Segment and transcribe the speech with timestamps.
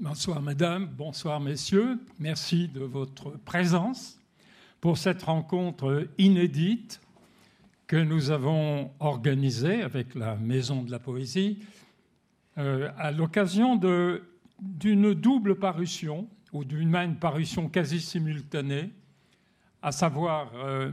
[0.00, 1.98] Bonsoir mesdames, bonsoir messieurs.
[2.20, 4.16] Merci de votre présence
[4.80, 7.00] pour cette rencontre inédite
[7.88, 11.58] que nous avons organisée avec la Maison de la Poésie
[12.58, 13.74] euh, à l'occasion
[14.60, 18.90] d'une double parution ou d'une même parution quasi simultanée,
[19.82, 20.92] à savoir euh,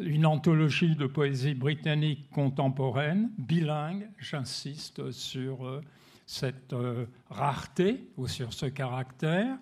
[0.00, 5.82] une anthologie de poésie britannique contemporaine, bilingue, j'insiste sur euh,
[6.28, 9.56] cette euh, rareté ou sur ce caractère,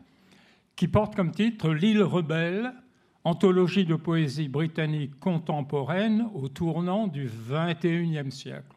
[0.75, 2.75] qui porte comme titre L'île rebelle,
[3.23, 8.77] anthologie de poésie britannique contemporaine au tournant du XXIe siècle,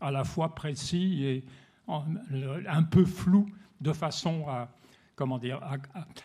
[0.00, 1.44] à la fois précis et
[1.86, 3.46] un peu flou,
[3.80, 4.68] de façon à,
[5.14, 5.60] comment dire,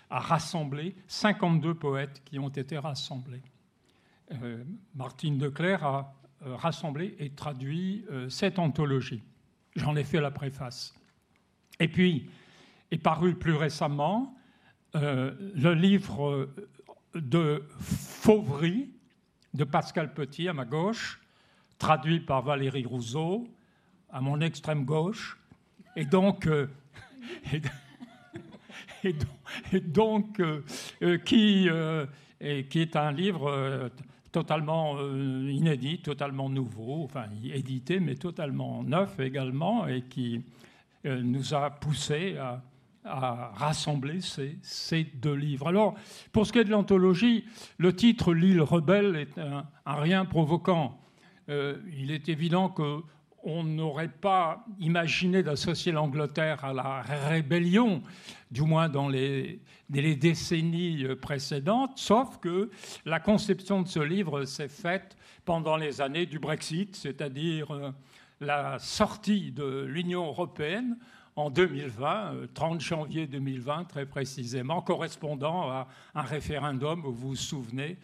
[0.10, 3.44] à, rassembler 52 poètes qui ont été rassemblés.
[4.32, 4.64] Euh,
[4.96, 9.22] Martine Declerc a euh, rassemblé et traduit cette anthologie.
[9.76, 10.94] J'en ai fait la préface.
[11.80, 12.30] Et puis
[12.92, 14.36] est paru plus récemment
[14.96, 16.50] euh, le livre
[17.14, 18.92] de Fauvry
[19.54, 21.22] de Pascal Petit à ma gauche,
[21.78, 23.48] traduit par Valérie Rousseau
[24.10, 25.38] à mon extrême gauche,
[25.98, 26.68] et donc, euh,
[29.04, 33.92] et, donc, euh, qui est un livre
[34.36, 40.44] totalement euh, inédit, totalement nouveau, enfin édité, mais totalement neuf également, et qui
[41.06, 42.62] euh, nous a poussé à,
[43.06, 45.68] rassembler ces, deux livres.
[45.68, 45.94] Alors,
[46.34, 47.46] pour ce qui est de l'anthologie,
[47.78, 50.98] le titre L'île rebelle est un, rien provoquant.
[51.48, 53.04] Euh, il est évident que
[53.46, 58.02] on n'aurait pas imaginé d'associer l'Angleterre à la rébellion,
[58.52, 62.72] du moins dans les, décennies précédentes, sauf que
[63.06, 65.16] la conception de ce livre s'est faite
[65.46, 67.92] pendant les années du Brexit, c'est-à-dire euh,
[68.42, 70.98] la sortie de l'Union européenne
[71.36, 77.98] en 2020, 30 euh, janvier 2020 très précisément, correspondant à un référendum, vous vous souvenez,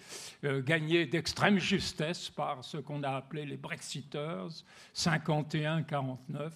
[0.43, 4.49] euh, gagné d'extrême justesse par ce qu'on a appelé les Brexiteurs,
[4.93, 6.51] 51-49,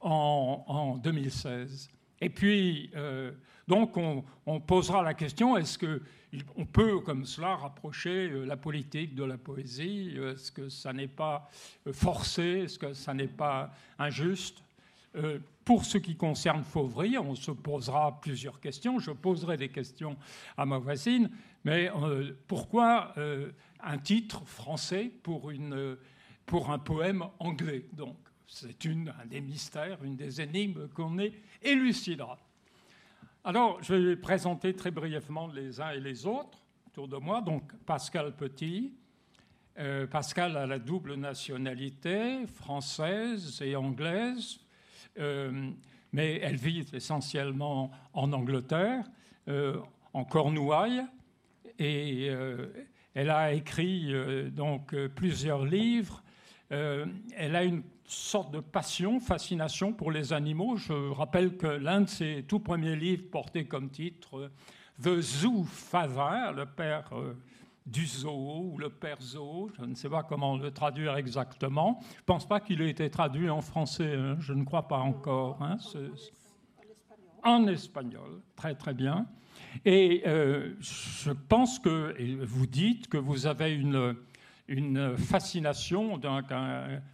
[0.00, 1.90] en, 2016.
[2.20, 3.30] Et puis, euh,
[3.68, 9.38] donc, on, posera la question est-ce qu'on peut, comme cela, rapprocher la politique de la
[9.38, 10.16] poésie?
[10.16, 11.48] Est-ce que ça n'est pas
[11.92, 12.62] forcé?
[12.64, 14.60] Est-ce que ça n'est pas injuste?
[15.70, 18.98] Pour ce qui concerne Fauvry, on se posera plusieurs questions.
[18.98, 20.16] Je poserai des questions
[20.56, 21.30] à ma voisine.
[21.62, 25.96] Mais euh, pourquoi euh, un titre français pour, une,
[26.44, 27.86] pour un poème anglais?
[27.92, 28.16] Donc,
[28.48, 31.16] c'est un des mystères, une des énigmes qu'on
[31.62, 32.36] élucidera.
[33.44, 36.58] Alors, je vais présenter très brièvement les uns et les autres
[36.88, 37.42] autour de moi.
[37.42, 38.92] Donc, Pascal Petit.
[39.78, 44.58] Euh, Pascal a la double nationalité, française et anglaise.
[45.18, 45.70] Euh,
[46.12, 49.04] mais elle vit essentiellement en Angleterre,
[49.48, 49.78] euh,
[50.12, 51.04] en Cornouailles,
[51.78, 52.66] et euh,
[53.14, 54.12] elle a écrit
[54.50, 56.22] donc plusieurs livres.
[56.70, 60.76] elle a une sorte de passion, fascination pour les animaux.
[60.76, 64.50] Je rappelle que l'un de ses tout premiers livres portait comme titre
[65.02, 67.10] The Zoo Father, le père
[67.86, 72.00] du zoo ou le père zoo, je ne sais pas comment le traduire exactement.
[72.02, 74.36] Je ne pense pas qu'il ait été traduit en français, hein.
[74.38, 75.62] je ne crois pas encore.
[75.62, 75.78] Hein,
[77.42, 79.26] en espagnol, très très bien.
[79.84, 82.14] Et euh, je pense que
[82.44, 84.16] vous dites que vous avez une,
[84.68, 86.20] une fascination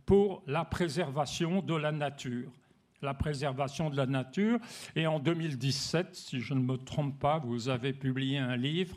[0.05, 2.51] pour la préservation de la nature.
[3.03, 4.59] La préservation de la nature.
[4.95, 8.97] Et en 2017, si je ne me trompe pas, vous avez publié un livre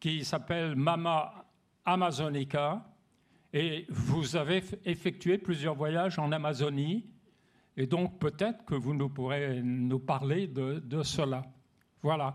[0.00, 1.44] qui s'appelle Mama
[1.84, 2.82] Amazonica.
[3.52, 7.04] Et vous avez effectué plusieurs voyages en Amazonie.
[7.76, 11.42] Et donc peut-être que vous nous pourrez nous parler de, cela.
[12.02, 12.34] Voilà.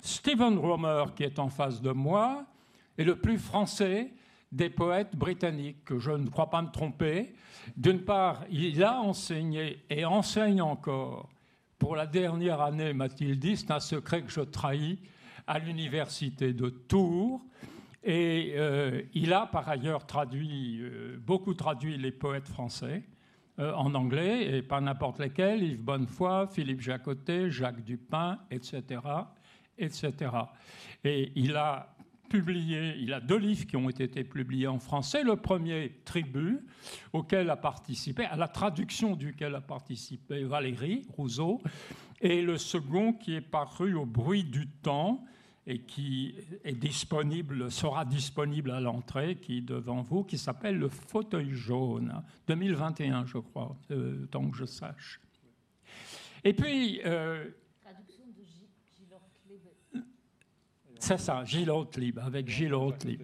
[0.00, 2.44] Stephen Romer, qui est en face de moi,
[2.96, 4.12] est le plus français
[4.50, 7.34] des poètes britanniques, je ne crois pas me tromper.
[7.76, 11.28] D'une part, il a enseigné et enseigne encore.
[11.78, 14.98] Pour la dernière année, m'a-t-il dit, c'est un secret que je trahis,
[15.48, 17.42] à l'université de Tours.
[18.04, 23.02] Et euh, il a par ailleurs traduit, euh, beaucoup traduit les poètes français
[23.58, 29.00] euh, en anglais, et pas n'importe lesquels, Yves Bonnefoy, Philippe Jacotet, Jacques Dupin, etc.,
[29.78, 30.12] etc.
[31.02, 31.96] Et il a
[32.28, 35.24] publié, il a deux livres qui ont été publiés en français.
[35.24, 36.60] Le premier, Tribu,
[37.12, 41.62] auquel a participé, à la traduction duquel a participé Valérie Rousseau,
[42.20, 45.24] et le second qui est paru au bruit du temps,
[45.68, 46.34] et qui
[46.64, 53.26] est disponible, sera disponible à l'entrée, qui devant vous, qui s'appelle le fauteuil jaune, 2021,
[53.26, 55.20] je crois, euh, tant que je sache.
[56.42, 57.00] Et puis.
[57.00, 60.02] Traduction de Gilles
[60.98, 63.20] C'est ça, Gilles Ortlib, avec Gilles Ortlib.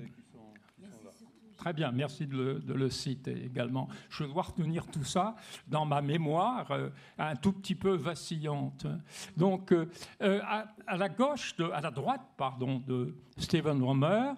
[1.64, 3.88] Très bien, merci de le, citer également.
[4.10, 5.34] Je dois retenir tout ça
[5.66, 8.86] dans ma mémoire, euh, un tout petit peu vacillante.
[9.34, 9.88] Donc, euh,
[10.20, 10.42] euh,
[10.86, 14.32] à, la gauche, à la droite, pardon, de Stephen Romer,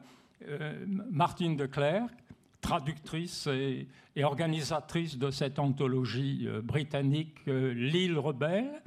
[1.10, 2.12] Martine de Clercq,
[2.60, 3.88] traductrice et,
[4.22, 8.82] organisatrice de cette anthologie britannique L'île rebelle,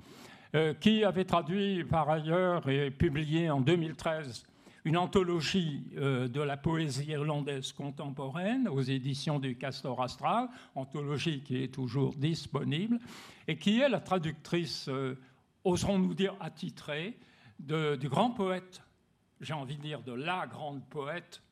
[0.80, 4.46] qui avait traduit par ailleurs et publié en 2013
[4.90, 11.62] une anthologie euh, de la poésie irlandaise contemporaine aux éditions du Castor Astral, anthologie qui
[11.62, 12.98] est toujours disponible,
[13.48, 15.14] et qui est la traductrice, euh,
[15.64, 17.20] oserons-nous dire attitrée,
[17.60, 18.82] du grand poète,
[19.42, 21.44] j'ai envie de dire de la grande poète.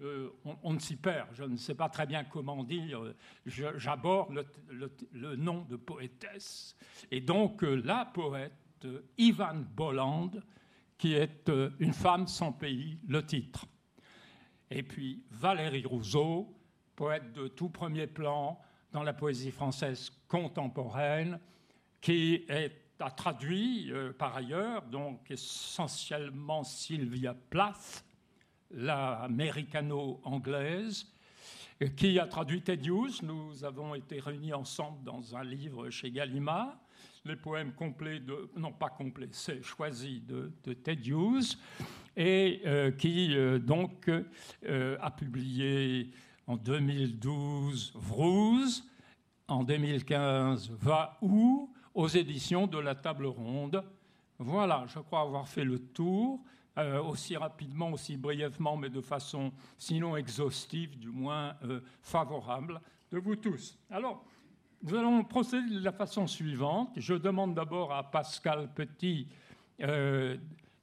[0.00, 0.30] Euh,
[0.64, 3.04] on, ne s'y perd, je ne sais pas très bien comment dire,
[3.46, 6.74] j'aborde le, nom de poétesse.
[7.12, 8.52] Et donc la poète
[9.16, 10.32] Ivan Bolland,
[11.00, 13.64] qui est euh, Une femme sans pays, le titre.
[14.70, 16.54] Et puis Valérie Rousseau,
[16.94, 18.60] poète de tout premier plan
[18.92, 21.40] dans la poésie française contemporaine,
[22.02, 22.46] qui
[22.98, 28.04] a traduit euh, par ailleurs, donc essentiellement Sylvia Plath,
[28.70, 31.06] la américano-anglaise,
[31.96, 33.22] qui a traduit Ted Hughes.
[33.22, 36.76] Nous avons été réunis ensemble dans un livre chez Gallimard
[37.24, 41.56] les poèmes complets de, non pas complets, c'est choisi de, Ted Hughes,
[42.16, 44.10] et euh, qui euh, donc
[44.64, 46.10] euh, a publié
[46.46, 48.84] en 2012 Vrouze,
[49.48, 53.84] en 2015 Va où aux éditions de la Table Ronde.
[54.38, 56.40] Voilà, je crois avoir fait le tour.
[57.04, 61.54] aussi rapidement, aussi brièvement, mais de façon sinon exhaustive, du moins
[62.00, 62.80] favorable
[63.10, 63.76] de vous tous.
[63.90, 64.24] Alors,
[64.82, 66.90] nous allons procéder de la façon suivante.
[66.96, 69.26] Je demande d'abord à Pascal Petit
[69.80, 70.36] euh,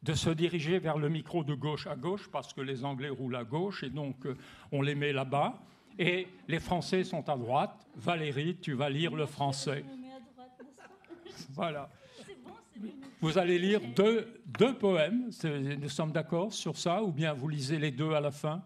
[0.03, 3.35] de se diriger vers le micro de gauche à gauche, parce que les Anglais roulent
[3.35, 4.38] à gauche, et donc euh,
[4.71, 5.59] on les met là-bas.
[5.97, 7.88] Et les Français sont à droite.
[7.95, 9.83] Valérie, tu vas lire le français.
[11.49, 11.89] Voilà.
[13.19, 15.31] Vous allez lire deux, deux poèmes.
[15.44, 18.61] Nous sommes d'accord sur ça Ou bien vous lisez les deux à la fin?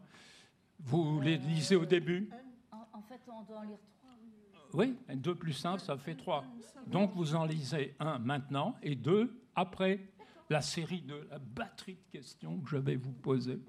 [0.77, 2.29] Vous les lisez au début?
[2.91, 3.77] En fait, on doit en lire
[4.73, 6.45] oui, 2 plus 5, ça fait 3.
[6.87, 9.99] Donc vous en lisez un maintenant et deux après
[10.49, 13.59] la série de la batterie de questions que je vais vous poser.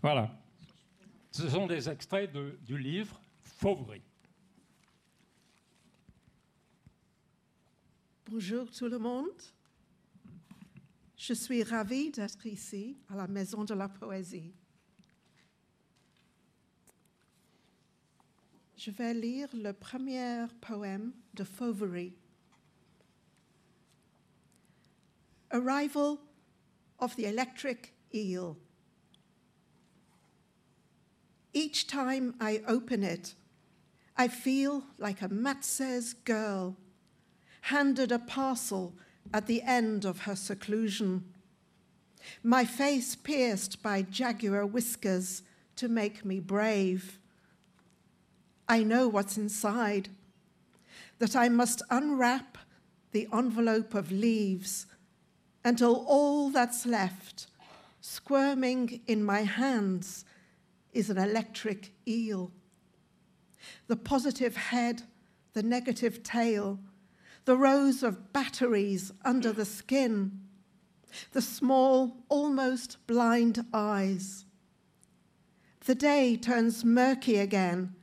[0.00, 0.30] Voilà.
[1.30, 2.30] Ce sont des extraits
[2.62, 4.02] du livre Fauvery.
[8.26, 9.42] Bonjour tout le monde.
[11.16, 14.52] Je suis ravie d'être ici à la Maison de la Poésie.
[18.84, 22.12] Je vais lire le premier poème de Fauvery.
[25.50, 26.18] Arrival
[26.98, 28.58] of the Electric Eel.
[31.54, 33.34] Each time I open it,
[34.18, 36.76] I feel like a Matzes girl
[37.62, 38.92] handed a parcel
[39.32, 41.24] at the end of her seclusion.
[42.42, 45.40] My face pierced by jaguar whiskers
[45.76, 47.18] to make me brave.
[48.68, 50.08] I know what's inside,
[51.18, 52.58] that I must unwrap
[53.12, 54.86] the envelope of leaves
[55.64, 57.46] until all that's left,
[58.00, 60.24] squirming in my hands,
[60.92, 62.52] is an electric eel.
[63.86, 65.02] The positive head,
[65.52, 66.78] the negative tail,
[67.44, 70.40] the rows of batteries under the skin,
[71.32, 74.46] the small, almost blind eyes.
[75.86, 77.94] The day turns murky again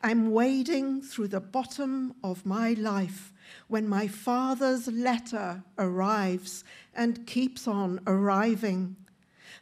[0.00, 3.32] I'm wading through the bottom of my life
[3.66, 6.62] when my father's letter arrives
[6.94, 8.94] and keeps on arriving.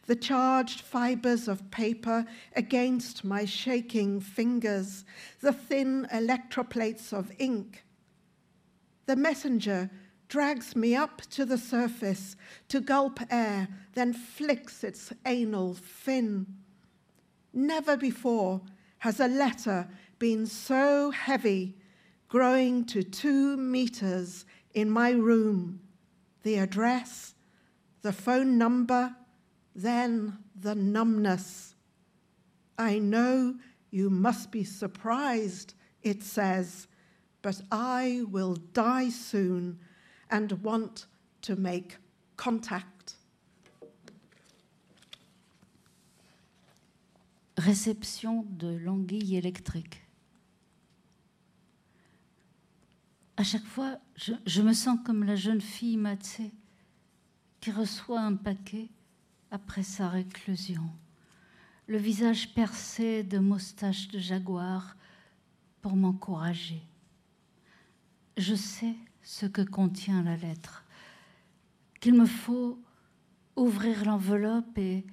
[0.06, 5.04] The charged fibers of paper against my shaking fingers,
[5.40, 7.84] the thin electroplates of ink.
[9.06, 9.90] The messenger
[10.28, 12.36] drags me up to the surface
[12.68, 16.46] to gulp air, then flicks its anal fin.
[17.54, 18.60] Never before
[18.98, 21.76] has a letter been so heavy,
[22.28, 24.44] growing to two meters
[24.74, 25.80] in my room.
[26.42, 27.34] The address,
[28.02, 29.14] the phone number,
[29.74, 31.74] then the numbness.
[32.78, 33.56] I know
[33.90, 36.88] you must be surprised, it says,
[37.42, 39.78] but I will die soon
[40.30, 41.06] and want
[41.42, 41.98] to make
[42.36, 43.14] contact.
[47.56, 50.05] Réception de l'anguille électrique.
[53.38, 56.52] À chaque fois, je, me sens comme la jeune fille Matsé
[57.60, 58.88] qui reçoit un paquet
[59.50, 60.90] après sa réclusion,
[61.86, 64.96] le visage percé de moustaches de jaguar
[65.82, 66.80] pour m'encourager.
[68.38, 70.84] Je sais ce que contient la lettre,
[72.00, 72.82] qu'il me faut
[73.54, 75.04] ouvrir l'enveloppe et,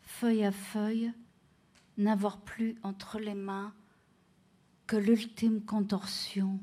[0.00, 1.12] feuille à feuille,
[1.98, 3.74] n'avoir plus entre les mains
[4.86, 6.58] que l'ultime contorsion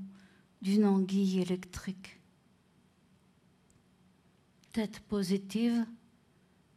[0.66, 2.20] d'une anguille électrique.
[4.74, 5.86] Tête positive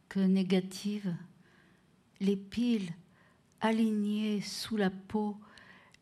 [0.09, 1.15] que négative,
[2.19, 2.93] les piles
[3.61, 5.39] alignées sous la peau,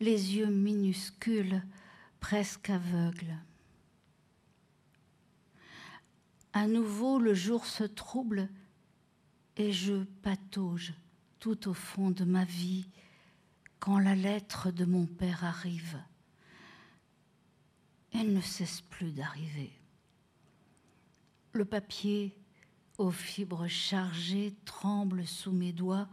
[0.01, 1.63] les yeux minuscules,
[2.19, 3.37] presque aveugles.
[6.51, 8.49] À nouveau, le jour se trouble
[9.55, 10.93] et je patauge
[11.39, 12.89] tout au fond de ma vie
[13.79, 15.97] quand la lettre de mon père arrive.
[18.13, 19.71] Elle ne cesse plus d'arriver.
[21.53, 22.35] Le papier
[22.97, 26.07] aux fibres chargées tremble sous mes doigts,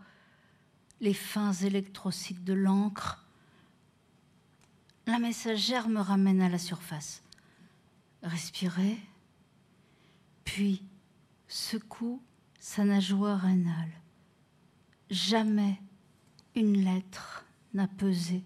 [1.01, 3.27] les fins électrocytes de l'encre.
[5.07, 7.23] La messagère me ramène à la surface.
[8.23, 8.99] Respirer,
[10.45, 10.83] puis
[11.49, 12.23] secoue
[12.59, 13.93] sa nageoire anale.
[15.11, 15.81] Jamais
[16.55, 18.43] une lettre n'a pesé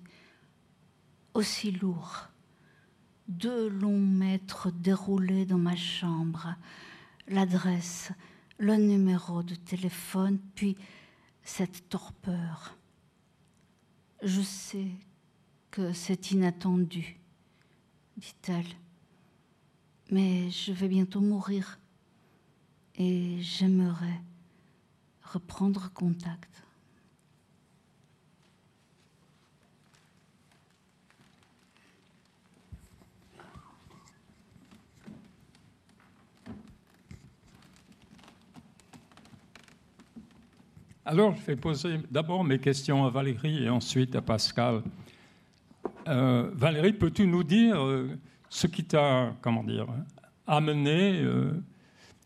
[1.35, 2.28] aussi lourd.
[3.29, 6.57] Deux longs mètres déroulés dans ma chambre,
[7.27, 8.11] l'adresse,
[8.59, 10.77] le numéro de téléphone, puis
[11.43, 12.75] cette torpeur.
[14.23, 14.89] Je sais
[15.71, 17.21] que c'est inattendu,
[18.17, 18.67] dit-elle,
[20.11, 21.79] mais je vais bientôt mourir
[22.95, 24.23] et j'aimerais
[25.23, 26.63] reprendre contact.
[41.11, 44.83] Alors, je vais poser d'abord mes questions à Valérie et ensuite à Pascal.
[46.07, 48.11] Euh, Valérie, peux-tu nous dire euh,
[48.51, 49.87] ce qui t'a, comment dire,
[50.47, 51.53] amené euh,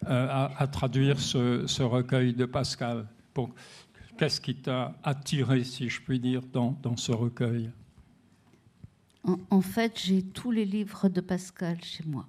[0.04, 3.06] à, traduire ce, recueil de Pascal
[4.18, 7.70] Qu'est-ce qui t'a attiré, si je puis dire, dans, ce recueil?
[9.22, 12.26] En, fait, j'ai tous les livres de Pascal chez moi.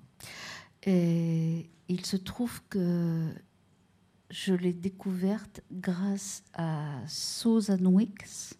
[0.86, 3.31] Et il se trouve que
[4.33, 8.55] je l'ai découverte grâce à Susan Wicks,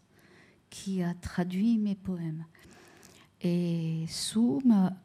[0.70, 2.46] qui a traduit mes poèmes.
[3.42, 4.60] Et Sue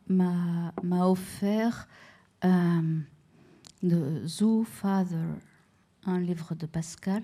[0.08, 1.88] m'a offert
[2.44, 3.00] euh,
[3.82, 5.25] The Zoo Father,
[6.04, 7.22] un livre de Pascal.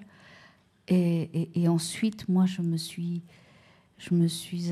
[0.88, 3.22] Et, ensuite, moi, je me suis,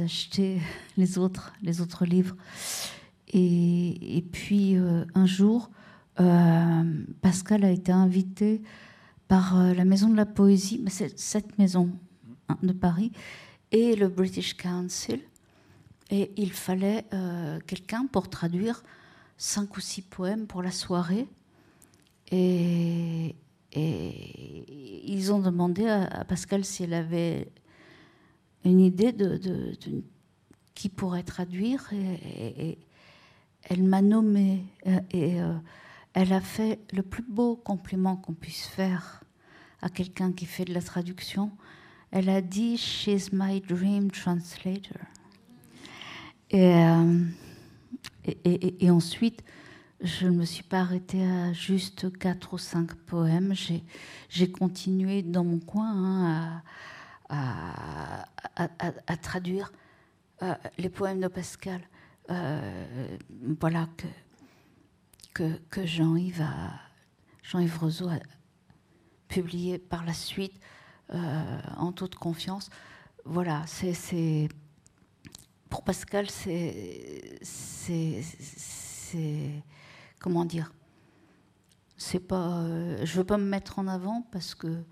[0.02, 0.62] acheté
[0.96, 1.52] les autres,
[2.06, 2.36] livres.
[3.28, 5.81] Et, puis, euh, un jour, euh,
[6.16, 8.62] Pascal a été invité
[9.32, 10.84] par euh, la Maison de la Poésie,
[11.16, 11.88] cette maison
[12.50, 13.12] hein, de Paris,
[13.70, 15.20] et le British Council.
[16.10, 18.82] Et il fallait euh, quelqu'un pour traduire
[19.38, 21.26] cinq ou six poèmes pour la soirée.
[22.30, 23.34] Et,
[23.74, 27.48] ils ont demandé à, à Pascal si elle avait
[28.66, 29.40] une idée de,
[30.74, 31.90] qui pourrait traduire.
[31.94, 32.76] Et,
[33.62, 34.62] elle m'a nommé.
[35.10, 35.38] Et,
[36.14, 39.22] elle a fait le plus beau compliment qu'on puisse faire
[39.80, 41.50] à quelqu'un qui fait de la traduction.
[42.10, 45.00] Elle a dit She's my dream translator.
[46.50, 47.24] Et, euh,
[48.90, 49.42] ensuite,
[50.02, 53.54] je ne me suis pas arrêtée à juste quatre ou cinq poèmes.
[54.28, 56.62] J'ai continué dans mon coin hein,
[57.30, 59.72] à, traduire
[60.42, 61.80] euh, les poèmes de Pascal.
[62.30, 63.16] Euh,
[63.58, 64.06] voilà que
[65.34, 66.46] que, Jean-Yves
[67.42, 68.18] Jean Roseau a
[69.28, 70.60] publié par la suite
[71.12, 72.70] euh, en toute confiance.
[73.24, 74.48] Voilà, c'est
[75.68, 77.40] pour Pascal, c'est
[80.20, 80.72] comment dire
[81.96, 84.84] C'est pas, euh, je veux pas me mettre en avant parce que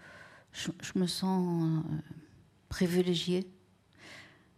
[0.53, 1.97] je, je me sens euh,
[2.69, 3.47] privilégiée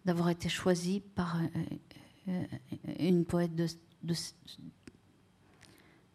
[0.04, 1.38] d'avoir été choisie par
[2.28, 2.44] euh,
[2.98, 3.66] une poète de,
[4.02, 4.14] de,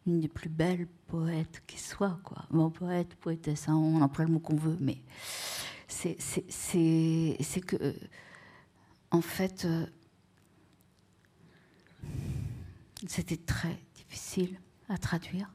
[0.07, 2.19] une des plus belles poètes qui soit.
[2.23, 2.45] Quoi.
[2.49, 4.97] Bon, poète, poétesse, hein, on emploie le mot qu'on veut, mais
[5.87, 7.95] c'est que,
[9.11, 9.85] en fait, euh,
[13.07, 14.59] c'était très difficile
[14.89, 15.51] à traduire.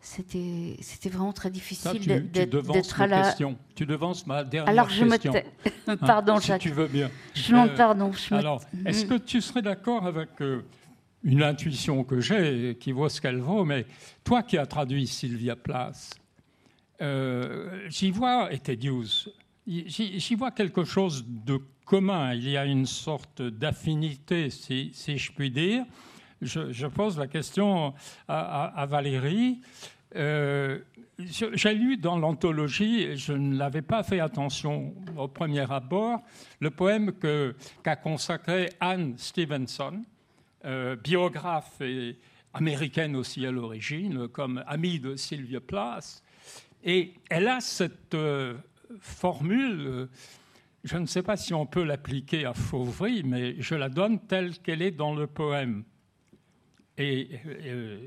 [0.00, 3.22] C'était vraiment très difficile d'être à la.
[3.22, 3.58] Question.
[3.74, 5.32] Tu devances ma dernière Alors je question.
[5.32, 5.96] me tais.
[6.06, 6.62] pardon, hein, Jacques.
[6.62, 7.10] Si tu veux bien.
[7.34, 8.12] Je euh, pardon.
[8.12, 10.62] Je alors, est-ce que tu serais d'accord avec euh,
[11.22, 13.86] une intuition que j'ai, qui vaut ce qu'elle vaut, mais
[14.24, 16.18] toi qui as traduit Sylvia Plath,
[17.00, 19.28] euh, j'y vois, et Tedious,
[19.66, 22.34] j'y vois quelque chose de commun.
[22.34, 25.84] Il y a une sorte d'affinité, si, je puis dire.
[26.40, 27.94] Je, pose la question
[28.28, 29.60] à, Valérie.
[30.16, 30.78] Euh,
[31.18, 36.22] j'ai lu dans l'anthologie, et je ne l'avais pas fait attention au premier abord,
[36.60, 37.12] le poème
[37.82, 40.02] qu'a consacré Anne Stevenson,
[40.64, 42.18] euh, biographe et
[42.52, 46.22] américaine aussi à l'origine, comme amie de Sylvia Plath.
[46.84, 48.54] Et elle a cette euh,
[49.00, 50.08] formule,
[50.84, 54.58] je ne sais pas si on peut l'appliquer à Fauvry, mais je la donne telle
[54.58, 55.84] qu'elle est dans le poème.
[56.96, 58.00] Et euh,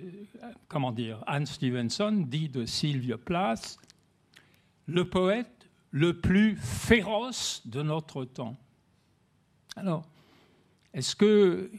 [0.67, 3.77] comment dire, Anne Stevenson dit de Sylvia Plath,
[4.88, 8.58] le poète le plus féroce de notre temps.
[9.77, 10.05] Alors,
[10.93, 11.72] est-ce que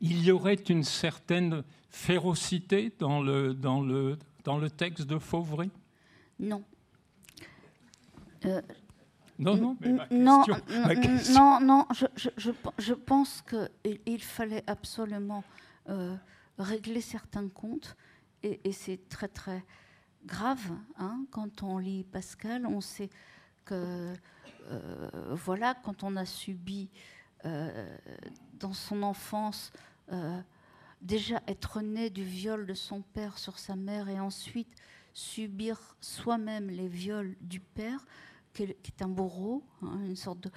[0.00, 5.70] il y aurait une certaine férocité dans le, dans le, dans le texte de Fauvry?
[6.38, 6.62] Non.
[8.46, 8.62] Euh,
[9.38, 15.44] non, non, mais ma non, question, non, non, je, je, je pense qu'il fallait absolument
[15.88, 16.14] euh,
[16.58, 17.96] régler certains comptes,
[18.42, 19.64] et, et c'est très très
[20.24, 20.70] grave.
[20.98, 23.10] Hein, quand on lit Pascal, on sait
[23.64, 24.14] que,
[24.70, 26.88] euh, voilà, quand on a subi
[28.58, 29.72] dans son enfance
[30.12, 30.40] euh,
[31.00, 34.74] déjà être né du viol de son père sur sa mère et ensuite
[35.12, 38.06] subir soi-même les viols du père,
[38.52, 40.50] qui est un bourreau, hein, une sorte de...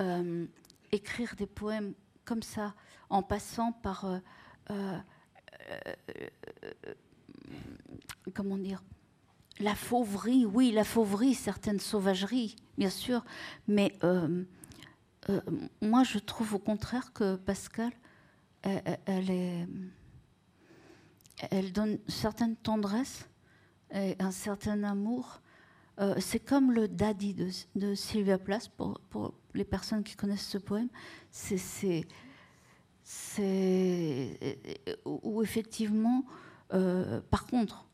[0.00, 0.46] Euh,
[0.90, 1.94] écrire des poèmes
[2.24, 2.74] comme ça,
[3.08, 4.20] en passant par...
[4.70, 4.98] Euh,
[8.34, 8.82] comment dire
[9.58, 13.24] La fauverie, oui, la fauverie, certaines sauvageries, bien sûr,
[13.68, 13.98] mais
[15.80, 17.92] moi je trouve au contraire que Pascal
[18.62, 19.66] elle, est,
[21.50, 23.28] elle donne une certaine tendresse
[23.94, 25.40] et un certain amour.
[26.00, 27.36] Euh, c'est comme le daddy
[27.74, 30.88] de, Sylvia Plath, pour, les personnes qui connaissent ce poème.
[31.30, 32.06] C'est.
[35.04, 36.24] Où effectivement,
[36.72, 37.86] euh, par contre,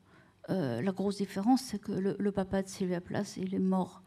[0.51, 4.03] euh, la grosse différence, c'est que le, papa de Sylvia Plath, il est mort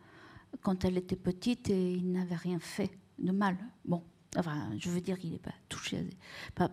[0.61, 3.57] quand elle était petite et il n'avait rien fait de mal.
[3.85, 4.03] Bon,
[4.37, 6.05] Enfin, je veux dire, il n'est pas touché,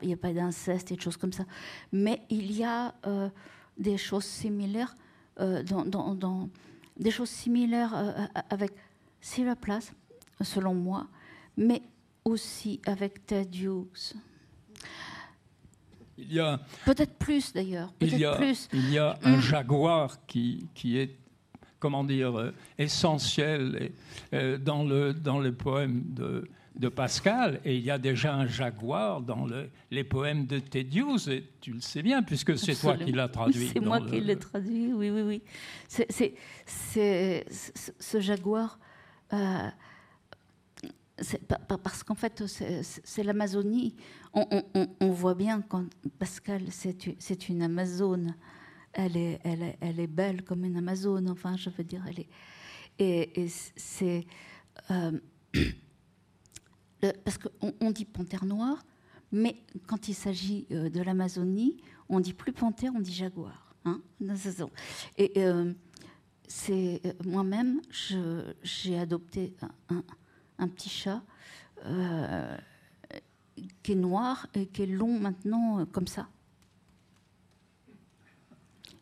[0.03, 1.45] il n'y a pas d'inceste et de choses comme ça.
[1.91, 3.29] Mais il y a euh,
[3.77, 4.95] des choses similaires,
[5.41, 6.49] euh, dans,
[6.97, 8.13] des choses similaires euh,
[8.51, 8.73] avec
[9.21, 9.93] Sylvia Place,
[10.41, 11.09] selon moi,
[11.57, 11.83] mais
[12.25, 14.15] aussi avec Ted Hughes.
[16.17, 17.93] Il y a peut-être plus d'ailleurs.
[18.01, 18.69] il y a, plus.
[18.73, 19.41] Il y a un mm.
[19.41, 21.17] jaguar qui, qui est
[21.81, 23.93] comment dire essentiel
[24.33, 29.21] dans le dans le poème de de Pascal, et il y a déjà un jaguar
[29.21, 29.47] dans
[29.91, 33.71] les poèmes de Tedious, et tu le sais bien, puisque c'est toi qui l'as traduit.
[33.73, 35.43] C'est moi qui l'ai traduit, oui, oui, oui.
[35.89, 36.35] C'est,
[36.67, 38.79] ce jaguar,
[39.33, 39.69] euh,
[41.83, 43.97] parce qu'en fait, c'est l'Amazonie.
[44.35, 45.85] On, voit bien quand
[46.19, 48.37] Pascal, c'est une Amazone.
[48.93, 52.29] Elle est, elle, elle est belle comme une Amazone, enfin, je veux dire, elle est.
[53.01, 54.27] Et, c'est.
[54.93, 55.13] Euh,
[57.25, 58.85] parce qu'on on dit panthère noire,
[59.33, 61.77] mais quand il s'agit euh, de l'Amazonie,
[62.09, 63.75] on dit plus panthère, on dit jaguar.
[63.85, 64.01] Hein
[65.17, 65.73] et euh,
[66.47, 67.81] c'est euh, moi-même,
[68.63, 69.55] j'ai adopté
[70.59, 71.23] un, petit chat
[73.83, 76.29] qui est noir et qui est long maintenant comme ça.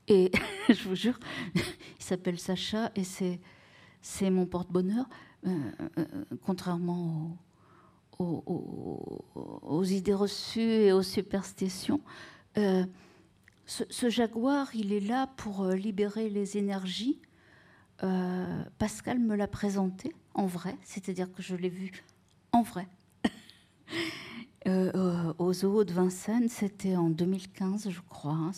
[0.08, 0.30] Et
[0.68, 1.18] je vous jure,
[1.54, 1.62] il
[2.04, 5.08] s'appelle Sacha et c'est mon porte-bonheur,
[6.44, 7.45] contrairement au
[8.18, 12.00] aux, idées reçues et aux superstitions.
[12.58, 12.84] Euh,
[13.66, 17.20] ce, jaguar, il est là pour euh, libérer les énergies.
[18.02, 22.04] Euh, Pascal me l'a présenté en vrai, c'est-à-dire que je l'ai vu
[22.52, 22.86] en vrai.
[25.38, 28.32] au zoo de Vincennes, c'était en 2015, je crois.
[28.32, 28.50] Hein,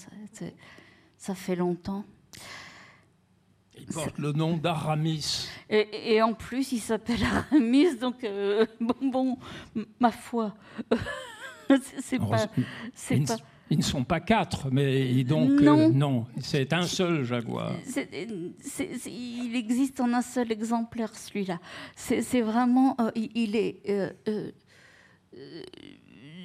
[1.19, 2.05] ça fait longtemps.
[3.81, 5.49] Il porte le nom d'Aramis.
[5.71, 9.39] Et, en plus, il s'appelle Aramis, donc euh, bon, bon,
[10.01, 10.55] ma foi,
[12.01, 12.47] c'est pas,
[13.11, 13.37] ils, pas...
[13.71, 17.73] Ils ne sont pas quatre, mais donc euh, non, c'est un seul jaguar.
[19.07, 21.61] il existe en un seul exemplaire celui-là.
[21.97, 23.83] C'est vraiment, euh, il, est.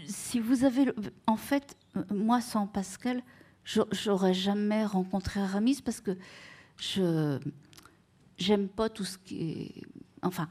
[0.06, 0.88] si vous avez,
[1.28, 1.78] en fait,
[2.12, 3.24] moi sans Pascal,
[3.64, 6.18] j'aurais jamais rencontré Aramis parce que
[6.78, 7.40] je
[8.38, 9.82] j'aime pas tout ce qui est.
[10.22, 10.48] Enfin,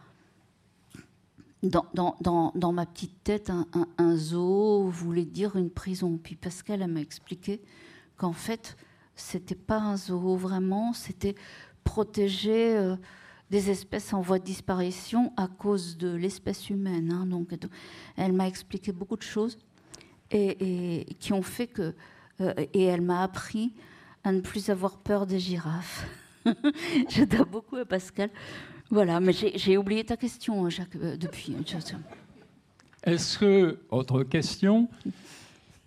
[1.63, 3.51] dans, dans, dans, dans ma petite tête,
[3.99, 6.19] un, zoo voulait dire une prison.
[6.23, 7.63] Puis Pascal, m'a expliqué
[8.17, 8.77] qu'en fait,
[9.15, 11.35] c'était pas un zoo vraiment, c'était
[11.85, 12.97] protéger euh,
[13.51, 17.13] des espèces en voie de disparition à cause de l'espèce humaine.
[17.13, 17.27] hein.
[17.27, 17.55] donc,
[18.17, 19.59] elle m'a expliqué beaucoup de choses
[20.31, 21.95] et qui ont fait que.
[22.41, 23.73] euh, et elle m'a appris
[24.25, 26.07] à ne plus avoir peur des girafes.
[26.47, 28.31] Je dois beaucoup à Pascal.
[28.91, 31.57] Voilà, mais j'ai oublié ta question, Jacques, euh, depuis.
[31.67, 31.77] Je-
[33.11, 34.89] Est-ce que, autre question,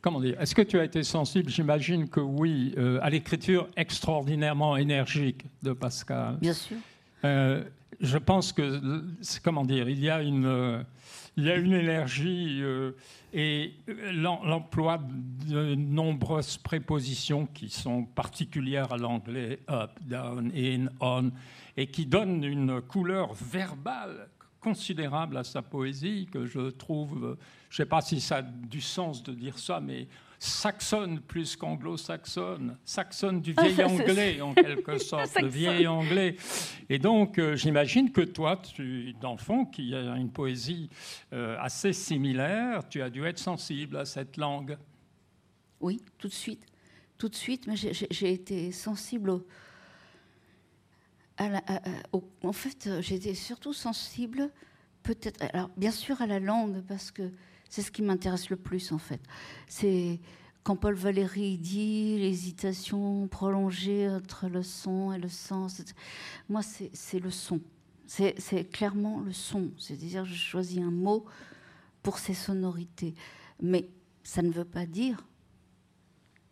[0.02, 4.76] comment dire, est-ce que tu as été sensible, j'imagine que oui, euh, à l'écriture extraordinairement
[4.76, 6.78] énergique de Pascal Bien sûr.
[7.26, 7.63] Euh,
[8.02, 8.82] je pense que,
[9.44, 10.84] comment dire, il y a une, euh,
[11.38, 12.92] il y a une énergie euh,
[13.34, 15.00] et l'em- l'emploi
[15.48, 21.32] de nombreuses prépositions qui sont particulières à l'anglais, up, down, in, on,
[21.78, 24.30] et qui donnent une couleur verbale
[24.62, 27.38] considérable à sa poésie que je trouve, euh,
[27.70, 30.08] je ne sais pas si ça a du sens de dire ça, mais
[30.39, 36.36] saxonne plus qu'anglo-saxonne, saxonne du vieil anglais en quelque sorte, le vieil anglais.
[36.89, 40.89] Et donc, euh, j'imagine que toi, tu, dans le fond, qui a une poésie
[41.34, 44.78] euh, assez similaire, tu as dû être sensible à cette langue.
[45.80, 46.65] Oui, tout de suite.
[47.17, 49.48] Tout de suite, mais j'ai- été sensible au,
[51.38, 54.50] à la- à- à- au- en fait, euh, j'étais surtout sensible,
[55.04, 57.32] peut-être, alors bien sûr à la langue, parce que
[57.69, 59.21] c'est ce qui m'intéresse le plus en fait.
[59.67, 60.19] C'est
[60.65, 65.84] quand Paul Valéry dit l'hésitation prolongée entre le son et le sens.
[66.49, 67.62] Moi, c'est le son.
[68.08, 69.69] C'est clairement le son.
[69.78, 71.25] C'est-à-dire, je choisis un mot
[72.01, 73.13] pour ses sonorités.
[73.62, 73.88] Mais
[74.23, 75.23] ça ne veut pas dire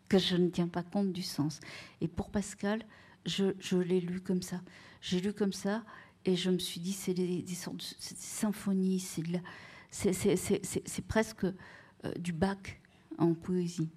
[0.08, 1.58] que je ne tiens pas compte du sens.
[2.00, 2.84] Et pour Pascal,
[3.26, 4.60] je, l'ai lu comme ça.
[5.00, 5.82] J'ai lu comme ça
[6.24, 7.58] et je me suis dit, c'est des, des
[7.98, 9.42] symphonies, c'est de la-
[9.94, 12.58] c'est- presque euh, du Bach
[13.18, 13.88] en poésie.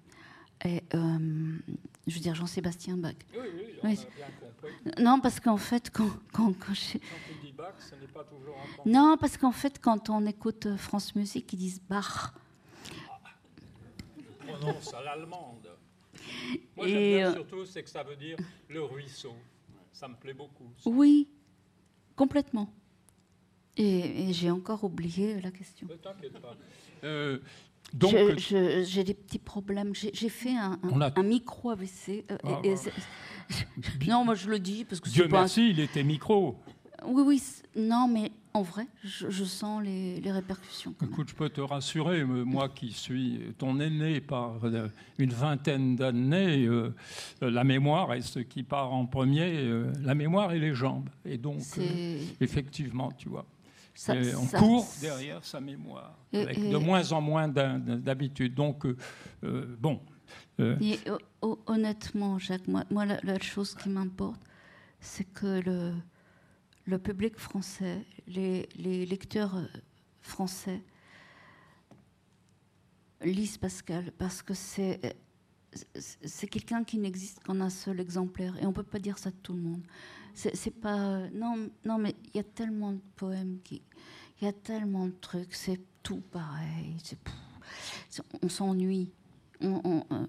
[0.64, 1.58] Et, euh,
[2.06, 3.14] je veux dire, Jean-Sébastien Bach.
[3.34, 4.04] Oui, oui, on a bien
[4.40, 5.02] compris.
[5.02, 8.24] Non, parce qu'en fait, quand, quand, quand j'ai- Quand tu dis bac, ce n'est pas
[8.24, 8.56] toujours
[8.86, 12.32] Non, parce qu'en fait, quand on écoute euh, France Musique, ils disent Bach.
[14.46, 15.68] prononce à l'allemande.
[16.76, 18.36] Moi, Et, euh, surtout, c'est que ça veut dire
[18.68, 19.34] le ruisseau.
[19.92, 20.70] Ça me plaît beaucoup.
[20.86, 21.28] Oui,
[22.16, 22.72] complètement.
[23.78, 25.86] Et, et j'ai encore oublié la question.
[25.88, 26.56] Ne t'inquiète pas.
[27.04, 27.38] Euh,
[27.94, 29.94] donc, J'ai des petits problèmes.
[29.94, 32.24] J'ai fait un, un- On a- un micro AVC.
[32.30, 32.76] euh, Ah, et- et ah.
[32.76, 32.92] c'est-
[34.08, 35.38] non, moi je le dis parce que Dieu pas.
[35.38, 36.58] un- merci, il était micro.
[37.06, 37.42] Oui, oui.
[37.76, 40.92] Non, mais en vrai, je, je sens les, les répercussions.
[41.02, 44.88] Écoute, je peux te rassurer, euh, moi qui suis ton aîné par euh,
[45.18, 46.92] une vingtaine d'années, euh,
[47.44, 51.08] euh, la mémoire est ce qui part en premier, euh, la mémoire et les jambes.
[51.24, 53.46] Et donc, euh, effectivement, tu vois,
[53.98, 58.54] ça- et on ça- court derrière sa mémoire, avec de moins en moins d'habitude.
[58.54, 58.96] Donc, euh,
[59.42, 60.00] euh, bon,
[60.60, 61.00] euh, Et,
[61.66, 64.40] honnêtement, Jacques, moi, moi, la, la chose qui m'importe,
[65.00, 65.94] c'est que le,
[66.84, 69.56] le public français, les, les lecteurs
[70.20, 70.80] français
[73.22, 75.00] lisent Pascal parce que c'est
[76.48, 79.54] quelqu'un qui n'existe qu'en un seul exemplaire et on peut pas dire ça de tout
[79.54, 79.82] le monde.
[80.54, 83.82] C'est pas euh, non non mais il y a tellement de poèmes qui
[84.40, 86.94] il y a tellement de trucs, c'est tout pareil.
[88.42, 89.10] on s'ennuie.
[89.60, 90.26] On- on, euh,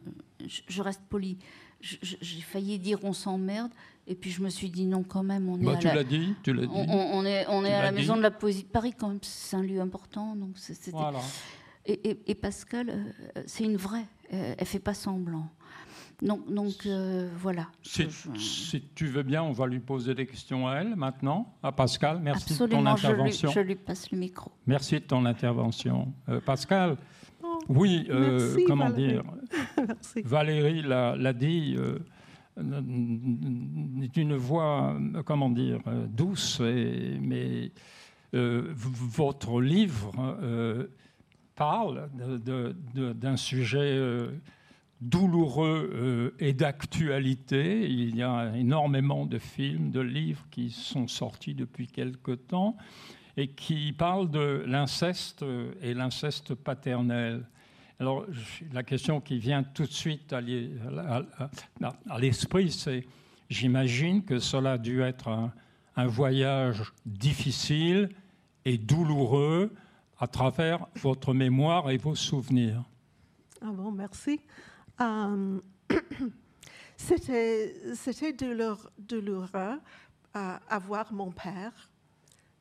[0.47, 1.37] je, je reste poli.
[1.81, 3.71] J'ai failli dire on s'emmerde,
[4.07, 5.95] et puis je me suis dit non, quand même, on est bah, à tu la,
[5.95, 6.71] l'as dit, tu l'as dit.
[6.73, 8.17] on, est, on est à la maison dit.
[8.19, 10.35] de la poésie de Paris, quand même, c'est un lieu important.
[10.35, 11.19] Donc c'était- Voilà.
[11.85, 12.89] et, et- et Pascal,
[13.37, 15.47] euh, c'est une vraie, elle fait pas semblant.
[16.21, 17.67] Donc, donc euh, voilà.
[17.81, 20.95] Si, Je- je- si tu veux bien, on va lui poser des questions à elle
[20.97, 22.19] maintenant, à Pascal.
[22.21, 23.51] Merci de ton Absolument, je lui, intervention.
[23.51, 24.51] je lui passe le micro.
[24.67, 26.13] Merci de ton intervention.
[26.27, 26.97] Euh, Pascal,
[27.41, 29.13] Oh, oui, euh, merci, comment Valérie.
[29.13, 29.23] dire,
[29.87, 30.21] Merci.
[30.25, 31.97] Valérie l'a l'a dit, euh,
[32.57, 35.79] d'une voix, comment dire,
[36.09, 37.71] douce, et- mais
[38.35, 40.87] euh, votre livre euh,
[41.55, 44.31] parle de- de- de- d'un sujet euh,
[45.01, 47.89] douloureux euh, et d'actualité.
[47.89, 52.75] Il y a énormément de films, de livres qui sont sortis depuis quelque temps
[53.37, 57.45] et qui parlent de l'inceste euh, et l'inceste paternel.
[57.99, 58.25] Alors,
[58.71, 60.41] la question qui vient tout de suite à
[62.17, 63.05] l'esprit, c'est,
[63.49, 65.51] j'imagine que cela a dû être un,
[65.97, 68.09] un voyage difficile
[68.63, 69.73] et douloureux
[70.17, 72.83] à travers votre mémoire et vos souvenirs.
[73.61, 74.39] Ah bon, merci.
[75.01, 75.59] Euh,
[76.97, 79.79] C'était douloureux euh,
[80.69, 81.71] à voir mon père.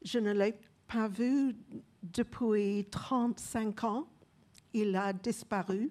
[0.02, 0.54] Je ne l'ai
[0.86, 1.56] pas vu
[2.02, 4.08] depuis 35 ans.
[4.72, 5.90] Il a disparu.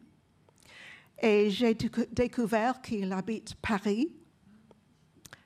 [1.21, 4.09] Et j'ai décou- découvert qu'il habite Paris.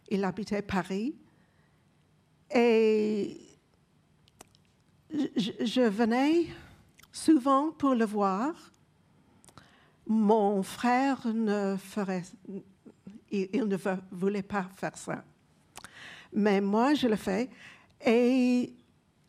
[0.09, 1.15] Il habitait Paris.
[2.53, 3.37] Et
[5.09, 6.47] je venais
[7.11, 8.53] souvent pour le voir.
[10.07, 12.23] Mon frère ne ferait,
[13.31, 13.77] il, ne
[14.11, 15.23] voulait pas faire ça.
[16.33, 17.49] Mais moi, je le fais.
[18.05, 18.73] Et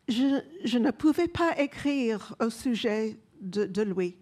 [0.09, 4.17] je, ne pouvais pas écrire au sujet de, lui.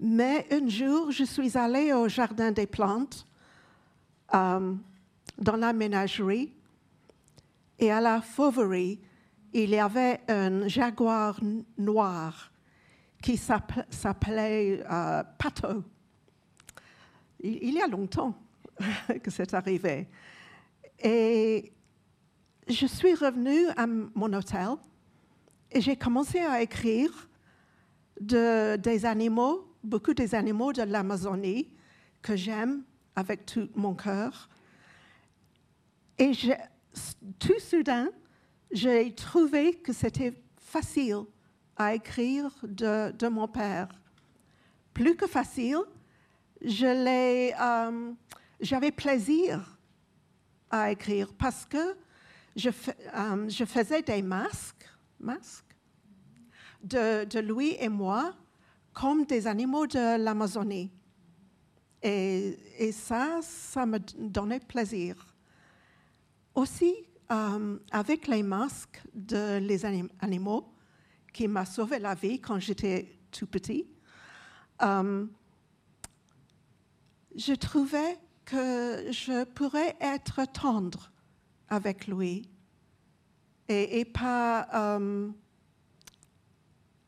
[0.00, 3.26] Mais un jour, je suis allée au Jardin des Plantes,
[4.34, 4.74] euh,
[5.38, 6.52] dans la ménagerie,
[7.78, 9.00] et à la fauverie,
[9.52, 11.40] il y avait un jaguar
[11.76, 12.51] noir
[13.22, 15.82] qui s'appel- s'appelait euh, Pato.
[17.40, 18.36] Il, y a longtemps
[19.22, 20.08] que c'est arrivé.
[21.02, 21.72] Et
[22.68, 24.68] je suis revenue à mon hôtel
[25.70, 27.28] et j'ai commencé à écrire
[28.20, 31.68] de- des animaux, beaucoup des animaux de l'Amazonie
[32.20, 32.82] que j'aime
[33.16, 34.48] avec tout mon cœur.
[36.18, 36.32] Et
[37.38, 38.08] tout soudain,
[38.70, 41.24] j'ai trouvé que c'était facile
[41.76, 43.88] à écrire de, mon père.
[44.92, 45.82] Plus que facile,
[46.62, 48.12] euh,
[48.60, 49.78] j'avais plaisir
[50.70, 51.96] à écrire parce que
[52.56, 55.76] je, euh, faisais des masques, masques
[56.82, 58.34] de, lui et moi
[58.92, 60.90] comme des animaux de l'Amazonie.
[62.02, 65.14] Et, ça, ça me donnait plaisir.
[66.54, 66.94] Aussi,
[67.30, 69.58] euh, avec les masques de
[70.20, 70.72] animaux,
[71.32, 73.86] qui m'a sauvé la vie quand j'étais tout petit,
[74.82, 75.26] euh,
[77.36, 81.10] je trouvais que je pourrais être tendre
[81.68, 82.48] avec lui
[83.68, 85.28] et, et pas euh,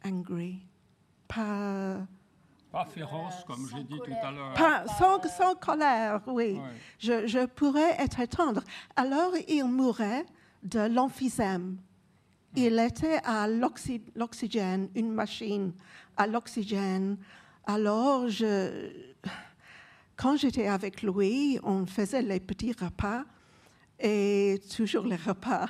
[0.05, 0.61] angry,
[1.29, 1.99] pas,
[2.73, 4.55] Pas féroce, comme j'ai dit tout à l'heure.
[4.55, 6.55] pas sans, sans colère, oui.
[6.55, 6.61] Ouais.
[6.99, 8.63] Je, je pourrais être tendre.
[8.97, 10.25] Alors il mourait
[10.63, 11.77] de l'emphysème.
[12.57, 15.73] Il était à l'oxy- l'oxygène, une machine
[16.17, 17.17] à l'oxygène.
[17.67, 18.93] Alors, je,
[20.17, 23.25] quand j'étais avec lui, on faisait les petits repas
[23.99, 25.67] et toujours les repas.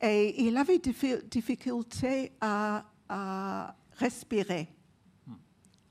[0.00, 2.84] Et il avait diffi- difficultés à,
[3.98, 4.68] respirer.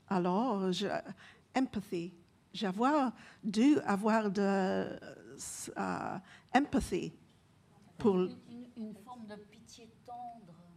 [0.08, 0.88] Alors, je,
[1.56, 2.12] empathy.
[2.52, 3.08] J'avais
[3.42, 4.40] dû avoir de
[5.78, 6.18] euh,
[6.54, 7.12] empathy
[7.96, 8.28] pour.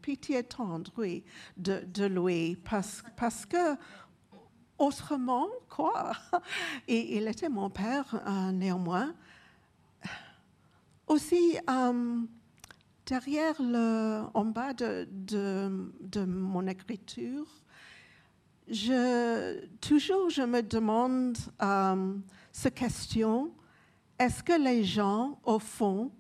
[0.05, 1.23] Pitié tendre, oui,
[1.57, 3.75] de, lui, parce, parce que
[4.77, 6.11] autrement, quoi,
[6.87, 9.15] et il était mon père euh, néanmoins.
[11.07, 12.21] Aussi, euh,
[13.07, 17.47] derrière le, en bas de, de, de mon écriture,
[18.67, 22.13] je, toujours je me demande euh,
[22.51, 23.51] cette question,
[24.19, 26.11] est-ce que les gens, au fond,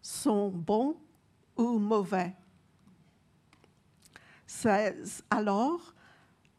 [0.00, 0.94] sont bons
[1.56, 2.32] ou mauvais?
[5.30, 5.94] Alors,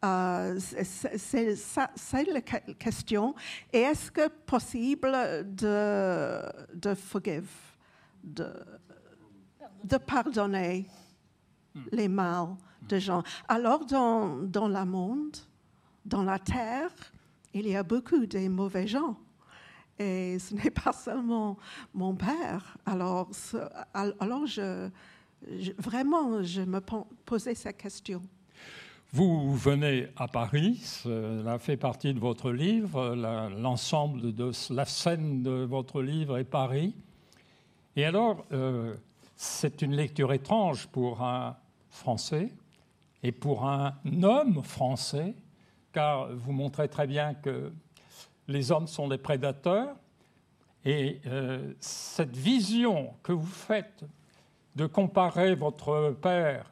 [0.04, 1.56] euh, c'est-
[2.32, 3.34] la que- question.
[3.72, 5.10] Et est-ce que possible
[5.44, 6.42] de,
[6.74, 7.50] de forgive,
[8.22, 8.52] de,
[9.84, 10.86] de pardonner
[11.90, 12.56] les mal
[12.88, 13.22] de gens?
[13.48, 15.36] Alors, dans, dans le monde,
[16.04, 16.90] dans la terre,
[17.54, 19.16] il y a beaucoup de mauvais gens.
[19.98, 21.56] Et ce n'est pas seulement
[21.92, 22.76] mon père.
[22.86, 23.30] Alors,
[23.92, 24.88] alors je,
[25.58, 26.80] je- vraiment, je me
[27.24, 28.22] posais cette question.
[29.12, 33.14] Vous venez à Paris, cela fait partie de votre livre,
[33.58, 36.94] l'ensemble de la scène de votre livre est Paris.
[37.96, 38.94] Et alors, euh,
[39.34, 41.56] c'est une lecture étrange pour un
[41.90, 42.52] Français
[43.22, 45.34] et pour un homme français,
[45.92, 47.72] car vous montrez très bien que
[48.46, 49.96] les hommes sont des prédateurs.
[50.84, 54.04] Et euh, cette vision que vous faites
[54.78, 56.70] de comparer votre père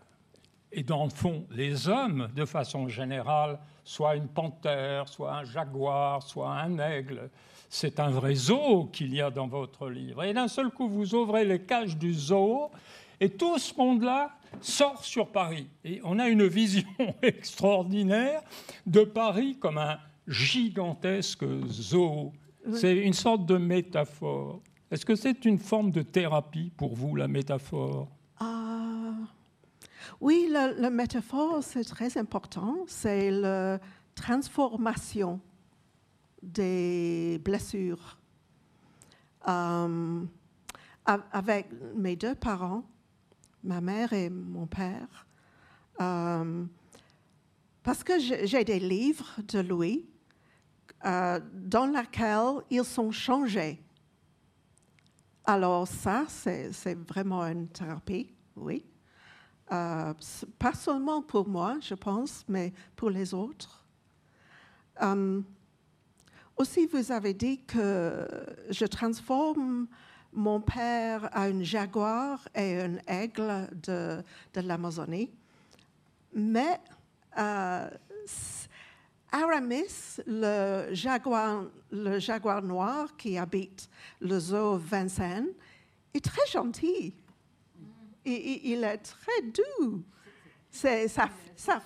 [0.70, 6.22] et dans le fond, les hommes, de façon générale, soit une panthère, soit un jaguar,
[6.22, 7.30] soit un aigle,
[7.68, 10.22] c'est un vrai zoo qu'il y a dans votre livre.
[10.22, 12.70] Et d'un seul coup, vous ouvrez les cages du zoo
[13.18, 15.66] et tout ce monde-là sort sur Paris.
[15.84, 16.86] Et on a une vision
[17.22, 18.40] extraordinaire
[18.86, 22.32] de Paris comme un gigantesque zoo.
[22.72, 24.60] C'est une sorte de métaphore.
[24.90, 28.08] Est-ce que c'est une forme de thérapie pour vous, la métaphore?
[28.38, 29.14] Ah,
[30.20, 32.84] oui, la, métaphore, c'est très important.
[32.86, 33.80] C'est la
[34.14, 35.40] transformation
[36.40, 38.16] des blessures.
[39.48, 40.24] Euh,
[41.04, 42.84] avec mes deux parents,
[43.64, 45.26] ma mère et mon père.
[46.00, 46.64] Euh,
[47.82, 50.04] parce que j'ai j'ai des livres de Louis
[51.04, 53.80] euh, dans lesquels ils sont changés.
[55.48, 58.84] Alors ça, c'est vraiment une thérapie, oui.
[59.70, 60.12] Euh,
[60.58, 63.84] pas seulement pour moi, je pense, mais pour les autres.
[65.02, 65.40] Euh,
[66.56, 68.26] aussi, vous avez dit que
[68.70, 69.86] je transforme
[70.32, 74.22] mon père à un jaguar et un aigle de,
[74.56, 75.30] l'Amazonie.
[76.34, 76.80] Mais
[77.38, 77.88] euh,
[79.30, 83.88] Aramis, le jaguar, le jaguar noir qui habite
[84.20, 85.52] le zoo Vincennes,
[86.14, 87.14] est très gentil.
[88.24, 90.02] Et- et il est très doux.
[90.70, 91.80] C'est sa, sa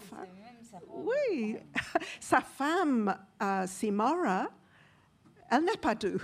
[0.89, 1.57] oui,
[2.21, 4.49] sa femme, euh, Simara,
[5.51, 6.23] elle n'est pas douce.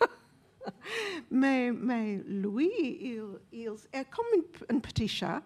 [1.30, 5.42] mais, mais lui, il, il est comme une un petit chat.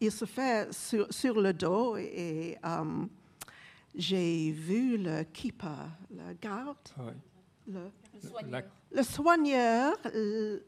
[0.00, 3.04] Il se fait sur, sur le dos et euh,
[3.94, 7.12] j'ai vu le keeper, le garde, Ouais.
[8.90, 10.60] le, soigneur, euh,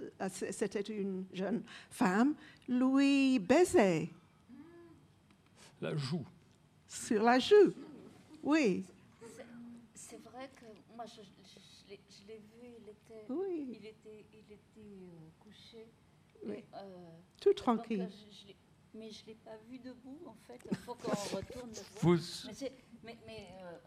[0.51, 2.35] c'était une jeune femme,
[2.69, 4.11] lui baisait
[5.81, 6.25] la joue.
[6.89, 7.73] sur la joue.
[8.43, 8.85] Oui,
[9.95, 10.65] C'est vrai que
[10.97, 11.91] moi, je, je- je
[12.29, 15.87] l'ai- vu, il était, oui, il était, il était euh, couché.
[16.47, 16.55] Oui.
[16.57, 17.09] Et, euh,
[17.41, 18.07] tout tranquille.
[18.11, 18.57] je- je l'ai-
[18.95, 20.61] mais je ne l'ai pas vu debout, en fait.
[20.71, 21.85] Il faut qu'on retourne le voir.
[22.01, 22.15] Vous,
[22.47, 22.73] Mais, c'est-
[23.05, 23.79] mais, euh,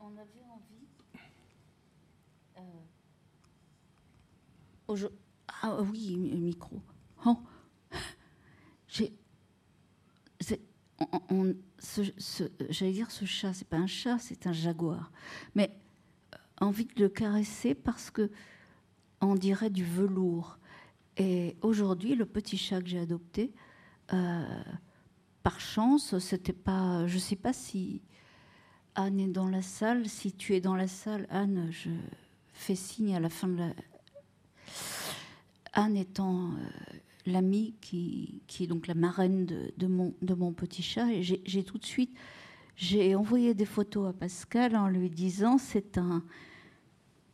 [0.00, 0.86] on, avait envie.
[4.98, 5.08] euh,
[5.62, 6.80] ah oui, mi- micro.
[7.24, 7.38] Oh.
[8.88, 9.12] J'ai.
[11.30, 15.10] on- ce- ce- J'allais dire ce chat, c'est pas un chat, c'est un jaguar.
[15.54, 15.76] Mais
[16.34, 18.30] euh, envie de le caresser parce que
[19.20, 20.58] on dirait du velours.
[21.16, 23.52] Et aujourd'hui, le petit chat que j'ai adopté,
[24.12, 24.62] euh,
[25.42, 27.06] par chance, c'était pas.
[27.06, 28.02] Je sais pas si
[28.94, 30.08] Anne est dans la salle.
[30.08, 31.90] Si tu es dans la salle, Anne, je
[32.52, 33.72] fais signe à la fin de la.
[35.72, 36.56] Anne étant euh,
[37.26, 41.78] l'amie qui, qui est donc la marraine de, mon, de mon petit chat, j'ai tout
[41.78, 42.14] de suite.
[42.76, 46.22] J'ai envoyé des photos à Pascal en lui disant c'est un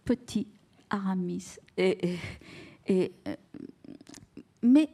[0.05, 0.47] petit
[0.91, 1.57] Aramis.
[1.77, 2.17] Et,
[2.87, 3.37] et- euh,
[4.63, 4.89] mais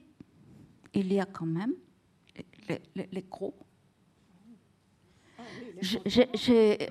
[0.95, 1.73] il y a quand même
[2.69, 3.23] les, les- les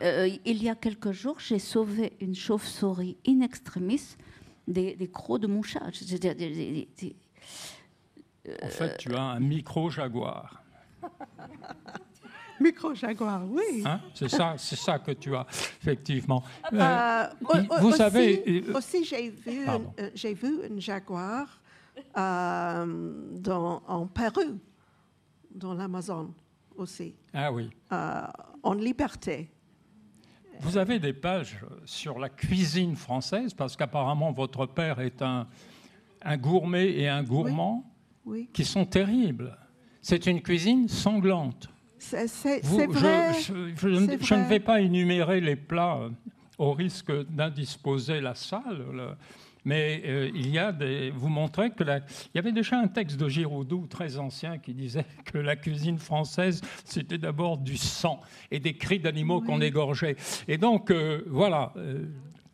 [0.02, 4.15] euh, il y a quelques jours, j'ai sauvé une chauve-souris in extremis
[4.67, 5.82] des, des crocs de mon chat.
[5.93, 7.15] C'est-à-dire des- des- des-
[8.63, 10.62] en fait, tu as un micro-jaguar.
[12.60, 13.84] Micro-jaguar, oui.
[13.86, 13.99] Hein?
[14.13, 16.43] C'est ça, c'est ça que tu as, effectivement.
[16.71, 17.26] Euh, Euh,
[17.82, 19.65] vous aussi, savez, euh, aussi j'ai vu,
[20.13, 21.60] j'ai vu un jaguar
[22.17, 24.60] euh, dans, en Pérou,
[25.54, 26.34] dans l'Amazon
[26.78, 27.69] aussi, ah oui.
[27.91, 28.21] euh,
[28.63, 29.49] en liberté.
[30.60, 35.47] Vous avez des pages sur la cuisine française, parce qu'apparemment votre père est un,
[36.21, 37.84] un gourmet et un gourmand
[38.26, 39.58] Oui, qui sont terribles.
[40.02, 41.69] C'est une cuisine sanglante.
[41.97, 43.34] c'est je- vrai.
[43.41, 46.10] je, je ne- vais pas énumérer les plats euh,
[46.58, 49.15] au risque d'indisposer la salle, le-
[49.65, 51.12] mais euh, il y a des.
[51.12, 54.73] Vous montrez que la, il y avait déjà un texte de Giraudoux très ancien qui
[54.73, 58.19] disait que la cuisine française c'était d'abord du sang
[58.52, 60.15] et des cris d'animaux qu'on égorgeait.
[60.47, 61.73] Et donc euh, voilà.
[61.78, 62.06] euh,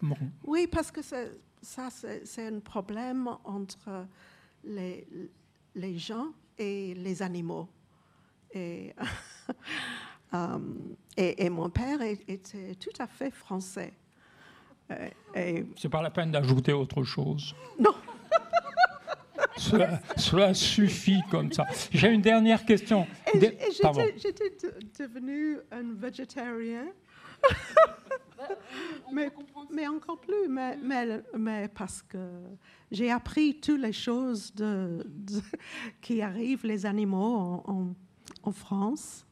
[0.01, 0.15] bon.
[0.43, 4.05] Oui, parce que ça, c'est un problème entre
[4.63, 5.07] les,
[5.75, 7.67] les gens et les animaux.
[8.53, 8.93] Et,
[11.17, 13.93] et, et mon père était tout à fait français.
[14.91, 17.53] Euh, Et, C'est pas la peine d'ajouter autre chose.
[17.79, 17.91] non,
[19.57, 21.65] Cela, cela suffit comme ça.
[21.91, 23.05] J'ai une dernière question.
[23.33, 23.57] j'étais
[24.17, 26.85] j'étais de- devenue un végétarien.
[29.13, 29.29] mais,
[29.71, 32.17] mais encore plus, mais, mais, mais parce que
[32.91, 35.41] j'ai appris toutes les choses de, de-
[36.01, 37.95] qui arrivent les animaux en, en-
[38.43, 39.25] en France.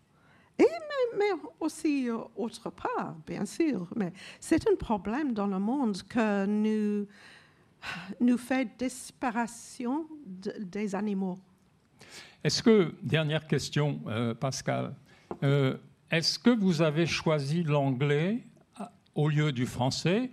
[0.60, 3.88] Et mais, mais aussi euh, autre part, bien sûr.
[3.96, 7.08] Mais c'est un problème dans le monde que nous,
[8.20, 11.40] nous fait disparition de- des animaux.
[12.44, 14.96] Est-ce que, dernière question, euh, Pascal,
[15.44, 15.78] euh,
[16.12, 18.44] est-ce que vous avez choisi l'anglais
[19.16, 20.30] au lieu du français?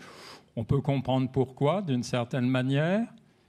[0.57, 3.07] On peut comprendre pourquoi, d'une certaine manière,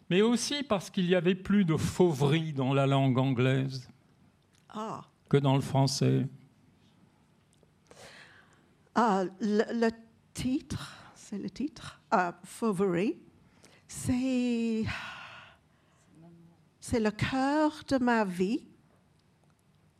[0.10, 3.88] mais aussi parce qu'il y avait plus de fauverie dans la langue anglaise
[4.70, 5.02] Ah.
[5.30, 6.26] que dans le français.
[8.98, 9.90] Ah, le,
[10.34, 12.00] titre, c'est le titre,
[12.46, 13.18] Fauvery,
[13.88, 14.86] c'est,
[16.94, 18.66] le cœur de ma vie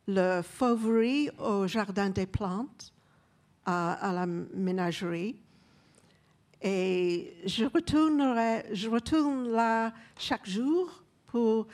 [0.08, 2.94] le fauverie au Jardin des Plantes,
[3.66, 5.42] à, la ménagerie.
[6.62, 11.66] Et je retourne là chaque jour, pour,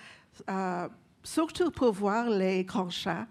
[0.50, 0.88] euh,
[1.22, 3.28] surtout pour voir les grands chats.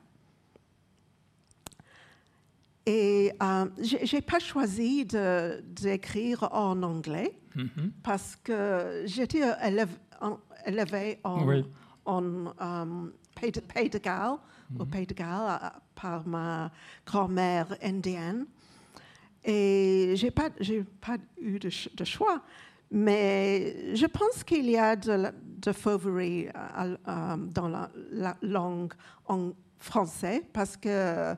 [2.96, 7.92] Et euh, je n'ai pas choisi d'écrire en anglais Mhm.
[8.04, 9.98] parce que j'étais élève-
[10.66, 11.66] élevée en, Oui.
[12.06, 13.08] en
[13.40, 14.38] Pays, de, Pays de Galles,
[14.80, 16.72] au Pays de Galles, par ma
[17.06, 18.46] grand-mère indienne.
[19.44, 20.50] Et je n'ai pas,
[21.40, 22.42] eu de, ch- de choix.
[22.92, 25.32] Mais je pense qu'il y a de,
[25.66, 25.72] de
[26.50, 28.94] euh, euh, dans la, la langue
[29.28, 31.34] en français parce que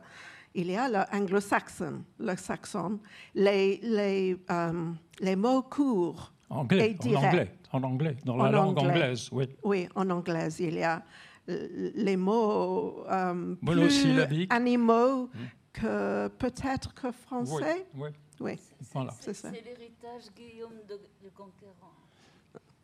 [0.56, 3.00] il y a l'anglo-saxon, le saxon,
[3.36, 6.32] les, les, euh, les mots courts.
[6.50, 7.26] Anglais, Et en direct.
[7.26, 8.92] anglais, en anglais, dans En la langue anglais.
[8.92, 9.46] anglaise, oui.
[9.64, 11.02] Oui, en anglais, il y a
[11.48, 15.30] les mots euh, plus animaux
[15.74, 17.86] que peut-être que Oui, français.
[17.96, 18.60] oui, Oui,
[18.94, 19.12] voilà.
[19.20, 19.50] c'est ça.
[19.50, 21.00] l'héritage Guillaume de,
[21.36, 21.92] Conquérant.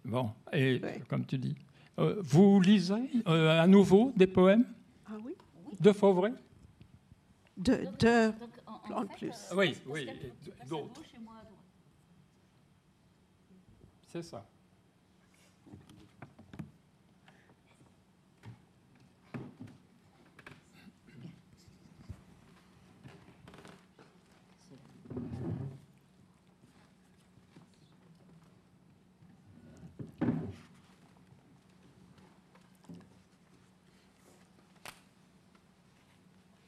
[0.03, 1.03] Bon, et Oui.
[1.07, 1.55] comme tu dis,
[1.99, 2.95] euh, vous lisez
[3.27, 4.65] euh, à nouveau des poèmes?
[5.07, 5.33] Ah oui
[5.79, 6.33] de Fauvray?
[7.59, 8.31] De, de,
[8.93, 9.35] en plus.
[9.53, 11.01] Oui, oui, et d'autres.
[14.07, 14.45] C'est ça.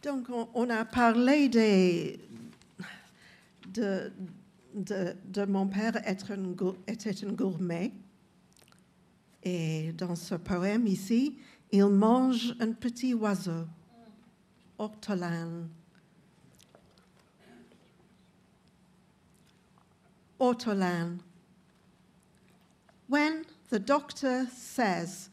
[0.03, 2.17] Donc, on, a parlé de,
[4.73, 6.55] de, mon père être un
[6.87, 7.91] était un gourmet.
[9.43, 11.37] Et dans ce poème ici,
[11.71, 13.67] il mange un petit oiseau,
[14.77, 15.67] ortolan.
[20.39, 21.19] Ortolan.
[23.07, 25.29] When the doctor says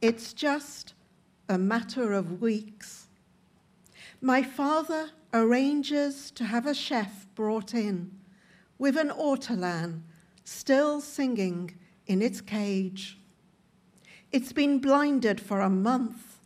[0.00, 0.94] it's just
[1.48, 3.01] a matter of weeks,
[4.24, 8.08] my father arranges to have a chef brought in
[8.78, 10.00] with an ortolan
[10.44, 11.74] still singing
[12.06, 13.18] in its cage.
[14.30, 16.38] It's been blinded for a month,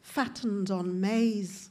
[0.00, 1.70] fattened on maize.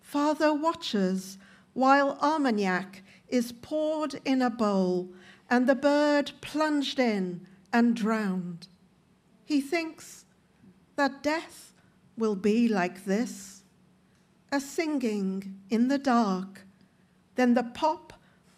[0.00, 1.38] Father watches
[1.72, 5.12] while Armagnac is poured in a bowl
[5.50, 8.68] and the bird plunged in and drowned.
[9.44, 10.24] He thinks
[10.94, 11.74] that death
[12.16, 13.55] will be like this
[14.52, 16.62] a singing in the dark,
[17.34, 18.12] then the pop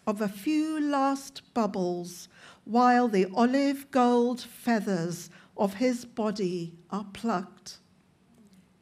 [0.05, 2.29] of a few last bubbles
[2.63, 7.79] while the olive gold feathers of his body are plucked,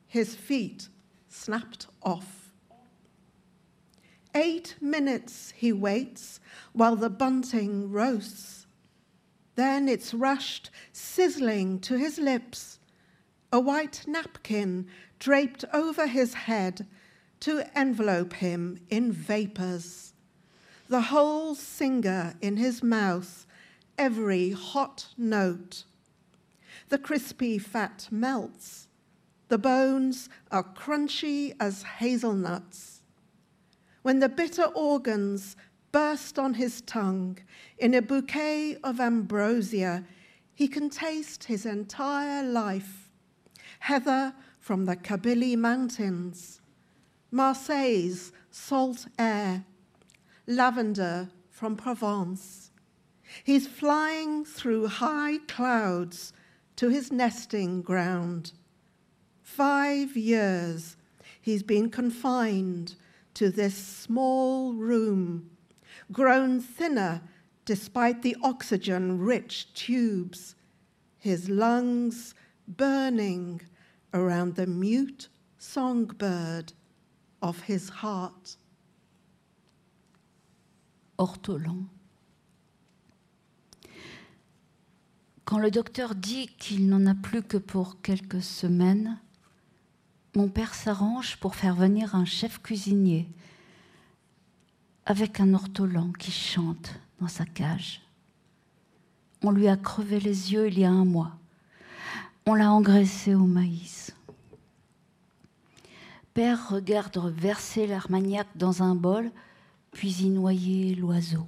[0.08, 0.90] his feet
[1.30, 2.52] snapped off.
[4.36, 6.40] Eight minutes he waits
[6.74, 8.68] while the bunting roasts.
[9.56, 12.80] Then it's rushed sizzling to his lips,
[13.52, 14.88] a white napkin
[15.18, 16.86] draped over his head
[17.42, 20.14] to envelope him in vapors.
[20.90, 23.46] The whole singer in his mouth,
[23.98, 25.84] every hot note.
[26.90, 28.88] The crispy fat melts.
[29.50, 33.02] The bones are crunchy as hazelnuts.
[34.02, 35.56] When the bitter organs
[35.92, 37.40] burst on his tongue
[37.78, 40.06] in a bouquet of ambrosia,
[40.54, 43.10] he can taste his entire life.
[43.80, 46.57] Heather from the Kabili Mountains,
[47.32, 49.66] Marseille's salt air,
[50.46, 52.72] lavender from Provence.
[53.44, 56.32] He's flying through high clouds
[56.78, 58.54] to his nesting ground.
[59.42, 60.96] Five years
[61.42, 62.96] he's been confined
[63.34, 65.50] to this small room,
[66.12, 67.22] grown thinner
[67.66, 70.56] despite the oxygen rich tubes,
[71.20, 72.34] his lungs
[72.68, 73.62] burning
[74.14, 76.72] around the mute songbird
[77.42, 78.58] of his heart.
[81.18, 81.86] Ortolan.
[85.46, 89.18] Quand le docteur dit qu'il n'en a plus que pour quelques semaines,
[90.36, 93.28] mon père s'arrange pour faire venir un chef cuisinier
[95.08, 98.02] avec un ortolan qui chante dans sa cage.
[99.42, 101.32] On lui a crevé les yeux il y a un mois.
[102.46, 104.07] On l'a engraissé au maïs.
[106.38, 109.32] Père regarde verser l'armagnac dans un bol,
[109.90, 111.48] puis y noyer l'oiseau.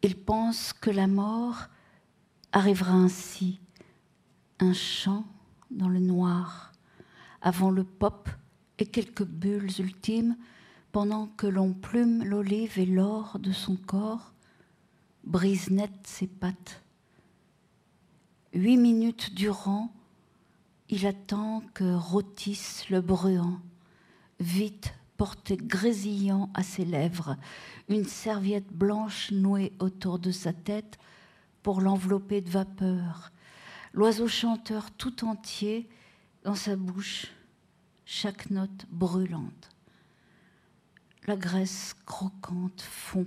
[0.00, 1.66] Il pense que la mort
[2.50, 3.60] arrivera ainsi,
[4.58, 5.26] un chant
[5.70, 6.72] dans le noir,
[7.42, 8.30] avant le pop
[8.78, 10.38] et quelques bulles ultimes,
[10.90, 14.32] pendant que l'on plume l'olive et l'or de son corps,
[15.24, 16.82] brise net ses pattes.
[18.54, 19.92] Huit minutes durant,
[20.88, 23.60] il attend que rôtisse le bruant,
[24.40, 27.36] vite porté grésillant à ses lèvres,
[27.88, 30.98] une serviette blanche nouée autour de sa tête
[31.62, 33.32] pour l'envelopper de vapeur,
[33.92, 35.88] l'oiseau chanteur tout entier
[36.42, 37.28] dans sa bouche,
[38.04, 39.70] chaque note brûlante.
[41.26, 43.26] La graisse croquante fond,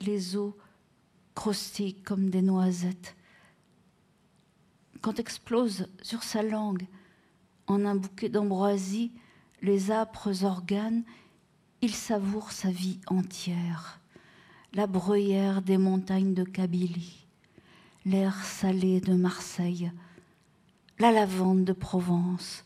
[0.00, 0.52] les os
[1.34, 3.16] croustillent comme des noisettes.
[5.04, 6.86] Quand explose sur sa langue,
[7.66, 9.12] en un bouquet d'ambroisie,
[9.60, 11.04] les âpres organes,
[11.82, 14.00] il savoure sa vie entière,
[14.72, 17.26] la bruyère des montagnes de Kabylie,
[18.06, 19.92] l'air salé de Marseille,
[20.98, 22.64] la lavande de Provence.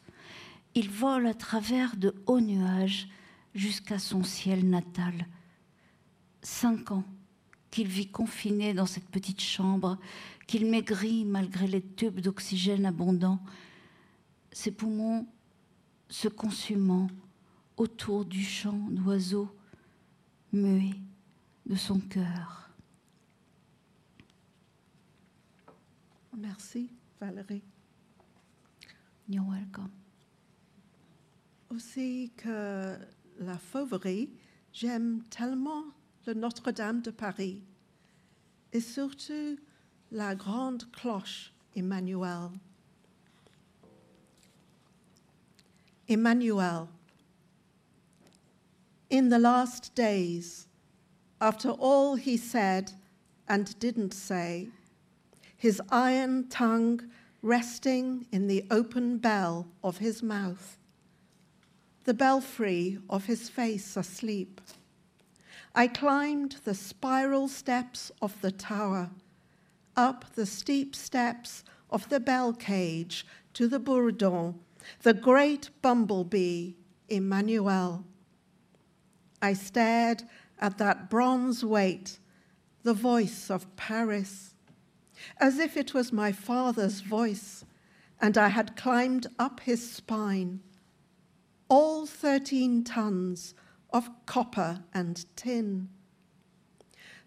[0.77, 3.09] Il vole à travers de hauts nuages
[3.57, 5.27] jusqu'à son ciel natal.
[6.43, 7.05] Cinq ans
[7.73, 9.99] qu'il vit confiné dans cette petite chambre,
[10.49, 13.39] qu'il maigrit malgré les tubes d'oxygène abondants,
[14.51, 15.29] ses poumons
[16.09, 17.09] se consumant
[17.77, 19.55] autour du chant d'oiseaux
[20.53, 20.99] muets
[21.67, 22.71] de son cœur.
[26.37, 26.91] Merci,
[27.21, 27.63] Valérie.
[29.29, 29.91] You're welcome.
[31.69, 32.97] Aussi que
[33.39, 34.31] la fauverie,
[34.73, 35.85] j'aime tellement
[36.27, 37.63] le Notre-Dame de Paris
[38.73, 39.59] et surtout
[40.11, 42.53] la grande cloche Emmanuel.
[46.07, 46.89] Emmanuel.
[49.11, 50.67] In the last days,
[51.41, 52.93] after all he said
[53.49, 54.69] and didn't say,
[55.57, 57.03] his iron tongue
[57.43, 60.79] resting in the open bell of his mouth,
[62.05, 64.61] the belfry of his face asleep.
[65.75, 69.11] I climbed the spiral steps of the tower,
[69.99, 74.55] up the steep steps of the bell cage to the bourdon
[75.03, 76.75] the great bumblebee,
[77.09, 78.05] Emmanuel.
[79.41, 80.23] I stared
[80.59, 82.19] at that bronze weight,
[82.83, 84.55] the voice of Paris,
[85.39, 87.65] as if it was my father's voice
[88.21, 90.61] and I had climbed up his spine.
[91.69, 93.55] All 13 tons
[93.93, 95.89] of copper and tin.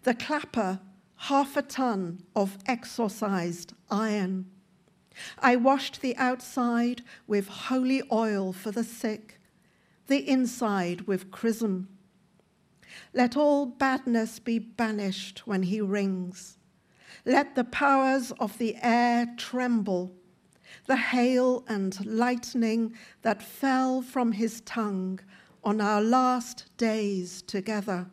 [0.02, 0.80] The clapper,
[1.26, 4.44] half a ton of exorcised iron.
[5.38, 9.40] I washed the outside with holy oil for the sick,
[10.08, 11.88] the inside with chrism.
[13.14, 16.58] Let all badness be banished when he rings.
[17.24, 20.12] Let the powers of the air tremble.
[20.86, 25.20] The hail and lightning that fell from his tongue
[25.62, 28.08] on our last days together.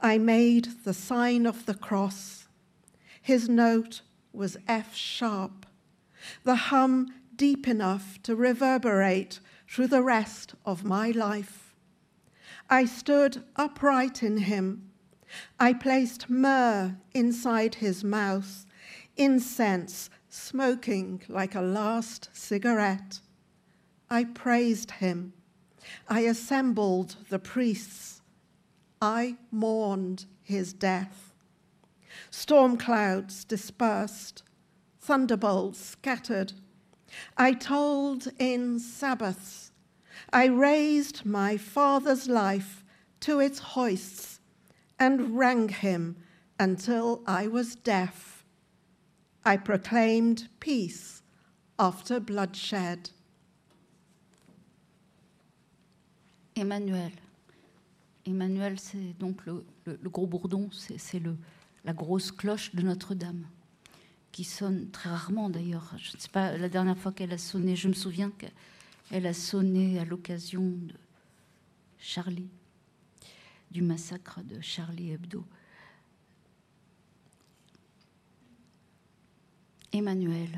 [0.00, 2.48] I made the sign of the cross.
[3.20, 5.66] His note was F sharp
[6.44, 11.74] the hum deep enough to reverberate through the rest of my life.
[12.70, 14.90] I stood upright in him.
[15.58, 18.64] I placed myrrh inside his mouth,
[19.16, 23.20] incense smoking like a last cigarette.
[24.08, 25.32] I praised him.
[26.08, 28.15] I assembled the priests.
[29.06, 31.32] I mourned his death.
[32.28, 34.42] Storm clouds dispersed
[35.00, 36.54] thunderbolts scattered.
[37.36, 39.70] I told in Sabbaths.
[40.32, 42.84] I raised my father's life
[43.20, 44.40] to its hoists
[44.98, 46.16] and rang him
[46.58, 48.44] until I was deaf.
[49.44, 51.22] I proclaimed peace
[51.78, 53.10] after bloodshed.
[56.56, 57.12] Emmanuel.
[58.26, 59.64] Emmanuel, c'est donc le,
[60.04, 61.22] gros bourdon, c'est
[61.84, 63.46] la grosse cloche de Notre-Dame.
[64.32, 65.94] qui sonne très rarement d'ailleurs.
[65.96, 69.32] Je ne sais pas, la dernière fois qu'elle a sonné, je me souviens qu'elle a
[69.32, 70.94] sonné à l'occasion de
[71.98, 72.48] Charlie,
[73.70, 75.44] du massacre de Charlie Hebdo.
[79.92, 80.50] Emmanuel,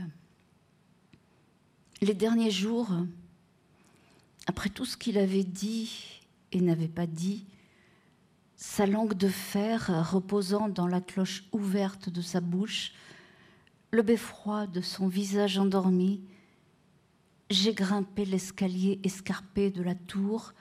[2.01, 2.91] les derniers jours,
[4.47, 7.45] après tout ce qu'il avait dit et n'avait pas dit,
[8.59, 12.93] sa langue de fer reposant dans la cloche ouverte de sa bouche,
[13.93, 16.21] le beffroi de son visage endormi,
[17.51, 20.55] j'ai grimpé l'escalier escarpé de la tour,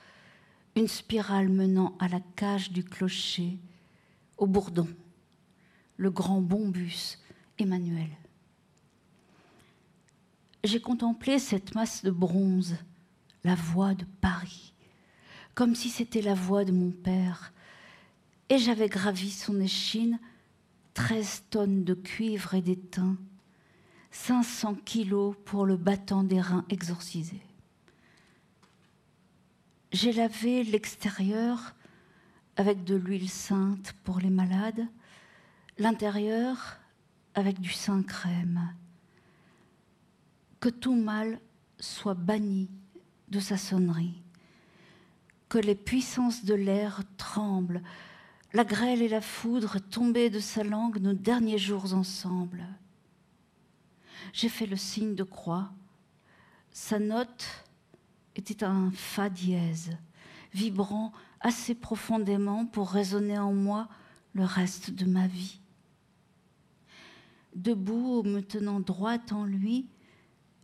[0.75, 3.57] une spirale menant à la cage du clocher,
[4.37, 4.87] au bourdon,
[5.97, 7.17] le grand bon bus
[7.57, 8.11] Emmanuel.
[10.63, 12.75] j'ai contemplé cette masse de bronze,
[13.43, 14.75] la voie de Paris,
[15.55, 17.51] comme si c'était la voie de mon père,
[18.49, 20.19] et j'avais gravi son échine
[20.93, 23.17] 13 tonnes de cuivre et d'étain,
[24.11, 27.41] 500 kilos pour le battant des reins exorcisés.
[29.91, 31.75] J'ai lavé l'extérieur
[32.55, 34.87] avec de l'huile sainte pour les malades,
[35.77, 36.77] l'intérieur
[37.35, 38.73] avec du saint crème.
[40.59, 41.39] Que tout mal
[41.79, 42.69] soit banni
[43.29, 44.23] de sa sonnerie,
[45.47, 47.83] que les puissances de l'air tremblent,
[48.57, 52.65] la grêle et la foudre tombées de sa langue nos derniers jours ensemble.
[54.33, 55.69] J'ai fait le signe de croix.
[56.71, 57.45] Sa note
[58.35, 59.95] était un fa dièse,
[60.55, 63.89] vibrant assez profondément pour résonner en moi
[64.33, 65.59] le reste de ma vie.
[67.53, 69.85] Debout, me tenant droite en lui,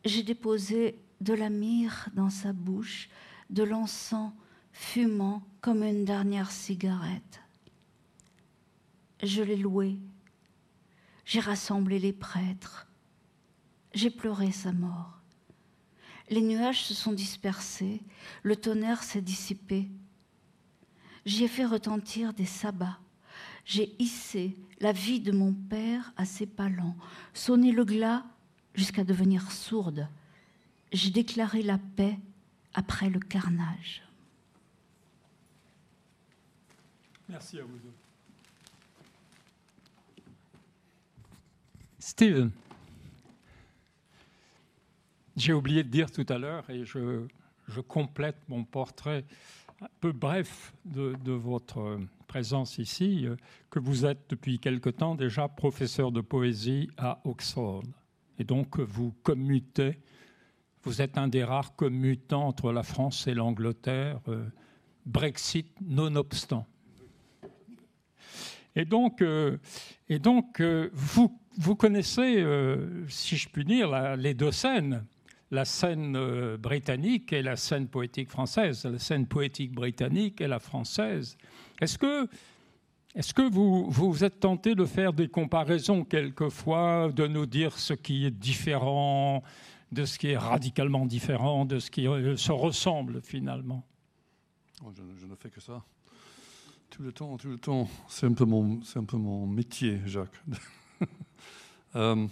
[0.04, 3.08] j'ai déposé de la myrrhe dans sa bouche,
[3.52, 4.32] de l'encens
[4.72, 7.43] fumant comme une dernière cigarette.
[9.24, 9.98] Je l'ai loué,
[11.24, 12.88] j'ai rassemblé les prêtres,
[13.94, 15.22] j'ai pleuré sa mort.
[16.30, 18.02] Les nuages se sont dispersés,
[18.44, 19.90] le tonnerre s'est dissipé.
[21.26, 23.00] J'y ai fait retentir des sabbats.
[23.64, 26.98] J'ai hissé la vie de mon père à ses palans,
[27.34, 28.26] sonné le glas
[28.76, 30.10] jusqu'à devenir sourde.
[30.92, 32.20] J'ai déclaré la paix
[32.74, 34.04] après le carnage.
[37.30, 38.03] Merci à vous deux.
[42.06, 42.52] Steven.
[45.38, 47.26] J'ai oublié de dire tout à l'heure, et je,
[47.88, 49.24] complète mon portrait
[49.82, 51.98] un peu bref de, votre
[52.28, 53.26] présence ici,
[53.70, 57.84] que vous êtes depuis quelque temps déjà professeur de poésie à Oxford.
[58.38, 59.98] Et donc vous commutez,
[60.84, 64.46] vous êtes un des rares commutants entre la France et l'Angleterre, euh,
[65.06, 66.68] Brexit nonobstant.
[68.76, 69.58] Et donc, euh,
[70.10, 72.44] et donc euh, vous, vous connaissez,
[73.08, 75.04] si je puis dire, les deux scènes
[75.54, 80.60] la scène euh, britannique et la scène poétique française, la scène poétique britannique et la
[80.60, 81.38] française.
[81.80, 82.28] Est-ce que,
[83.14, 87.94] est que vous, vous êtes tenté de faire des comparaisons quelquefois, de nous dire ce
[87.94, 89.44] qui est différent,
[89.92, 93.86] de ce qui est radicalement différent, de ce qui euh, se ressemble finalement?
[94.84, 95.84] Oh, je, ne fais que ça.
[96.90, 97.88] Tout le temps, tout le temps.
[98.08, 100.42] C'est un un peu mon métier, Jacques.
[101.96, 102.28] Euh,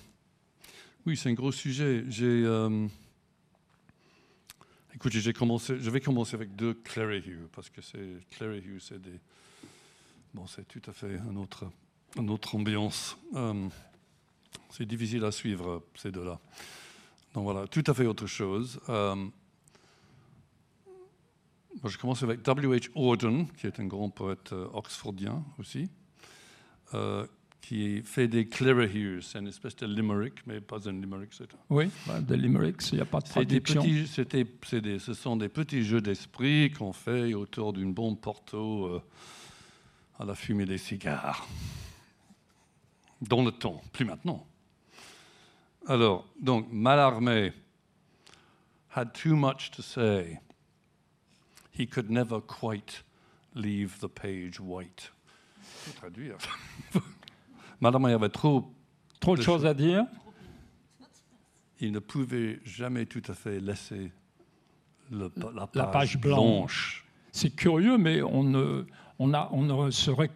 [1.05, 2.03] oui, c'est un gros sujet.
[2.09, 2.45] J'ai
[4.93, 8.99] Écoutez, j'ai commencé, je vais commencer avec deux Hugh, parce que c'est Hugh, c'est
[10.31, 11.65] bon, c'est tout à fait un autre,
[12.17, 13.17] une autre ambiance.
[13.33, 13.67] Euh,
[14.69, 16.39] c'est difficile à suivre ces deux-là.
[17.33, 18.79] Donc voilà, tout à fait autre chose.
[18.89, 19.27] Euh,
[21.83, 22.91] je commence avec W.H.
[22.93, 25.89] Auden, qui est un grand poète euh, oxfordien aussi,
[27.61, 29.21] qui fait des Cleverhues.
[29.21, 31.31] C'est une espèce de limerick, mais pas un limerick.
[31.33, 31.47] C'est...
[31.69, 33.81] Oui, bah, des limericks, il n'y a pas de traduction.
[33.81, 38.19] Des petits, c'est des, ce sont des petits jeux d'esprit qu'on fait autour d'une bombe
[38.19, 39.01] porto euh,
[40.19, 41.47] à la fumée des cigares.
[43.21, 44.45] Dans le temps, plus maintenant.
[45.87, 47.53] Alors, donc, Malarmé
[48.89, 50.39] had too much to say.
[51.71, 53.03] He could never quite
[53.53, 55.11] leave the page white.
[55.61, 56.37] Faut traduire.
[57.81, 58.71] Madame il y avait trop,
[59.19, 60.05] trop de, choses à dire.
[61.79, 64.11] Il ne pouvait jamais tout à fait laisser
[65.09, 67.05] la, page blanche.
[67.31, 68.85] C'est curieux, mais on ne,
[69.17, 70.29] on a, on serait,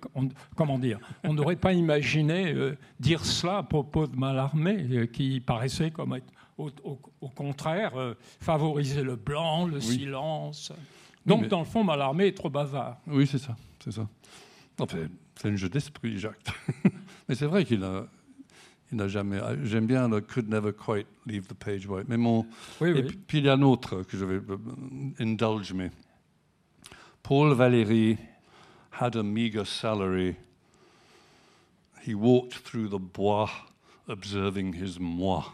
[0.55, 5.39] comment dire, on n'aurait pas imaginé euh, dire cela à propos de Mallarmé, euh, qui
[5.39, 6.25] paraissait comme être,
[6.57, 10.71] au, contraire, euh, favoriser le blanc, le silence.
[11.25, 12.97] Donc, dans le fond, Mallarmé est trop bavard.
[13.07, 14.07] Oui, c'est ça, c'est ça.
[14.79, 16.53] Enfin, c'est un jeu d'esprit, Jacques.
[17.27, 18.07] Mais c'est vrai qu'il a,
[18.91, 19.39] il n'a jamais.
[19.63, 22.07] J'aime bien le could never quite leave the page white.
[22.07, 22.45] Mais mon,
[22.81, 24.57] et puis il y a un autre que je vais euh,
[25.19, 25.89] indulge me.
[27.23, 28.17] Paul Valéry
[28.91, 30.35] had a meager salary.
[32.03, 33.49] He walked through the bois
[34.07, 35.53] observing his moi.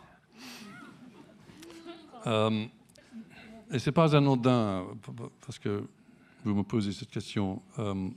[2.26, 2.68] um,
[3.72, 4.86] et c'est pas anodin
[5.46, 5.88] parce que
[6.44, 7.62] vous me posez cette question.
[7.78, 8.14] Um,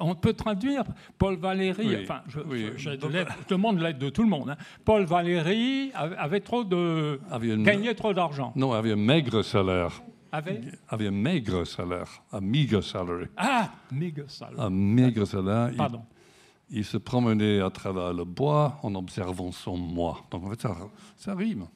[0.00, 0.84] on peut traduire
[1.18, 4.50] Paul Valéry, enfin, je, demande l'aide de tout le monde.
[4.50, 4.56] Hein.
[4.84, 7.20] Paul Valéry avait trop de.
[7.62, 8.52] gagnait trop d'argent.
[8.56, 10.02] Non, avait un maigre salaire.
[10.32, 10.60] Avait?
[10.88, 13.26] Avait un maigre salaire, un meager salary.
[13.36, 14.60] Ah, maigre salaire.
[14.60, 15.72] Un maigre salaire.
[15.76, 16.02] Pardon.
[16.70, 20.20] Il, se promenait à travers le bois en observant son moi.
[20.30, 20.76] Donc en fait, ça,
[21.16, 21.66] ça rime.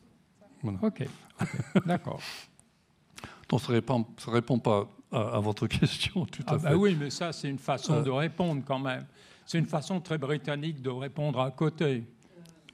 [0.62, 0.78] Voilà.
[0.82, 1.04] Ok,
[1.40, 2.20] ok, d'accord.
[3.48, 6.68] Donc ça ne répond, ça répond pas à, à votre question tout à Ah fait.
[6.70, 8.02] bah oui, mais ça, c'est une façon Euh.
[8.02, 9.06] de répondre quand même.
[9.46, 12.04] C'est une façon très britannique de répondre à côté.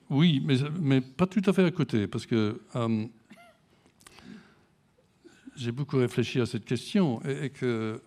[0.08, 3.06] Oui, mais, mais pas tout à fait à côté, parce que euh,
[5.56, 8.00] j'ai beaucoup réfléchi à cette question et, et que.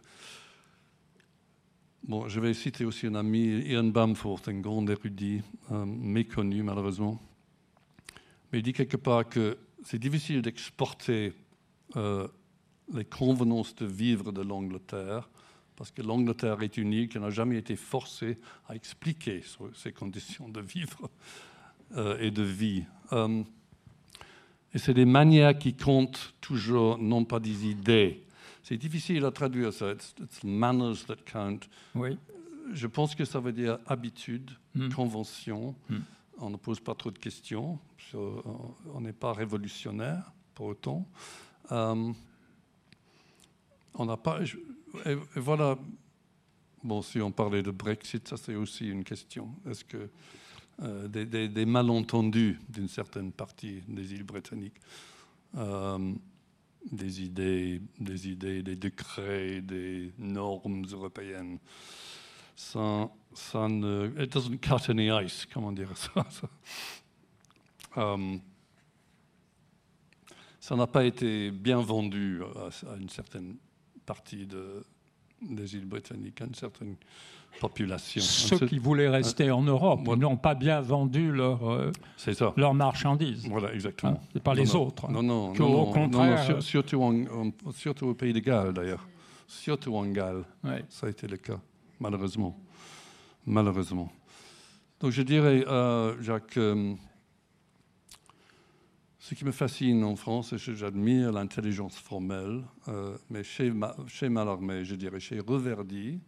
[2.06, 7.18] Bon, je vais citer aussi un ami, Ian Bamforth, un grand érudit, euh, méconnu malheureusement.
[8.52, 11.34] Mais il dit quelque part que c'est difficile d'exporter
[11.96, 12.28] euh,
[12.94, 15.30] les convenances de vivre de l'Angleterre,
[15.76, 19.42] parce que l'Angleterre est unique, elle n'a jamais été forcée à expliquer
[19.74, 21.10] ses conditions de vivre
[21.96, 22.84] euh, et de vie.
[23.12, 23.44] Euh,
[24.74, 28.24] et c'est des manières qui comptent toujours, non pas des idées.
[28.64, 29.92] C'est difficile à traduire ça.
[29.92, 31.60] It's, it's manners that count.
[31.96, 32.18] Oui.
[32.72, 34.90] Je pense que ça veut dire habitude, Mm.
[34.90, 35.76] convention.
[35.90, 35.98] Mm.
[36.40, 37.80] On ne pose pas trop de questions.
[38.16, 41.08] on n'est pas révolutionnaire pour autant.
[41.72, 42.12] Euh,
[43.96, 44.40] on n'a pas.
[45.06, 45.78] et, voilà.
[46.84, 49.56] Bon, si on parlait de Brexit, ça c'est aussi une question.
[49.70, 50.10] Est-ce que
[50.82, 54.82] euh, des, malentendus d'une certaine partie des îles britanniques,
[55.56, 56.14] euh,
[56.92, 61.60] des idées, des idées, des décrets, des normes européennes,
[62.56, 66.26] ça, ça ne, it doesn't cut any ice, comment dire ça.
[66.30, 66.50] ça.
[67.98, 68.38] Euh,
[70.76, 73.58] n'a pas été bien vendu à une certaine
[74.06, 74.84] partie de-
[75.42, 76.96] des îles britanniques, à une certaine
[77.60, 78.22] population.
[78.22, 80.22] Ceux qui voulaient rester en Europe Voilà.
[80.22, 81.92] n'ont pas bien vendu leur, euh,
[82.58, 83.46] leurs marchandises.
[83.48, 84.22] Voilà, exactement.
[84.36, 84.88] Hein, pas Non, les non.
[84.88, 85.12] autres.
[85.12, 89.06] Non, non, non, au contraire, non, en- surtout au pays de Galles, d'ailleurs.
[89.48, 90.84] Surtout en Galles, Ouais.
[90.90, 91.60] ça a été le cas,
[92.00, 92.58] malheureusement.
[93.46, 94.12] Malheureusement.
[95.00, 96.94] Donc je dirais, euh, Jacques, euh,
[99.26, 103.96] ce qui me fascine en France, c'est que j'admire l'intelligence formelle, euh, mais chez, Ma-
[104.08, 106.20] chez Mallarmé, je dirais chez Reverdy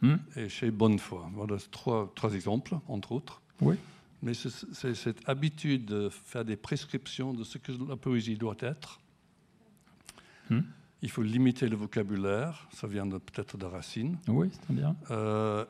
[0.00, 0.16] Hmm.
[0.36, 1.20] et chez Bonnefoy.
[1.32, 3.40] Voilà trois, trois exemples, entre autres.
[3.60, 3.76] Oui.
[4.22, 9.00] Mais c'est cette habitude de faire des prescriptions de ce que la poésie doit être.
[10.50, 10.60] Hmm.
[11.02, 14.18] Il faut limiter le vocabulaire, ça vient peut-être de Racine.
[14.28, 14.94] Oui, c'est bien.
[15.10, 15.64] Euh,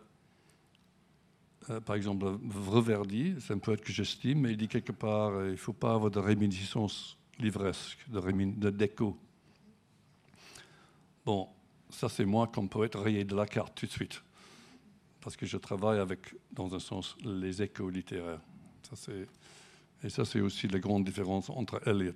[1.71, 2.27] euh, par exemple,
[2.67, 5.73] Reverdy, c'est un poète que j'estime, mais il dit quelque part euh, il ne faut
[5.73, 9.19] pas avoir de réminiscence livresque, de, déco.
[11.25, 11.49] Bon,
[11.89, 14.23] ça c'est moi comme poète rayé de la carte tout de suite,
[15.21, 18.41] parce que je travaille avec, dans un sens, les échos littéraires.
[18.93, 19.12] Ça,
[20.03, 22.12] et ça c'est aussi la grande différence entre Eliot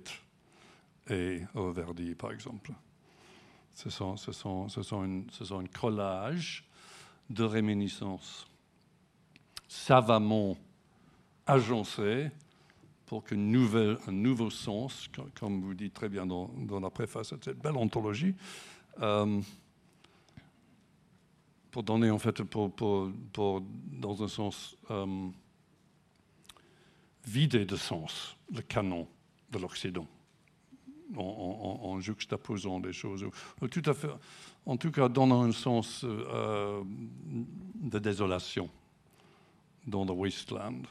[1.09, 2.71] et Reverdy, par exemple.
[3.73, 6.65] Ce sont, ce sont, ce sont, une, ce sont un collage
[7.29, 8.48] de réminiscences
[9.69, 10.57] savamment
[11.45, 12.29] agencées
[13.05, 16.49] pour qu'un nouveau sens, co- comme vous dites très bien dans,
[16.79, 18.35] la préface à cette belle anthologie,
[19.01, 19.39] euh,
[21.71, 22.71] pour donner en fait, pour,
[23.31, 25.29] dans un sens, euh,
[27.65, 29.07] de sens le canon
[29.51, 30.07] de l'Occident
[31.15, 33.25] en, juxtaposant des choses.
[33.61, 34.09] Ou Tout à fait,
[34.65, 36.83] en tout cas, donnant un sens euh,
[37.75, 38.69] de désolation
[39.89, 40.81] dans le wasteland.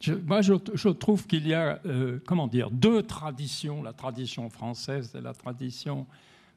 [0.00, 4.48] Je- moi, je, je trouve qu'il y a, euh, comment dire, deux traditions, la tradition
[4.50, 6.06] française et la tradition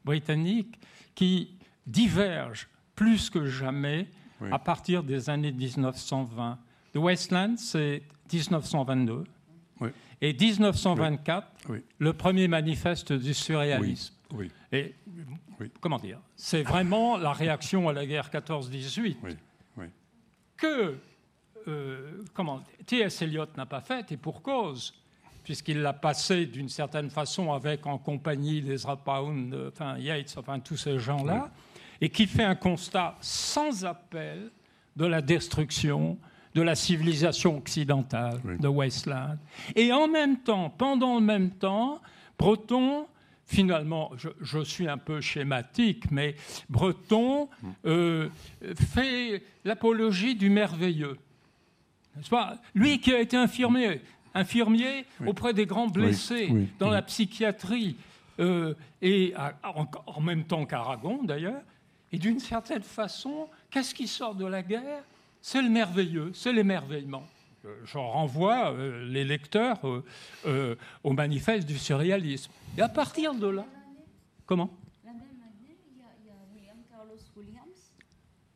[0.04, 0.78] britannique,
[1.14, 1.50] qui
[1.86, 4.08] divergent plus que jamais
[4.40, 4.48] Oui.
[4.52, 6.58] à partir des années 1920.
[6.94, 9.24] Le Westland, c'est 1922.
[9.80, 9.90] Oui.
[10.20, 11.78] Et 1924, Oui.
[11.98, 14.14] le premier manifeste du surréalisme.
[14.72, 14.94] Et
[15.80, 19.36] comment dire C'est vraiment la réaction à la guerre 14-18 oui, oui.
[20.56, 20.96] Que
[21.68, 23.22] euh, comment T.S.
[23.22, 24.94] Eliot n'a pas fait et pour cause,
[25.42, 30.76] puisqu'il l'a passé d'une certaine façon avec en compagnie d'Ezra Pound, enfin Yates, enfin tous
[30.76, 31.50] ces gens-là,
[32.00, 34.50] et qui fait un constat sans appel
[34.96, 36.18] de la destruction
[36.54, 38.58] de la civilisation occidentale Oui.
[38.58, 39.36] de Westland.
[39.74, 42.00] Et en même temps, pendant le même temps,
[42.38, 43.06] Breton,
[43.46, 46.34] finalement, je, je suis un peu schématique, mais
[46.68, 47.48] Breton
[47.84, 48.28] euh,
[48.92, 51.16] fait l'apologie du merveilleux.
[52.30, 52.56] Pas?
[52.74, 54.00] Lui qui a été infirmier,
[54.34, 55.28] infirmier Oui.
[55.28, 57.96] auprès des grands blessés oui, dans la psychiatrie,
[58.40, 61.60] euh, et à- en, en même temps qu'Aragon d'ailleurs,
[62.12, 65.02] et d'une certaine façon, qu'est-ce qui sort de la guerre?
[65.42, 67.26] C'est le merveilleux, c'est l'émerveillement.
[67.66, 70.04] Euh, Je renvoie euh, les lecteurs euh,
[70.46, 72.50] euh, au manifeste du surréalisme.
[72.78, 73.66] Et à partir de là,
[74.44, 74.70] comment?
[75.04, 77.92] La même année, il y a, il y a William Carlos Williams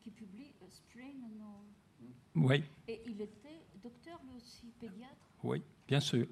[0.03, 2.47] qui publie A Strain on All.
[2.47, 5.15] Oui, Et il était docteur, lui aussi, pédiatre.
[5.43, 6.27] oui, bien sûr.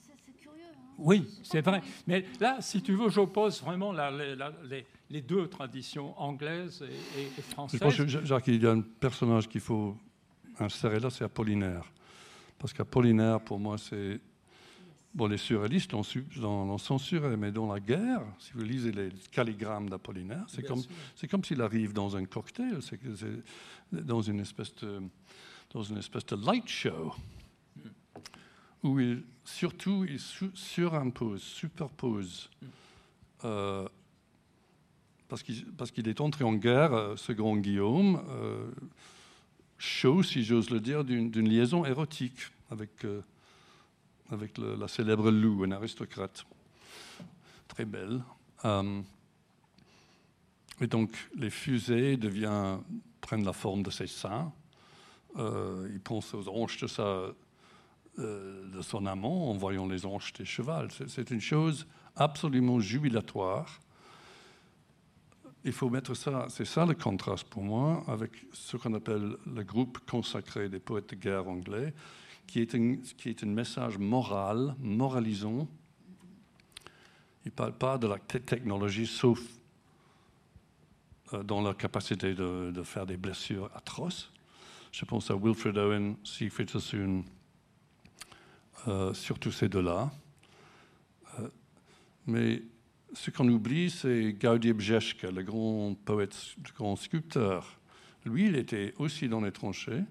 [0.00, 0.62] C'est curieux
[0.98, 1.82] Oui, c'est vrai.
[2.06, 6.82] Mais là, si tu veux, j'oppose vraiment la, la, la, les, les, deux traditions anglaises
[6.82, 7.80] et, et, et françaises.
[7.80, 9.96] Je pense que, Jacques, il y a un personnage qu'il faut
[10.58, 11.84] insérer là, c'est Apollinaire.
[12.60, 14.20] Parce qu'Apollinaire, pour moi, c'est
[15.12, 20.44] Bon, les surréalistes l'ont censuré, mais dans la guerre, si vous lisez les calligrammes d'Apollinaire,
[20.46, 20.82] c'est comme,
[21.28, 23.00] comme s'il arrive dans un cocktail, c'est
[23.90, 25.02] dans une espèce de,
[25.70, 27.12] dans une espèce de light show,
[28.84, 30.20] où il, surtout il
[30.54, 32.48] surimpose, superpose,
[33.44, 33.88] euh,
[35.26, 38.70] parce qu'il est entré en guerre, euh, ce grand Guillaume, euh,
[39.80, 42.38] chaud, si j'ose le dire, d'une liaison érotique
[42.70, 43.04] avec
[44.30, 46.44] avec le, la célèbre Lou, un aristocrate
[47.68, 48.22] très belle.
[48.64, 49.00] Euh,
[50.80, 52.80] et donc les fusées deviennent,
[53.20, 54.52] prennent la forme de ses seins.
[55.36, 57.02] Euh, il pense aux hanches de, sa,
[58.18, 60.88] euh, de son amant en voyant les hanches des chevaux.
[61.06, 63.80] C'est une chose absolument jubilatoire.
[65.64, 69.62] Il faut mettre ça, c'est ça le contraste pour moi avec ce qu'on appelle le
[69.62, 71.92] groupe consacré des poètes de guerre anglais,
[72.46, 75.68] qui est, un, qui est un message moral, moralisant.
[77.44, 79.40] Il ne parle pas de la technologie, sauf
[81.34, 84.32] euh, dans la capacité de, de, faire des blessures atroces.
[84.92, 87.22] Je pense à Wilfred Owen, Siegfried Sassoon,
[88.88, 90.10] euh, surtout ces deux-là.
[91.38, 91.48] Euh,
[92.26, 92.62] mais
[93.12, 97.78] ce qu'on oublie, c'est Gaudi Bjeschke, le grand poète, le grand sculpteur.
[98.24, 100.02] Lui, il était aussi dans les tranchées.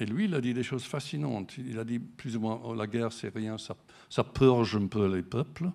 [0.00, 1.56] Et lui, il a dit des choses fascinantes.
[1.58, 5.06] Il a dit plus ou moins oh, la guerre, c'est rien, ça, purge un peu
[5.06, 5.70] les peuples.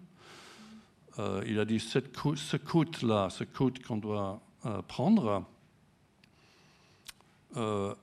[1.17, 5.45] Euh, il a dit cette ce côte-là, ce côte qu'on doit euh, prendre,
[7.57, 7.93] euh,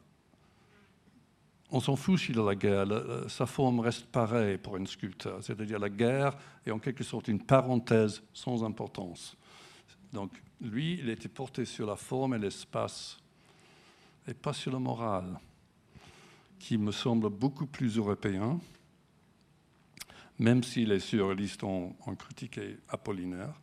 [1.71, 2.87] on s'en fout s'il a la guerre.
[3.29, 5.43] sa forme reste pareille pour un sculpteur.
[5.43, 9.37] C'est-à-dire la guerre est en quelque sorte une parenthèse sans importance.
[10.13, 13.19] Donc lui, il était porté sur la forme et l'espace
[14.29, 15.39] et pas sur le moral
[16.59, 18.59] qui me semble beaucoup plus européen,
[20.39, 23.55] même si les surréalistes ont, critiqué Apollinaire.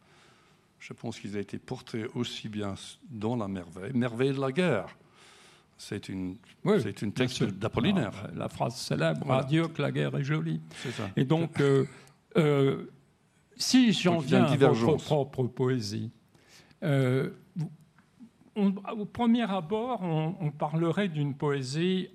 [0.80, 2.76] Je pense qu'ils ont été portés aussi bien
[3.10, 4.96] dans la merveille, merveille de la guerre.
[5.78, 8.12] C'est une, oui, c'est une texte d'Apollinaire.
[8.34, 9.44] La, la, phrase célèbre voilà.
[9.44, 10.62] Adieu que la guerre est jolie.
[10.92, 11.10] ça.
[11.16, 11.86] Et donc, euh,
[12.38, 12.92] euh,
[13.58, 16.12] si j'en viens à votre propre poésie,
[16.84, 17.32] euh,
[18.56, 22.10] on, au premier abord, on, on parlerait d'une poésie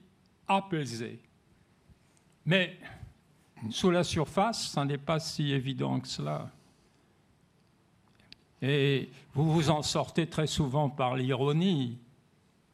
[0.47, 1.21] apaisé.
[2.47, 2.79] Mais
[3.71, 6.51] sous la surface, ça n'est pas si évident que cela.
[8.63, 11.99] Et vous vous en sortez très souvent par l'ironie,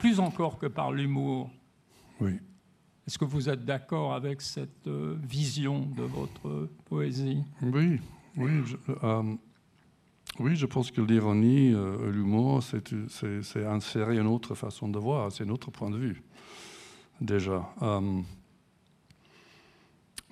[0.04, 1.48] plus encore que par l'humour.
[2.20, 2.38] Oui.
[3.06, 7.42] Est-ce que vous êtes d'accord avec cette euh, vision de votre poésie?
[7.62, 7.98] Oui,
[8.36, 8.50] oui.
[8.66, 9.34] Je, euh,
[10.40, 15.44] oui, je pense que l'ironie, euh, l'humour, c'est insérer une autre façon de voir, c'est
[15.44, 16.22] un autre point de vue
[17.22, 17.66] déjà.
[17.80, 18.20] Euh,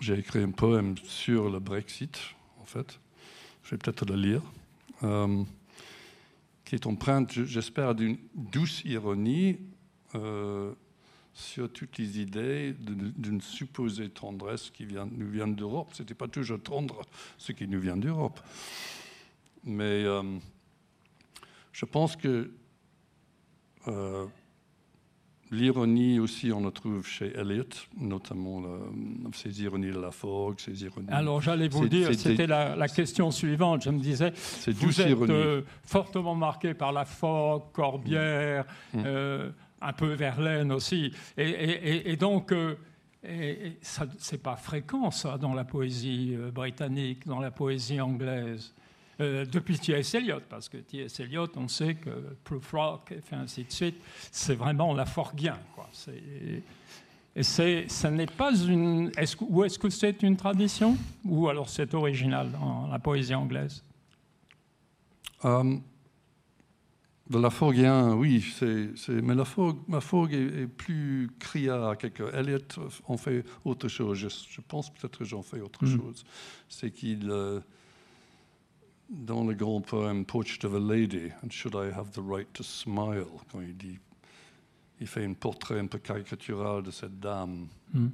[0.00, 2.18] j'ai écrit un poème sur le Brexit,
[2.60, 3.00] en fait.
[3.62, 4.42] Je vais peut-être le lire.
[6.72, 9.58] Qui est empreinte, j'espère, d'une douce ironie
[10.14, 10.72] euh,
[11.34, 15.90] sur toutes les idées d'une supposée tendresse qui nous vient d'Europe.
[15.92, 17.02] Ce n'était pas toujours tendre
[17.36, 18.40] ce qui nous vient d'Europe.
[19.64, 20.22] Mais euh,
[21.72, 22.50] je pense que
[23.88, 24.26] euh,
[25.52, 27.64] L'ironie aussi, on le trouve chez Eliot,
[28.00, 28.62] notamment
[29.32, 31.08] ses ironies de la Forgue, ses ironies.
[31.10, 33.84] Alors j'allais vous dire, c'était la, la, question suivante.
[33.84, 34.32] Je me disais,
[34.66, 38.98] vous êtes euh, fortement marqué par la Forgue, Corbière, mmh.
[38.98, 39.02] mmh.
[39.06, 39.50] euh,
[39.80, 42.52] un peu Verlaine aussi, et, et, et donc.
[43.24, 48.74] Euh, c'est pas fréquent ça dans la poésie euh, britannique, dans la poésie anglaise.
[49.22, 50.14] Euh, depuis T.S.
[50.14, 51.20] Eliot, parce que T.S.
[51.20, 52.10] Eliot, on sait que
[52.42, 53.96] Prufrock et ainsi de suite,
[54.32, 55.58] c'est vraiment la Forguien.
[55.74, 55.88] Quoi.
[57.36, 59.12] Et ça n'est pas une.
[59.16, 60.96] Est-ce, ou est-ce que c'est une tradition?
[61.24, 63.84] Ou alors c'est original dans la poésie anglaise?
[65.44, 65.82] Um,
[67.30, 68.44] De la Forguien, oui.
[68.58, 71.96] C'est, mais la Forgue, la Forgue est, est, plus criard.
[71.96, 72.58] Quelque, Eliot
[73.06, 74.18] en fait autre chose.
[74.18, 75.96] Je, je pense peut-être que j'en fais autre mm.
[75.96, 76.24] chose.
[76.68, 77.30] C'est qu'il.
[77.30, 77.60] Euh,
[79.12, 82.62] dans le grand poème Portrait of a Lady, and Should I Have the Right to
[82.62, 83.98] Smile, quand il dit,
[85.00, 87.68] il fait un portrait un peu caricatural de cette dame.
[87.92, 88.08] Mm.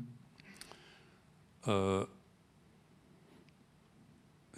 [1.68, 2.05] Euh,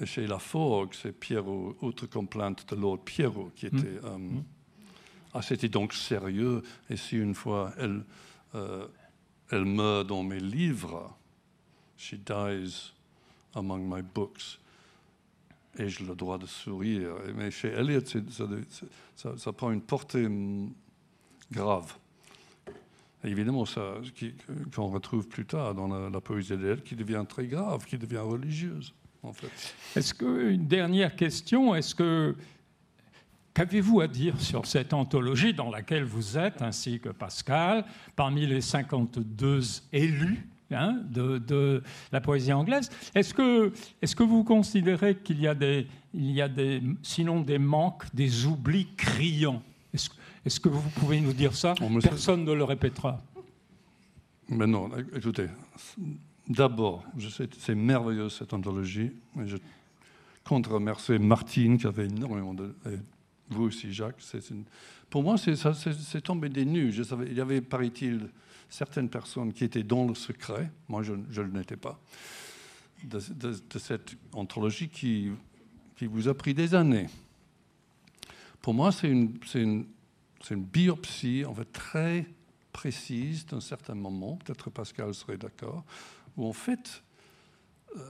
[0.01, 3.77] et chez La Forgue, c'est Pierrot, autre complainte de Lord Pierrot, qui était.
[3.77, 4.05] Mm.
[4.05, 4.45] Euh, mm.
[5.35, 8.05] Ah, c'était donc sérieux, et si une fois elle,
[8.55, 8.87] euh,
[9.51, 11.17] elle meurt dans mes livres,
[11.97, 12.93] she dies
[13.55, 14.60] among my books.
[15.79, 18.01] Ai-je le droit de sourire Mais chez Eliot,
[19.15, 20.73] ça, prend une portée hum,
[21.53, 21.95] grave.
[23.23, 23.97] Évidemment, ça,
[24.75, 28.19] qu'on retrouve plus tard dans la, la poésie d'Eliot, qui devient très grave, qui devient
[28.19, 29.75] religieuse, en fait.
[29.95, 32.35] Est-ce que, une dernière question, est-ce que,
[33.53, 37.85] qu'avez-vous à dire sur cette anthologie dans laquelle vous êtes, ainsi que Pascal,
[38.17, 39.61] parmi les 52
[39.93, 45.47] élus hein, de, de la poésie anglaise Est-ce que, est-ce que vous considérez qu'il y
[45.47, 49.63] a des, il y a des, sinon des manques, des oublis criants?
[49.93, 51.75] Est-ce, que vous pouvez nous dire ça?
[51.83, 53.21] Oh, Personne ne le répétera.
[54.49, 55.47] Mais non, écoutez,
[56.49, 57.05] d'abord,
[57.59, 59.13] c'est merveilleux cette anthologie.
[59.41, 59.57] Et je
[60.45, 62.75] compte remercier Martine qui avait énormément de.
[62.87, 62.99] et
[63.51, 64.23] vous aussi, Jacques.
[64.51, 64.65] Une-
[65.09, 66.93] pour moi, c'est tombé des nues.
[66.93, 68.29] Je savais, il y avait, paraît-il,
[68.71, 70.71] certaines personnes qui étaient dans le secret.
[70.89, 72.01] Moi, je, ne l'étais pas.
[73.05, 73.19] De,
[73.79, 75.31] cette anthologie qui,
[75.97, 77.09] qui vous a pris des années.
[78.63, 79.87] Pour moi, c'est une, une,
[80.51, 82.27] une biopsie en fait très
[82.73, 85.85] précise d'un certain moment, peut-être Pascal serait d'accord,
[86.37, 87.03] où en fait,
[87.97, 88.01] euh,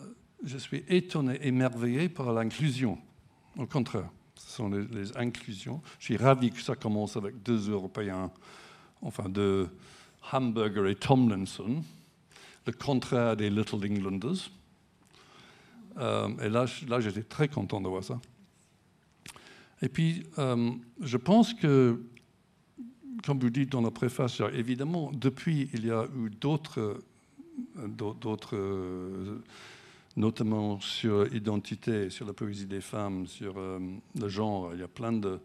[0.44, 2.98] je suis étonné, émerveillé par l'inclusion.
[3.56, 5.80] Au contraire, ce sont les, les inclusions.
[5.98, 8.30] Je suis ravi que ça commence avec deux Européens,
[9.02, 9.68] enfin de
[10.32, 11.82] Hamburger et Tomlinson,
[12.66, 14.50] le contraire des Little Englanders.
[15.98, 16.66] Euh, et là,
[17.00, 18.20] j'étais très content de voir ça.
[19.82, 20.70] Et puis, euh,
[21.00, 22.00] je pense que
[23.24, 27.02] comme vous dites dans la préface, évidemment, depuis, il y a eu d'autres,
[27.76, 28.56] d'au- d'autres,
[30.16, 33.78] notamment sur l'identité, sur la poésie des femmes, sur euh,
[34.18, 34.70] le genre.
[34.74, 35.38] Il y a plein de,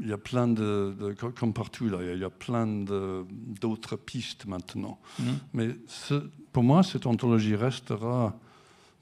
[0.00, 2.66] il y a plein de, de- co- comme partout là, il y a plein
[3.60, 4.98] d'autres pistes maintenant.
[5.18, 5.26] Mhm.
[5.54, 8.38] Mais ce- pour moi, cette anthologie restera,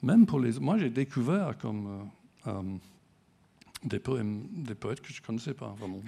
[0.03, 0.59] même pour les.
[0.59, 1.87] Moi, j'ai découvert comme
[2.47, 2.63] euh, euh,
[3.85, 6.01] des poèmes, des poètes que je ne connaissais pas vraiment.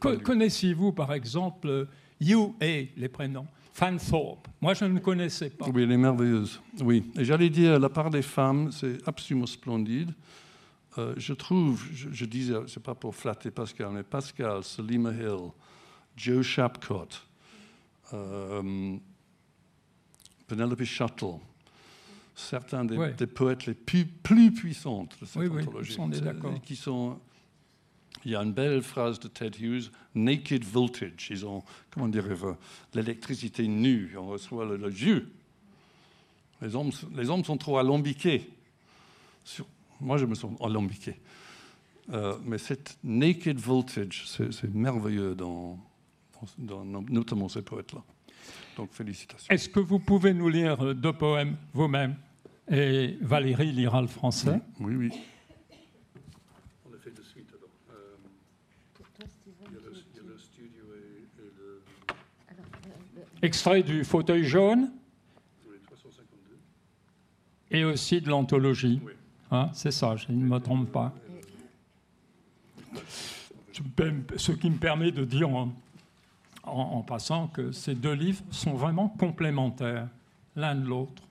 [0.00, 1.88] Co- connaissez-vous, par exemple,
[2.20, 4.48] You et les prénoms Fanthorpe?
[4.60, 5.66] Moi, je ne connaissais pas.
[5.72, 6.60] Oui, elle est merveilleuse.
[6.80, 10.12] Oui, et j'allais dire, la part des femmes, c'est absolument splendide.
[10.98, 15.50] Euh, je trouve, je, je disais, c'est pas pour flatter Pascal, mais Pascal, Selima Hill,
[16.16, 17.24] Joe Shapcott,
[18.12, 18.96] euh,
[20.46, 21.36] Penelope Shuttle,
[22.34, 23.12] certains des, Ouais.
[23.12, 25.96] des poètes les plus, plus puissantes de cette Oui, anthologie.
[26.64, 27.20] Qui sont,
[28.24, 31.28] il y a une belle phrase de Ted Hughes, naked voltage.
[31.30, 32.46] Ils ont, comment dirais-je,
[32.94, 34.16] l'électricité nue.
[34.18, 35.28] On reçoit le, le jus.
[36.60, 38.50] Les hommes, les hommes sont trop alambiqués.
[39.44, 39.66] Sur-
[40.00, 41.16] moi, je me sens alambiqué.
[42.10, 45.78] Euh, mais cette naked voltage, c'est merveilleux dans,
[46.56, 48.02] dans- dans notamment ces poètes-là.
[48.76, 49.52] Donc, félicitations.
[49.52, 52.16] Est-ce que vous pouvez nous lire euh, deux poèmes vous-même
[52.70, 54.60] Et Valérie lira le français?
[54.80, 55.10] Oui, oui.
[56.86, 57.68] On le fait de suite alors.
[57.90, 58.16] Euh,
[59.66, 61.82] il y a le, il y a le studio et, et le,
[63.42, 64.90] Extrait du fauteuil jaune
[65.62, 66.56] sur les 352.
[67.72, 69.00] et aussi de l'anthologie.
[69.04, 69.12] Oui.
[69.50, 71.14] Hein, c'est ça, je ne me trompe pas.
[74.36, 75.48] Ce qui me permet de dire
[76.64, 80.08] en, passant que ces deux livres sont vraiment complémentaires
[80.56, 81.22] l'un de l'autre.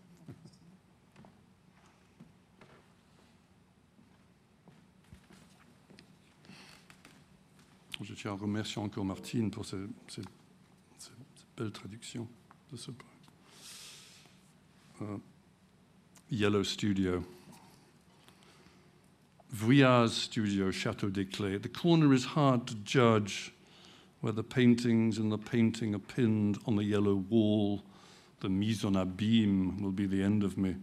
[8.02, 9.82] Je tiens à remercier encore Martine pour cette
[11.58, 12.28] belle traduction
[12.72, 13.12] de ce poème.
[15.02, 15.18] Euh,
[16.32, 17.24] Yellow Studio.
[19.54, 21.62] Vuillard's studio, Chateau des Clés.
[21.62, 23.54] The corner is hard to judge
[24.20, 27.82] where the paintings and the painting are pinned on the yellow wall.
[28.42, 30.76] The mise en abîme will be the end of me.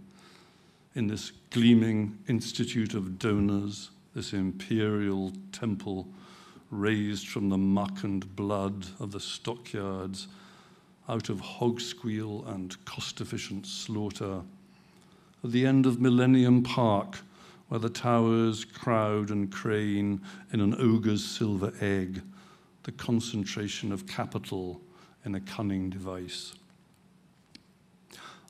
[0.94, 6.08] In this gleaming institute of donors, this imperial temple
[6.70, 10.28] raised from the muck and blood of the stockyards,
[11.08, 14.40] out of hog squeal and cost efficient slaughter.
[15.42, 17.18] At the end of Millennium Park,
[17.68, 20.20] where the towers crowd and crane
[20.52, 22.22] in an ogre's silver egg,
[22.82, 24.80] the concentration of capital
[25.24, 26.54] in a cunning device.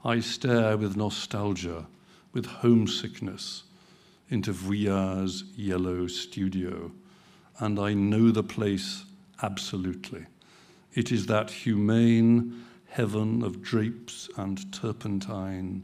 [0.04, 1.86] I stare with nostalgia,
[2.32, 3.62] with homesickness,
[4.28, 6.90] into Vuillard's yellow studio
[7.60, 9.04] and I know the place
[9.42, 10.26] absolutely.
[10.94, 15.82] It is that humane heaven of drapes and turpentine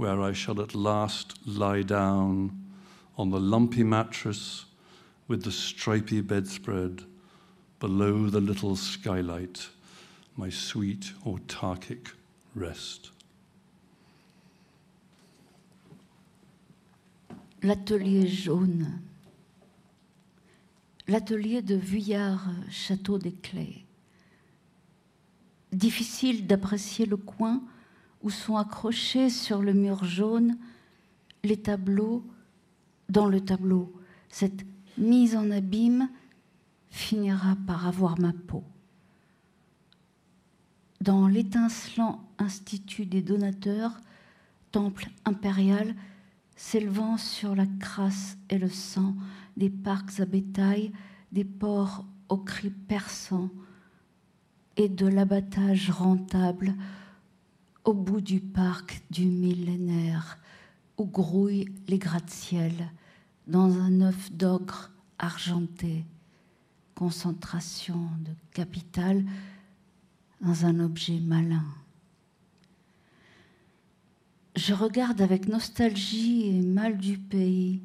[0.00, 2.58] where I shall at last lie down
[3.18, 4.64] on the lumpy mattress
[5.28, 7.02] with the stripy bedspread
[7.80, 9.68] below the little skylight,
[10.38, 12.12] my sweet autarkic
[12.54, 13.10] rest.
[17.62, 19.02] L'atelier jaune.
[21.08, 22.40] L'atelier de Vuillard,
[22.70, 23.84] château des Clés.
[25.74, 27.60] Difficile d'apprécier le coin
[28.22, 30.56] où sont accrochés sur le mur jaune
[31.42, 32.24] les tableaux
[33.08, 33.92] dans le tableau.
[34.28, 34.64] Cette
[34.98, 36.08] mise en abîme
[36.90, 38.64] finira par avoir ma peau.
[41.00, 44.00] Dans l'étincelant institut des donateurs,
[44.70, 45.94] temple impérial,
[46.56, 49.14] s'élevant sur la crasse et le sang
[49.56, 50.92] des parcs à bétail,
[51.32, 53.48] des ports aux cris perçants
[54.76, 56.74] et de l'abattage rentable
[57.84, 60.38] au bout du parc du millénaire
[60.98, 62.90] où grouillent les gratte-ciels
[63.46, 66.04] dans un œuf d'ogre argenté,
[66.94, 69.24] concentration de capital
[70.40, 71.64] dans un objet malin.
[74.56, 77.82] Je regarde avec nostalgie et mal du pays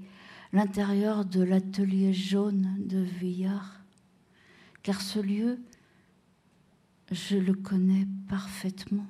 [0.52, 3.82] l'intérieur de l'atelier jaune de Vuillard,
[4.84, 5.60] car ce lieu,
[7.12, 9.06] je le connais parfaitement.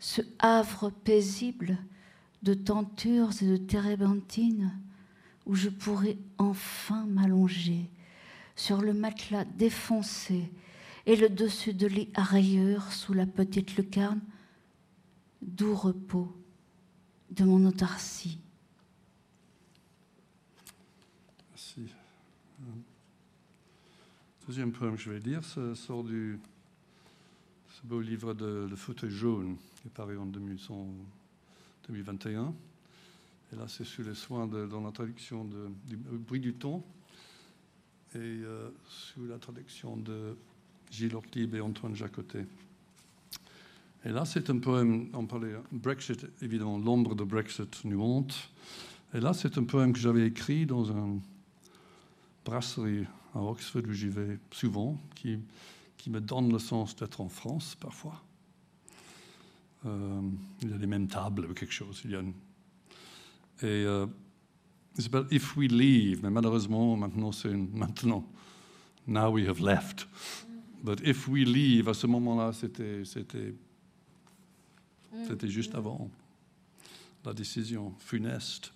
[0.00, 1.78] Ce havre paisible
[2.42, 4.72] de tentures et de térébenthines
[5.46, 7.90] où je pourrais enfin m'allonger
[8.56, 10.50] sur le matelas défoncé
[11.06, 14.20] et le dessus de lit à rayures sous la petite lucarne,
[15.42, 16.34] doux repos
[17.30, 18.38] de mon autarcie.
[21.50, 21.86] Merci.
[24.46, 26.38] Deuxième poème que je vais lire sort du
[27.80, 32.54] ce beau livre de Le fauteuil jaune, qui est paru en 2021.
[33.52, 36.82] Et là, c'est sur les soins de, dans la traduction de, du bruit du ton
[38.14, 40.36] et euh, sous la traduction de
[40.90, 42.44] Gilles Ortlieb et Antoine Jacotet.
[44.04, 48.50] Et là, c'est un poème, on parlait Brexit, évidemment, l'ombre de Brexit nous hante.
[49.14, 51.20] Et là, c'est un poème que j'avais écrit dans une
[52.44, 55.38] brasserie à Oxford où j'y vais souvent, qui,
[56.00, 58.22] qui me donne le sens d'être en France parfois.
[59.86, 60.20] Euh,
[60.62, 62.00] il y a les mêmes tables ou quelque chose.
[62.04, 62.32] Il y a une...
[63.62, 64.06] Et euh,
[64.96, 67.70] il s'appelle If We Leave, mais malheureusement, maintenant, c'est une...
[67.70, 68.24] maintenant.
[69.06, 70.06] Now we have left.
[70.82, 73.54] But if we leave, à ce moment-là, c'était, c'était,
[75.26, 76.10] c'était juste avant
[77.24, 78.72] la décision funeste.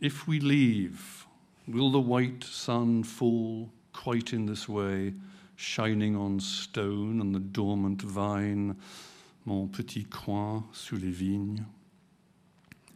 [0.00, 1.26] If we leave,
[1.66, 5.14] will the white sun fall quite in this way,
[5.56, 8.76] shining on stone and the dormant vine,
[9.46, 11.64] mon petit coin sous les vignes,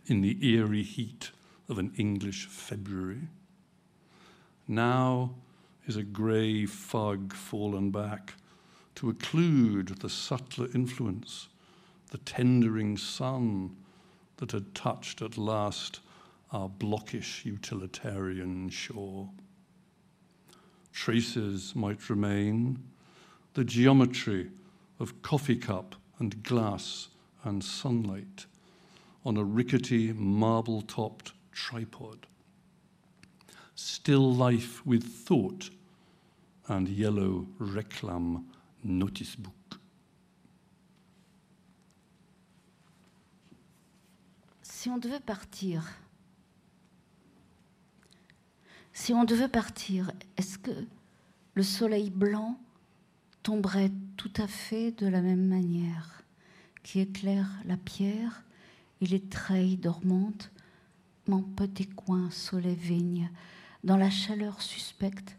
[0.07, 1.31] in the eerie heat
[1.69, 3.29] of an English February?
[4.69, 5.35] Now,
[5.87, 8.35] is a grey fog fallen back
[8.97, 11.49] to occlude the subtler influence,
[12.11, 13.75] the tendering sun
[14.37, 16.01] that had touched at last
[16.53, 19.31] our blockish utilitarian shore.
[20.93, 22.79] Traces might remain,
[23.55, 24.51] the geometry
[24.99, 27.09] of coffee cup and glass
[27.45, 28.47] and sunlight
[29.25, 32.27] on a rickety marble topped tripod.
[33.75, 35.71] Still life with thought
[36.69, 38.45] and yellow reclam
[38.85, 39.81] notice book.
[44.63, 45.83] Si on devait partir,
[49.01, 50.87] si on devait partir, est-ce que
[51.55, 52.61] le soleil blanc
[53.43, 56.23] tomberait tout à fait de la même manière,
[56.83, 58.45] qui éclaire la pierre
[59.01, 60.51] et les treilles dormantes,
[61.29, 63.31] mon petit coin sous les vignes,
[63.85, 65.39] dans la chaleur suspecte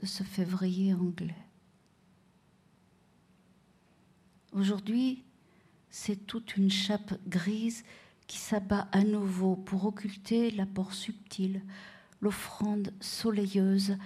[0.00, 1.46] de ce février anglais.
[4.50, 5.22] Aujourd'hui,
[5.90, 7.84] c'est toute une chape grise
[8.26, 11.62] qui s'abat à nouveau pour occulter l'apport subtil,
[12.20, 13.96] l'offrande soleilleuse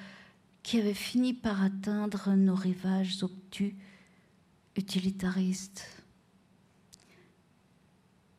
[0.62, 3.74] qui avait fini par atteindre nos rivages obtus,
[4.76, 5.86] utilitaristes.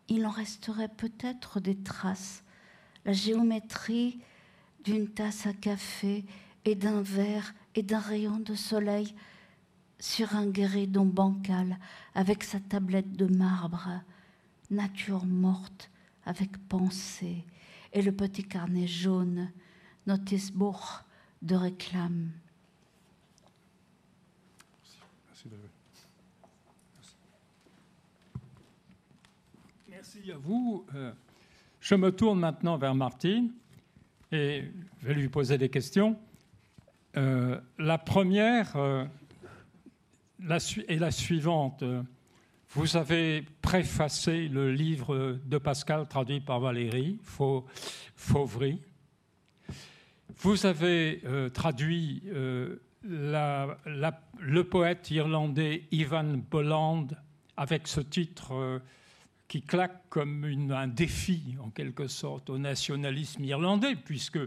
[0.08, 2.44] Il en resterait peut-être des traces,
[3.06, 4.20] la géométrie
[4.84, 6.26] d'une tasse à café
[6.66, 9.16] et d'un verre et d'un rayon de soleil
[10.00, 11.78] sur un guéridon bancal
[12.16, 13.88] avec sa tablette de marbre,
[14.70, 15.90] nature morte
[16.26, 17.46] avec pensée,
[17.94, 19.52] et le petit carnet jaune,
[20.08, 21.04] notice-bourg
[21.42, 22.32] de réclame.
[29.90, 30.86] Merci, à vous.
[30.96, 31.12] Euh,
[31.80, 33.52] Je me tourne maintenant vers Martine
[34.32, 34.66] et
[35.00, 36.18] je vais lui poser des questions.
[37.18, 39.06] Euh, la première euh,
[40.40, 41.84] est la suivante.
[42.70, 47.20] Vous avez préfacé le livre de Pascal traduit par Valérie
[48.16, 48.82] Fauvry.
[50.42, 57.10] Vous avez euh, traduit euh, le poète irlandais Ivan Boland
[57.58, 58.80] avec ce titre euh,
[59.48, 64.40] qui claque comme un défi, en quelque sorte, au nationalisme irlandais, puisque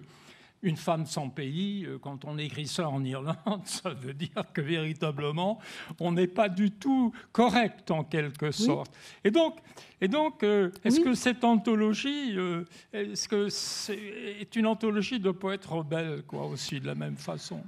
[0.65, 4.61] une femme sans pays, euh, quand on écrit ça en Irlande, ça veut dire que
[4.61, 5.61] véritablement,
[6.01, 8.93] on n'est pas du tout correct en quelque sorte.
[9.23, 9.59] Et donc,
[10.01, 12.36] et donc euh, est-ce que cette anthologie,
[12.93, 17.61] est-ce que c'est une anthologie de poètes rebelles, quoi, aussi, de la même façon?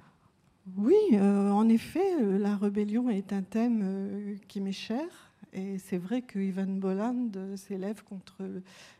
[0.77, 5.26] Oui, en effet, la rébellion est un thème qui m'est cher.
[5.52, 8.43] Et c'est vrai que Ivan Boland s'élève contre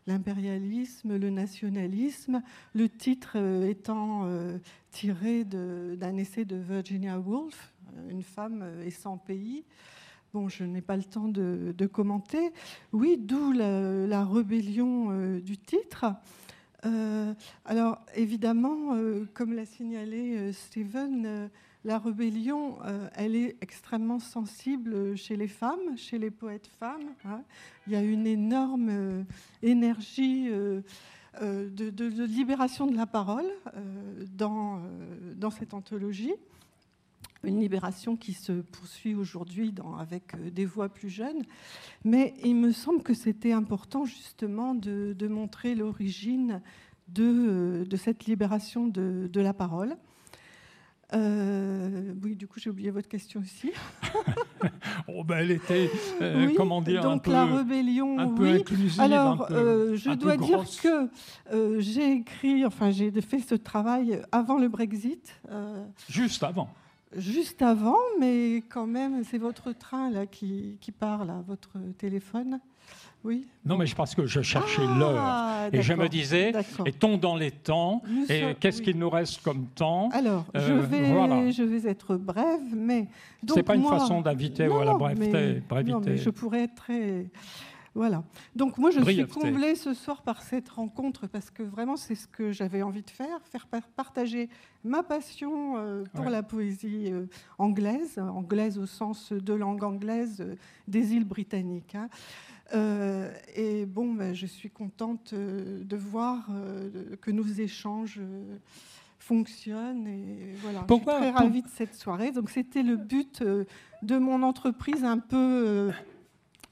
[0.07, 2.43] l'impérialisme, le nationalisme,
[2.75, 4.59] le titre euh, étant euh,
[4.91, 9.65] tiré d'un essai de Virginia Woolf, euh, Une femme et sans pays.
[10.33, 12.53] Bon, je n'ai pas le temps de, commenter.
[12.93, 16.05] Oui, d'où la, rébellion du titre.
[17.65, 18.99] alors, évidemment,
[19.33, 21.49] comme l'a signalé Stephen,
[21.87, 27.15] la rébellion, euh, elle est extrêmement sensible chez les femmes, chez les poètes femmes.
[27.25, 27.43] Hein.
[27.87, 29.23] Il y a une énorme euh,
[29.63, 30.83] énergie euh,
[31.41, 33.47] de, libération de la parole
[34.37, 34.83] dans,
[35.57, 36.35] cette anthologie.
[37.45, 41.45] Une libération qui se poursuit aujourd'hui avec des voix plus jeunes.
[42.05, 46.63] Mais il me semble que c'était important justement de, montrer l'origine
[47.09, 49.97] de, cette libération de, la parole.
[51.15, 53.71] Euh, oui, du coup, j'ai oublié votre question aussi.
[55.09, 55.89] oh, ben, elle était,
[56.21, 58.61] euh, comment dire, donc un peu, la rébellion, un oui.
[58.61, 59.01] inclusive.
[59.01, 61.09] Alors, euh, je dois dire que
[61.81, 65.41] j'ai écrit, enfin, j'ai fait ce travail avant le Brexit.
[66.09, 66.69] Juste avant.
[67.17, 72.59] Juste avant, mais quand même, c'est votre train là qui, qui parle, à votre téléphone.
[73.27, 73.45] Oui.
[73.65, 75.75] Non, mais je pense que je cherchais ah, l'heure.
[75.75, 76.53] Et je me disais,
[76.85, 81.51] est-on dans les temps Et qu'est-ce qu'il nous reste comme temps Alors, je, euh, vais,
[81.51, 83.09] je vais être brève, mais.
[83.49, 85.61] Ce n'est pas une façon d'inviter à la breveté.
[85.87, 87.27] Non, mais je pourrais être très.
[87.97, 88.23] Voilà.
[88.55, 92.29] Donc moi, je suis comblée ce soir par cette rencontre parce que vraiment, c'est ce
[92.29, 93.67] que j'avais envie de faire, faire
[93.97, 94.51] partager
[94.85, 97.25] ma passion euh, pour la poésie euh,
[97.57, 100.47] anglaise, anglaise au sens de langue anglaise
[100.87, 101.95] des îles britanniques.
[101.95, 102.11] Hein.
[102.75, 108.21] Euh, et bon, ben, je suis contente euh, de voir euh, que nos échanges
[109.19, 110.07] fonctionnent.
[110.07, 112.33] Et voilà, Pourquoi, je suis très ravie de cette soirée.
[112.33, 115.93] Donc, c'était le but de mon entreprise un peu,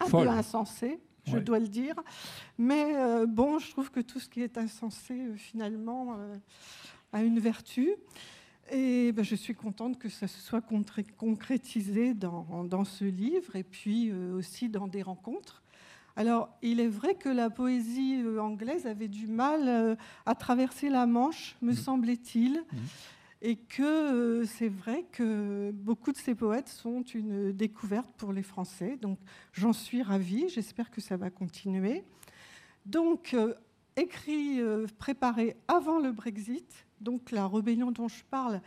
[0.00, 1.94] un peu insensé, je dois le dire.
[2.58, 2.94] Mais
[3.26, 6.16] bon, je trouve que tout ce qui est insensé, finalement,
[7.12, 7.90] a une vertu.
[8.70, 10.62] Et ben, je suis contente que ça se soit
[11.18, 15.63] concrétisé dans, dans ce livre et puis aussi dans des rencontres.
[16.16, 19.96] Alors, il est vrai que la poésie euh, anglaise avait du mal euh,
[20.26, 21.76] à traverser la Manche, me mmh.
[21.76, 22.76] semblait-il, mmh.
[23.42, 28.44] et que euh, c'est vrai que beaucoup de ces poètes sont une découverte pour les
[28.44, 28.96] Français.
[29.02, 29.18] Donc,
[29.52, 32.04] j'en suis ravie, j'espère que ça va continuer.
[32.86, 33.34] Donc,
[33.96, 34.60] écrit,
[34.98, 38.60] préparé avant le Brexit, donc la rébellion dont je parle,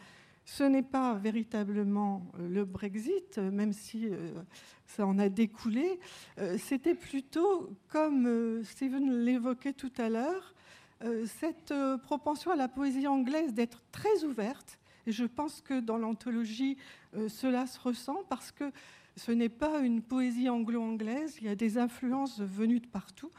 [0.48, 4.10] ce n'est pas véritablement le Brexit, même si
[4.88, 6.00] ça en a découlé.
[6.40, 10.56] Euh, c'était plutôt, comme euh, Stephen l'évoquait tout à l'heure,
[11.04, 14.80] euh, cette propension à la poésie anglaise d'être très ouverte.
[15.06, 16.76] Et je pense que dans l'anthologie,
[17.30, 18.72] cela se ressent parce que
[19.16, 23.32] ce n'est pas une poésie anglo-anglaise, il y a des influences venues de partout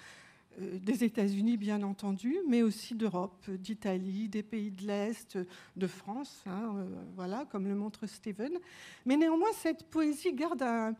[0.58, 5.38] des États-Unis, bien entendu, mais aussi d'Europe, d'Italie, des pays de l'Est,
[5.76, 8.52] de France, hein, voilà, comme le montre Stephen.
[9.06, 10.94] Mais néanmoins, cette poésie garde un,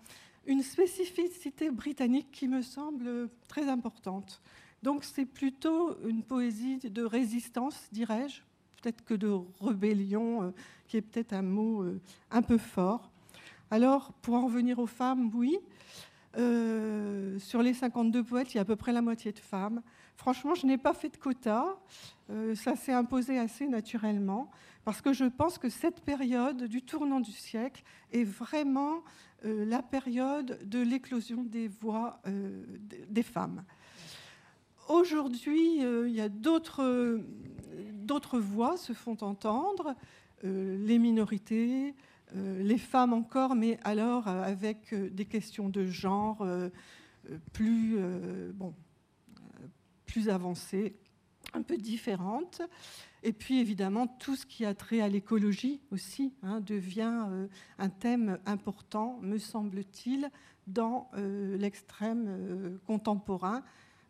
[0.47, 4.41] une spécificité britannique qui me semble très importante.
[4.83, 8.41] Donc c'est plutôt une poésie de résistance, dirais-je,
[8.81, 9.31] peut-être que de
[9.61, 10.51] rébellion, euh,
[10.87, 13.11] qui est peut-être un mot euh, un peu fort.
[13.71, 15.59] Alors, pour en revenir aux femmes, oui.
[16.39, 19.83] Euh, sur les 52 poètes, il y a à peu près la moitié de femmes.
[20.17, 21.79] Franchement, je n'ai pas fait de quota.
[22.55, 24.51] ça s'est imposé assez naturellement,
[24.85, 27.83] parce que je pense que cette période du tournant du siècle
[28.13, 29.03] est vraiment
[29.45, 32.65] euh, la période de l'éclosion des voix euh,
[33.09, 33.63] des femmes.
[34.89, 36.83] Aujourd'hui, euh, il y a d'autres
[38.41, 39.95] voix se font entendre,
[40.43, 41.95] les minorités,
[42.35, 46.47] les femmes encore, mais alors avec des questions de genre
[47.53, 47.99] plus,
[48.55, 48.75] bon,
[50.07, 50.97] plus avancées,
[51.55, 52.63] un peu différentes.
[53.23, 57.49] Et puis évidemment, tout ce qui a trait à l'écologie aussi hein, devient euh,
[57.79, 60.31] un thème important, me semble-t-il,
[60.67, 63.65] dans euh, l'extrême euh, contemporain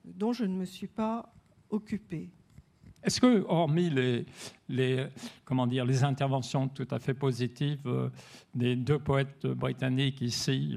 [0.04, 1.32] dont je ne me suis pas
[1.70, 2.30] occupée.
[3.02, 3.90] Est-ce que, hormis
[4.68, 5.06] les,
[5.44, 8.10] comment dire, les interventions tout à fait positives
[8.54, 10.76] des deux poètes britanniques ici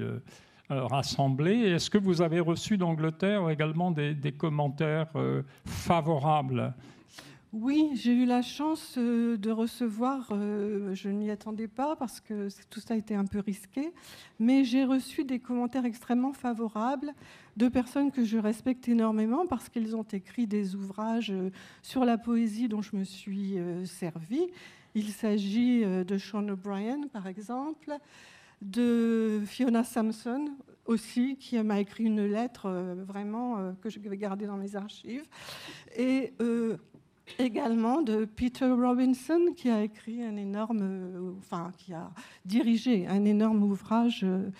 [0.68, 5.12] rassemblés, est-ce que vous avez reçu d'Angleterre également des commentaires
[5.66, 6.72] favorables
[7.52, 12.48] oui, j'ai eu la chance euh, de recevoir, euh, je n'y attendais pas parce que
[12.70, 13.92] tout ça été un peu risqué,
[14.38, 17.12] mais j'ai reçu des commentaires extrêmement favorables
[17.58, 21.50] de personnes que je respecte énormément parce qu'ils ont écrit des ouvrages euh,
[21.82, 24.48] sur la poésie dont je me suis servie.
[24.94, 27.98] Il s'agit de Sean O'Brien, par exemple,
[28.62, 30.46] de Fiona Sampson
[30.86, 35.26] aussi, qui m'a écrit une lettre vraiment que je vais garder dans mes archives.
[35.96, 36.34] Et
[37.38, 42.10] également de Peter Robinson, qui a écrit un énorme, euh, enfin, qui a
[42.44, 44.50] dirigé un énorme ouvrage euh,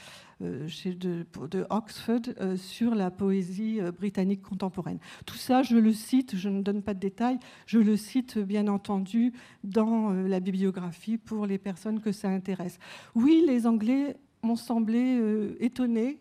[0.43, 2.23] euh, chez de, de Oxford
[2.57, 4.99] sur la poésie britannique contemporaine.
[5.25, 8.69] Tout ça, je le cite, je ne donne pas de détails, je le cite bien
[8.69, 9.33] entendu
[9.63, 12.79] dans la bibliographie pour les personnes que ça intéresse.
[13.15, 15.21] Oui, les Anglais m'ont semblé
[15.61, 16.19] étonnés.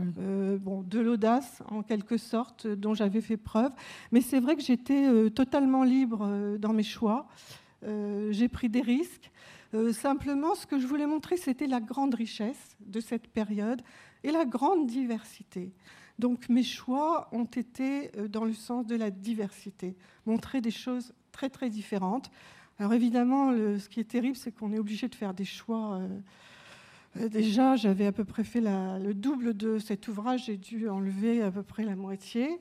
[0.00, 3.70] Euh, bon, de l'audace en quelque sorte dont j'avais fait preuve.
[4.10, 7.26] Mais c'est vrai que j'étais euh, totalement libre euh, dans mes choix.
[8.30, 9.30] J'ai pris des risques.
[9.92, 13.82] simplement, ce que je voulais montrer, c'était la grande richesse de cette période
[14.22, 15.70] et la grande diversité.
[16.18, 21.50] Donc mes choix ont été dans le sens de la diversité, montrer des choses très
[21.50, 22.30] très différentes.
[22.78, 26.00] Alors évidemment, ce qui est terrible, c'est qu'on est obligé de faire des choix
[27.16, 31.50] déjà, j'avais à peu près fait le double de cet ouvrage, j'ai dû enlever à
[31.50, 32.60] peu près la moitié.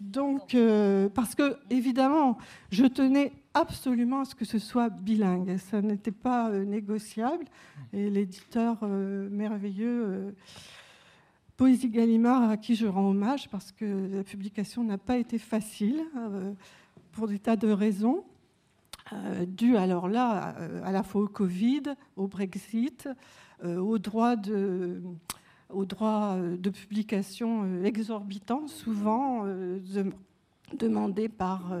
[0.00, 2.38] Donc, euh, parce que, évidemment,
[2.70, 5.56] je tenais absolument à ce que ce soit bilingue.
[5.56, 7.46] Ça n'était pas euh, négociable.
[7.92, 10.34] Et l'éditeur merveilleux,
[11.56, 16.04] Poésie Gallimard, à qui je rends hommage, parce que la publication n'a pas été facile,
[17.12, 18.24] pour des tas de raisons,
[19.46, 20.54] dues alors là,
[20.84, 23.14] à la fois au Covid, au Brexit, euh,
[23.64, 25.02] aux droits de,
[25.70, 29.78] aux droits de publication euh, exorbitants, souvent euh,
[30.74, 31.72] demandés par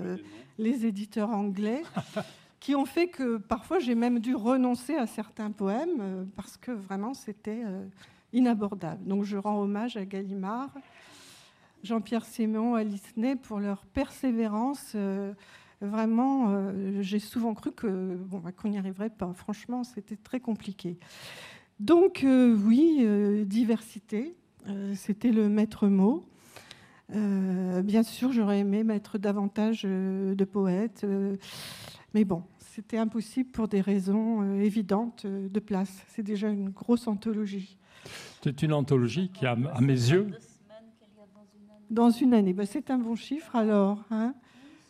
[0.58, 1.82] les éditeurs anglais,
[2.60, 7.12] qui ont fait que parfois j'ai même dû renoncer à certains poèmes parce que vraiment
[7.12, 7.62] c'était
[8.32, 9.04] inabordable.
[9.06, 10.70] Donc je rends hommage à Gallimard,
[11.82, 14.96] Jean-Pierre Séméon, Alice Ney pour leur persévérance.
[15.82, 16.72] vraiment,
[17.02, 19.34] j'ai souvent cru que bon, bah, qu'on n'y arriverait pas.
[19.34, 20.98] Franchement, c'était très compliqué.
[21.80, 24.34] Donc euh, oui, euh, diversité,
[24.66, 26.24] euh, c'était le maître mot.
[27.10, 31.06] bien sûr, j'aurais aimé mettre davantage de poètes,
[32.14, 36.04] mais bon, c'était impossible pour des raisons évidentes de place.
[36.08, 37.78] C'est déjà une grosse anthologie.
[38.42, 40.28] C'est une anthologie qui, à, mes yeux...
[41.90, 44.04] Dans une année, ben, c'est un bon chiffre alors.
[44.10, 44.34] Hein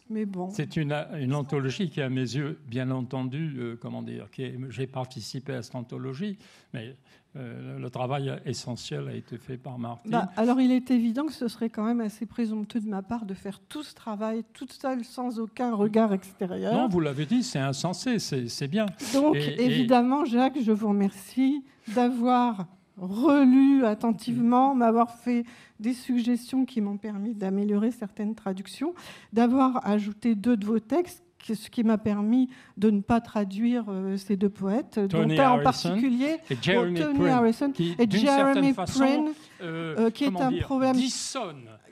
[0.09, 0.51] bon.
[0.51, 0.93] C'est une,
[1.35, 4.26] anthologie qui, à mes yeux, bien entendu, euh, comment dire,
[4.70, 6.39] j'ai participé à cette anthologie,
[6.72, 6.97] mais
[7.36, 10.09] euh, le travail essentiel a été fait par Martin.
[10.09, 13.26] Bah, alors, il est évident que ce serait quand même assez présomptueux de ma part
[13.26, 16.72] de faire tout ce travail toute seule, sans aucun regard extérieur.
[16.72, 18.86] Non, vous l'avez dit, c'est insensé, c'est bien.
[19.12, 21.64] Donc, évidemment, Jacques, je vous remercie
[21.94, 22.66] d'avoir
[22.97, 25.44] relu attentivement, m'avoir fait
[25.80, 28.94] des suggestions qui m'ont permis d'améliorer certaines traductions,
[29.32, 34.16] d'avoir ajouté deux de vos textes ce qui m'a permis de ne pas traduire euh,
[34.16, 39.32] ces deux poètes, dont un en particulier, et Jeremy Tony Harrison qui, et Jeremy Prynne,
[39.60, 40.97] euh, euh, qui est un problème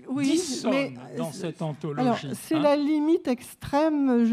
[0.09, 0.40] oui,
[0.70, 2.28] mais dans cette anthologie.
[2.35, 2.60] C'est hein.
[2.60, 4.24] la limite extrême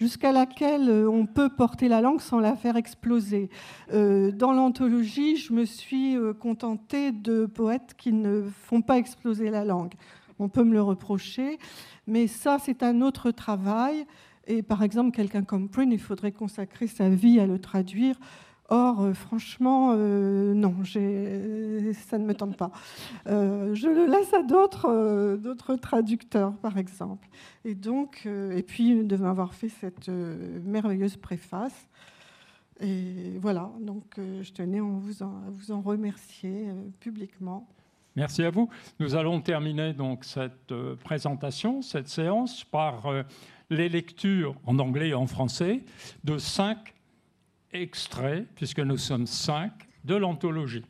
[0.00, 3.48] jusqu'à laquelle on peut porter la langue sans la faire exploser.
[3.92, 9.64] Euh, dans l'anthologie, je me suis contentée de poètes qui ne font pas exploser la
[9.64, 9.92] langue.
[10.40, 11.58] On peut me le reprocher,
[12.08, 14.06] mais ça, c'est un autre travail.
[14.46, 18.16] Et par exemple, quelqu'un comme Prynne, il faudrait consacrer sa vie à le traduire.
[18.68, 22.72] Or, euh, franchement, euh, non, ça ne me tente pas.
[23.28, 27.28] Euh, je le laisse à d'autres, d'autres traducteurs, par exemple.
[27.64, 31.88] Et donc, et puis de m'avoir fait cette merveilleuse préface.
[32.80, 36.66] Et voilà, donc je tenais à vous en, à vous en remercier
[37.00, 37.66] publiquement.
[38.16, 38.68] Merci à vous.
[38.98, 40.72] Nous allons terminer donc cette
[41.04, 43.06] présentation, cette séance, par
[43.70, 45.82] les lectures en anglais et en français
[46.24, 46.94] de cinq
[47.72, 49.72] extraits, puisque nous sommes cinq,
[50.04, 50.84] de l'anthologie.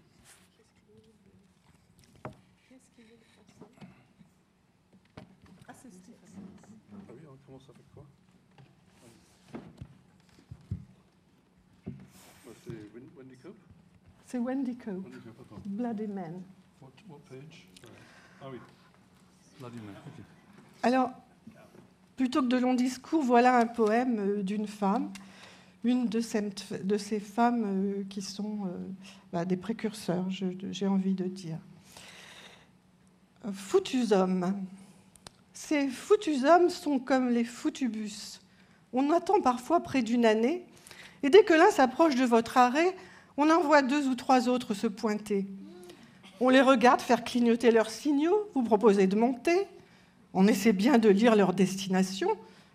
[14.27, 15.09] C'est Wendy Cope,
[15.65, 16.43] Bloody Men.
[16.83, 17.69] What, what page?
[18.43, 18.59] Ah oui,
[19.61, 19.95] Bloody Men.
[20.09, 20.23] Okay.
[20.83, 21.11] Alors,
[22.17, 25.11] plutôt que de longs discours, voilà un poème euh, d'une femme,
[25.85, 28.71] une de, ces femmes euh, qui sont euh,
[29.33, 31.59] bah, des précurseurs, j'ai envie de dire.
[33.53, 34.55] Foutus hommes.
[35.53, 38.41] Ces foutus hommes sont comme les foutus bus.
[38.93, 40.65] On attend parfois près d'une année,
[41.23, 42.97] et dès que l'un s'approche de votre arrêt,
[43.37, 45.47] on en voit deux ou trois autres se pointer.
[46.41, 49.67] On les regarde faire clignoter leurs signaux, vous proposez de monter.
[50.33, 52.29] On essaie bien de lire leur destination.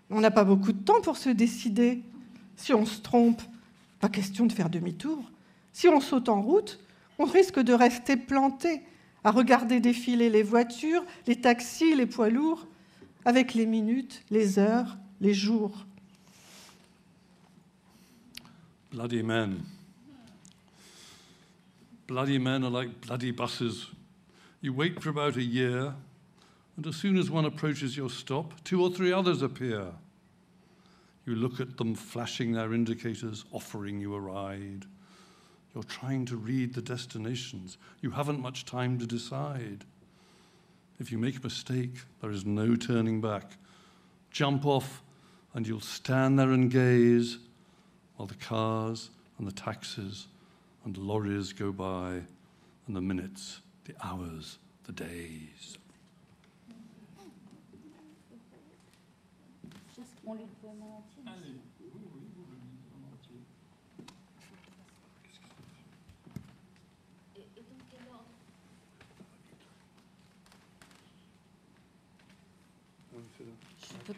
[0.10, 2.02] On n'a pas beaucoup de temps pour se décider.
[2.56, 3.41] Si on se trompe,
[3.99, 5.23] pas question de faire demi-tour.
[5.73, 6.80] Si on saute en route,
[7.18, 8.82] on risque de rester planté
[9.23, 12.68] à regarder défiler les voitures, les taxis, les poids lourds,
[13.26, 15.86] avec les minutes, les heures, les jours.
[18.91, 19.60] Bloody men.
[22.07, 23.88] Bloody men are like bloody buses.
[24.61, 25.94] You wait for about a year,
[26.77, 29.88] and as soon as one approaches your stop, two or three others appear.
[31.26, 34.85] You look at them flashing their indicators, offering you a ride.
[35.73, 37.77] You're trying to read the destinations.
[38.02, 39.85] You haven't much time to decide.
[40.99, 43.52] If you make a mistake, there is no turning back.
[44.31, 45.02] Jump off,
[45.53, 47.38] and you'll stand there and gaze
[48.15, 50.27] while the cars and the taxis
[50.85, 52.22] and lorries go by,
[52.88, 55.77] and the minutes, the hours, the days.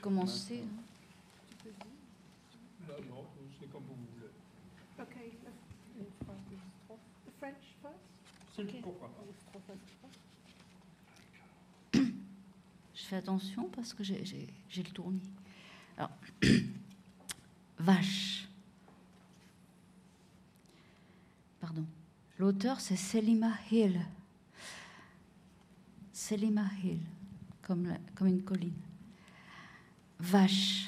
[0.02, 0.64] Commencer.
[12.94, 14.26] Je fais attention parce que j'ai
[14.76, 15.22] le tournis.
[15.98, 16.12] Alors,
[17.80, 18.48] vache.
[21.60, 21.86] Pardon.
[22.40, 24.02] L'auteur, c'est Selima Hill.
[26.12, 27.00] Selima Hill,
[27.62, 28.74] comme, comme une colline.
[30.26, 30.88] Vache.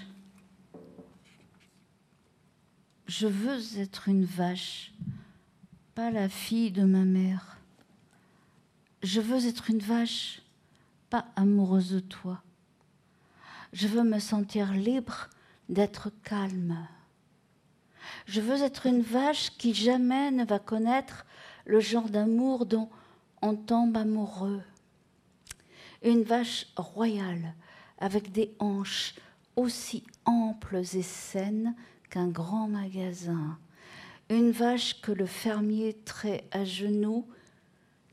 [3.06, 4.94] Je veux être une vache,
[5.94, 7.58] pas la fille de ma mère.
[9.04, 10.42] Je veux être une vache,
[11.10, 12.42] pas amoureuse de toi.
[13.74, 15.30] Je veux me sentir libre
[15.68, 16.88] d'être calme.
[18.28, 21.26] Je veux être une vache qui jamais ne va connaître
[21.66, 22.90] le genre d'amour dont
[23.42, 24.64] on tombe amoureux.
[26.04, 27.54] Une vache royale
[27.98, 29.14] avec des hanches
[29.56, 31.76] aussi amples et saines
[32.10, 33.58] qu'un grand magasin.
[34.30, 37.28] Une vache que le fermier trait à genoux,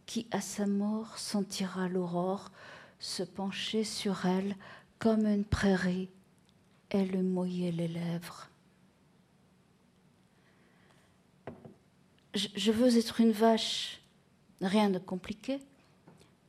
[0.06, 2.50] qui à sa mort sentira l'aurore
[2.98, 4.56] se pencher sur elle
[4.98, 6.08] comme une prairie
[6.90, 8.48] et lui mouiller les lèvres.
[12.34, 14.00] Je veux être une vache,
[14.60, 15.58] rien de compliqué,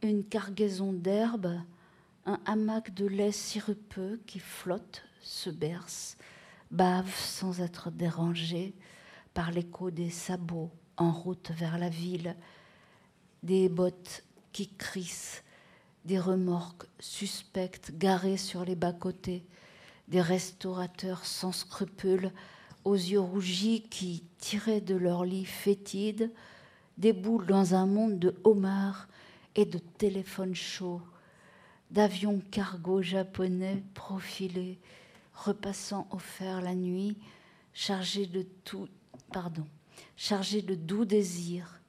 [0.02, 1.60] une cargaison d'herbe,
[2.26, 6.18] un hamac de lait sirupeux qui flotte, se berce,
[6.72, 8.74] bave sans être dérangé
[9.34, 12.36] par l'écho des sabots en route vers la ville,
[13.42, 15.44] des bottes qui crissent,
[16.06, 19.46] des remorques suspectes garées sur les bas-côtés,
[20.08, 22.32] des restaurateurs sans scrupules,
[22.86, 26.32] aux yeux rougis qui, tiraient de leur lit fétide,
[26.98, 29.08] déboulent dans un monde de homards
[29.56, 31.02] et de téléphones chauds,
[31.94, 34.80] d'avions cargo japonais profilés,
[35.34, 37.18] repassant au fer la nuit,
[37.72, 38.90] chargés de tout,
[39.32, 39.68] pardon,
[40.18, 41.80] chargés de doux désirs,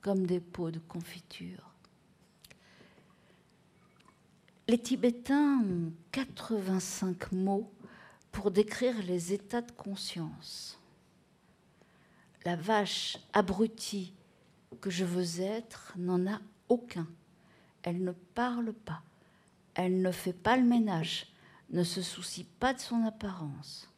[0.00, 1.74] comme des pots de confiture.
[4.68, 7.72] Les Tibétains ont 85 mots
[8.30, 10.78] pour décrire les états de conscience.
[12.44, 14.12] La vache abrutie
[14.80, 17.08] que je veux être n'en a aucun.
[17.82, 19.02] Elle ne parle pas.
[19.78, 21.28] Elle ne fait pas le ménage,
[21.70, 23.88] ne se soucie pas de son apparence.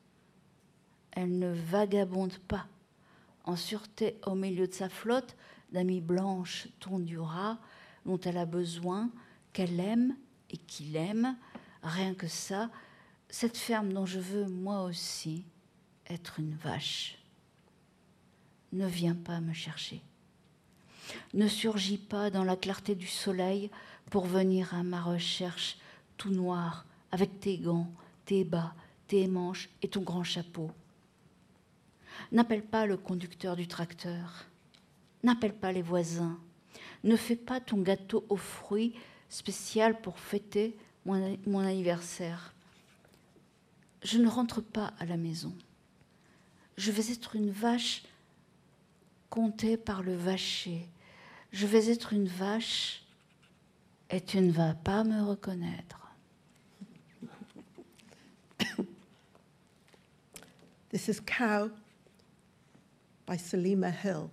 [1.11, 2.67] Elle ne vagabonde pas,
[3.45, 5.35] en sûreté au milieu de sa flotte
[5.73, 7.57] d'amis blanches tonduras
[8.05, 9.11] dont elle a besoin,
[9.55, 10.17] qu'elle aime
[10.51, 11.35] et qu'il aime,
[11.83, 12.69] rien que ça,
[13.31, 15.47] cette ferme dont je veux moi aussi
[16.11, 17.17] être une vache.
[18.75, 20.03] Ne viens pas me chercher.
[21.33, 23.71] Ne surgis pas dans la clarté du soleil
[24.11, 25.79] pour venir à ma recherche
[26.17, 27.91] tout noir, avec tes gants,
[28.27, 28.75] tes bas,
[29.07, 30.71] tes manches et ton grand chapeau.
[32.33, 34.45] N'appelle pas le conducteur du tracteur.
[35.23, 36.39] N'appelle pas les voisins.
[37.05, 38.95] Ne fais pas ton gâteau aux fruits
[39.29, 40.77] spécial pour fêter
[41.07, 42.53] mon, mon anniversaire.
[44.03, 45.55] Je ne rentre pas à la maison.
[46.77, 48.03] Je vais être une vache
[49.29, 50.87] comptée par le vacher.
[51.53, 53.03] Je vais être une vache
[54.11, 55.97] et tu ne vas pas me reconnaître.
[60.91, 61.71] This is Cow
[63.25, 64.33] by Salima Hill.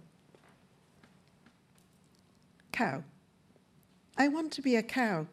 [2.72, 3.04] Cow.
[4.18, 5.28] I want to be a cow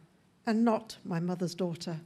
[0.45, 2.01] and not my mother's daughter.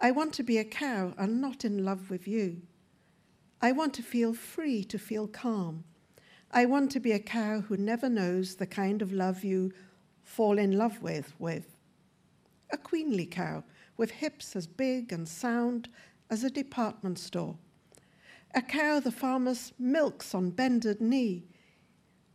[0.00, 2.62] I want to be a cow and not in love with you.
[3.60, 5.84] I want to feel free to feel calm.
[6.50, 9.72] I want to be a cow who never knows the kind of love you
[10.26, 11.78] fall in love with with.
[12.70, 13.64] A queenly cow
[13.96, 15.88] with hips as big and sound
[16.28, 17.56] as a department store
[18.56, 21.44] a cow the farmer milks on bended knee,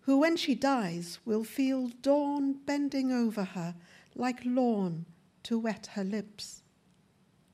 [0.01, 3.73] who when she dies will feel dawn bending over her
[4.15, 5.05] like lawn
[5.41, 6.61] to wet her lips.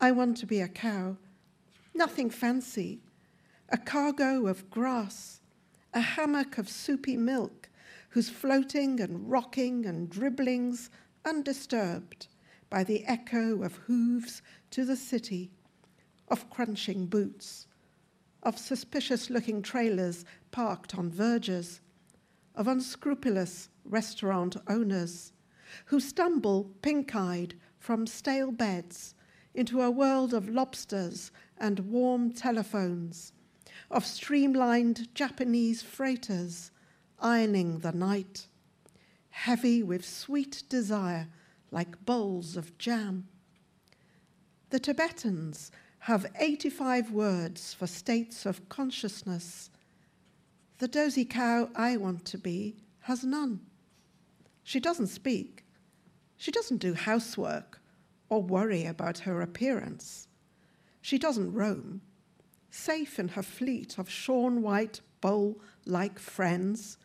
[0.02, 1.16] I want to be a cow,
[1.94, 3.00] nothing fancy,
[3.70, 5.40] a cargo of grass,
[5.94, 7.70] a hammock of soupy milk,
[8.10, 10.90] whose floating and rocking and dribblings
[11.26, 12.28] undisturbed
[12.70, 15.52] by the echo of hooves to the city,
[16.28, 17.68] of crunching boots
[18.48, 21.82] of suspicious looking trailers parked on verges,
[22.56, 25.34] of unscrupulous restaurant owners
[25.86, 29.16] who stumble pink eyed from stale beds
[29.54, 33.34] into a world of lobsters and warm telephones,
[33.92, 36.72] of streamlined Japanese freighters
[37.20, 38.48] ironing the night,
[39.30, 41.28] heavy with sweet desire
[41.72, 43.28] like bowls of jam.
[44.70, 49.70] The Tibetans have 85 words for states of consciousness.
[50.78, 53.62] The dozy cow I want to be has none.
[54.64, 55.66] She doesn't speak.
[56.36, 57.80] She doesn't do housework
[58.30, 60.28] or worry about her appearance.
[61.02, 62.02] She doesn't roam.
[62.70, 66.98] Safe in her fleet of shorn white, bowl like friends,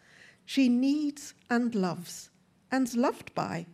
[0.44, 2.30] she needs and loves,
[2.70, 3.66] and's loved by.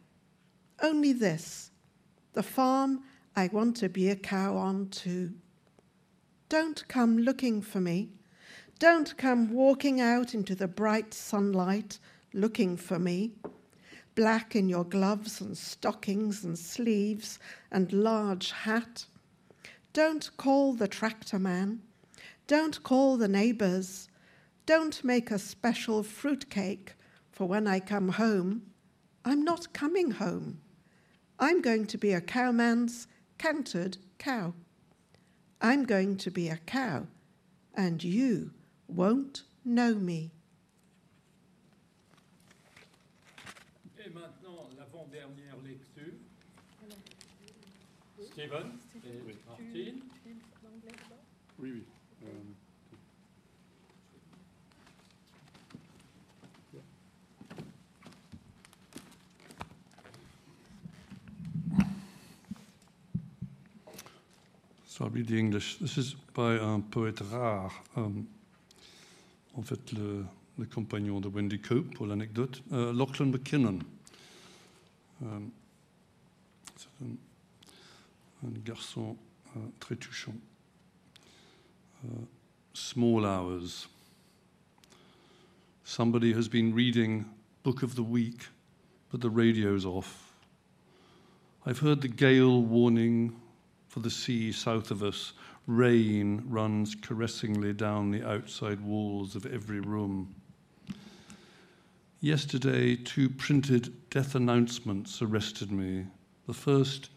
[0.81, 1.71] Only this
[2.33, 3.03] the farm
[3.35, 5.33] I want to be a cow on too.
[6.49, 8.11] Don't come looking for me.
[8.79, 11.99] Don't come walking out into the bright sunlight
[12.33, 13.33] looking for me.
[14.15, 17.39] Black in your gloves and stockings and sleeves
[17.71, 19.07] and large hat.
[19.93, 21.81] Don't call the tractor man.
[22.47, 24.09] Don't call the neighbors.
[24.69, 26.93] Don't make a special fruit cake
[27.33, 28.65] for when I come home.
[29.25, 30.61] I'm not coming home.
[31.39, 33.07] I'm going to be a cowman's
[33.39, 34.53] cantered cow.
[35.63, 37.07] I'm going to be a cow,
[37.75, 38.51] and you
[38.89, 40.33] won't know me.
[43.99, 46.13] Et maintenant, l'avant-dernière lecture.
[48.21, 50.03] Steven et Martine.
[51.59, 51.85] Oui, oui.
[64.99, 65.79] So I'll read the English.
[65.79, 68.27] This is by un poète rare, um,
[69.55, 70.27] en fait le,
[70.59, 73.79] le, compagnon de Wendy Cope pour l'anecdote, uh, Lachlan McKinnon.
[75.23, 75.53] Um,
[76.77, 79.17] C'est un, un, garçon
[79.55, 80.35] uh, très touchant.
[82.05, 82.25] Uh,
[82.75, 83.87] small hours.
[85.85, 87.25] Somebody has been reading
[87.63, 88.49] Book of the Week,
[89.13, 90.33] but the radio's off.
[91.65, 93.37] I've heard the gale warning
[93.99, 95.33] for the sea south of us,
[95.67, 100.33] rain runs caressingly down the outside walls of every room.
[102.21, 106.07] Yesterday, two printed death announcements arrested me.
[106.47, 107.11] The first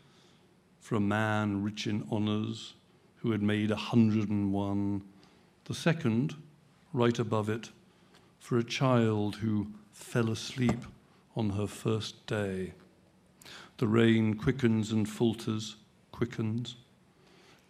[0.79, 2.73] for a man rich in honours
[3.17, 5.03] who had made a 101.
[5.65, 6.35] The second,
[6.93, 7.69] right above it,
[8.39, 10.83] for a child who fell asleep
[11.35, 12.73] on her first day.
[13.77, 15.75] The rain quickens and falters
[16.21, 16.75] quickens.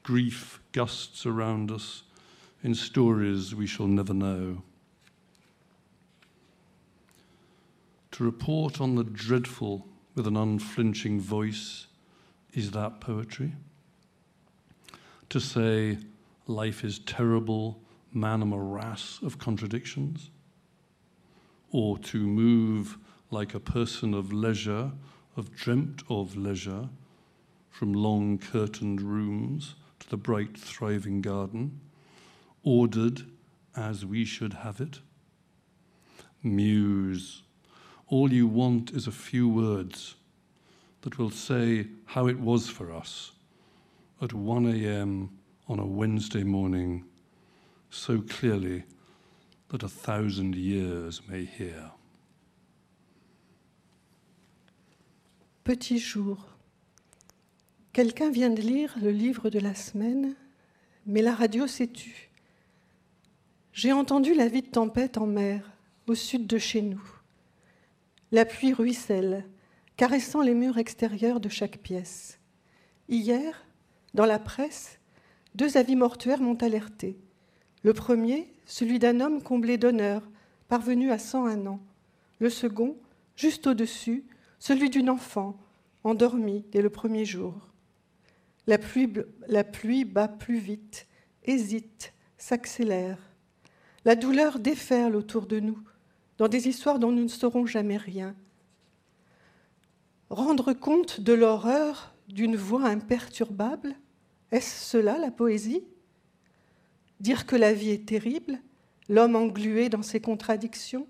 [0.04, 2.04] Grief gusts around us
[2.66, 4.62] in stories we shall never know.
[8.12, 11.88] To report on the dreadful with an unflinching voice,
[12.54, 13.54] is that poetry?
[15.30, 16.00] To say,
[16.46, 17.80] life is terrible,
[18.12, 20.30] man a morass of contradictions?
[21.72, 22.98] Or to move
[23.30, 24.92] like a person of leisure,
[25.38, 26.90] of dreamt of leisure,
[27.72, 31.80] from long curtained rooms to the bright, thriving garden,
[32.64, 33.26] ordered
[33.76, 35.00] as we should have it?
[36.44, 37.42] Muse,
[38.08, 40.16] all you want is a few words
[41.02, 43.32] that will say how it was for us
[44.22, 45.30] at 1 a.m.
[45.68, 47.06] on a Wednesday morning
[47.90, 48.84] so clearly
[49.70, 51.92] that a thousand years may hear.
[55.64, 56.38] Petit jour.
[57.94, 60.34] Quelqu'un vient de lire le livre de la semaine,
[61.06, 62.30] mais la radio s'est tue.
[63.74, 65.70] J'ai entendu la vie de tempête en mer,
[66.08, 67.04] au sud de chez nous.
[68.32, 69.46] La pluie ruisselle,
[69.98, 72.40] caressant les murs extérieurs de chaque pièce.
[73.10, 73.66] Hier,
[74.14, 75.00] dans la presse,
[75.56, 77.18] deux avis mortuaires m'ont alerté.
[77.84, 80.22] Le premier, celui d'un homme comblé d'honneur,
[80.70, 81.82] parvenu à 101 ans.
[82.40, 82.96] Le second,
[83.36, 84.24] juste au-dessus,
[84.60, 85.60] celui d'une enfant,
[86.06, 87.71] endormie dès le premier jour.
[88.68, 91.08] La pluie, bat plus vite,
[91.44, 93.18] hésite, s'accélère.
[94.06, 95.80] La douleur déferle autour de nous,
[96.38, 98.36] dans des histoires dont nous ne saurons jamais rien.
[100.30, 103.96] Rendre compte de l'horreur d'une voix imperturbable,
[104.52, 105.84] est-ce cela la poésie?
[107.20, 108.60] Dire que la vie est terrible,
[109.10, 111.08] l'homme englué dans ses contradictions?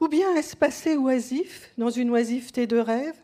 [0.00, 3.22] Ou bien est-ce passer oisif dans une oisiveté de rêve,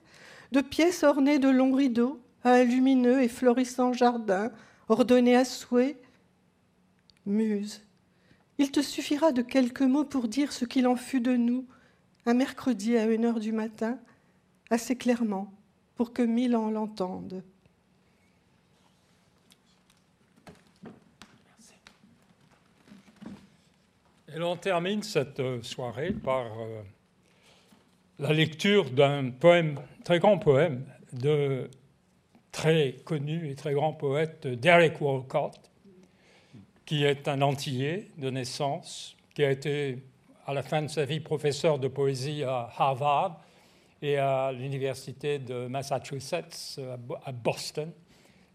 [0.53, 2.21] de pièces ornées de longs rideaux,
[2.53, 4.53] un lumineux et florissant jardin,
[4.89, 5.97] ordonné à souhait.
[7.27, 7.83] Muse,
[8.59, 11.67] il te suffira de quelques mots pour dire ce qu'il en fut de nous,
[12.27, 13.99] un mercredi à une heure du matin,
[14.71, 15.53] assez clairement,
[15.95, 17.43] pour que mille ans l'entendent.
[24.35, 26.83] Et l'on termine cette euh, soirée par euh,
[28.19, 31.71] la lecture d'un poème, très grand poème, de
[32.59, 35.71] très connu et très grand poète Derek Walcott,
[36.85, 39.99] qui est un Antillais de naissance, qui a été
[40.45, 43.41] à la fin de sa vie professeur de poésie à Harvard
[44.03, 46.81] et à l'université de Massachusetts
[47.25, 47.93] à Boston,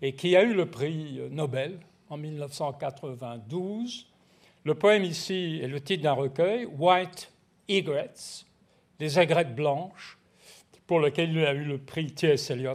[0.02, 4.06] et qui a eu le prix Nobel en 1992.
[4.66, 7.32] Le poème ici est le titre d'un recueil, White
[7.70, 8.44] Egrets,
[9.00, 10.18] des aigrettes blanches,
[10.88, 12.52] pour lequel il a eu le prix T.S.
[12.52, 12.74] Eliot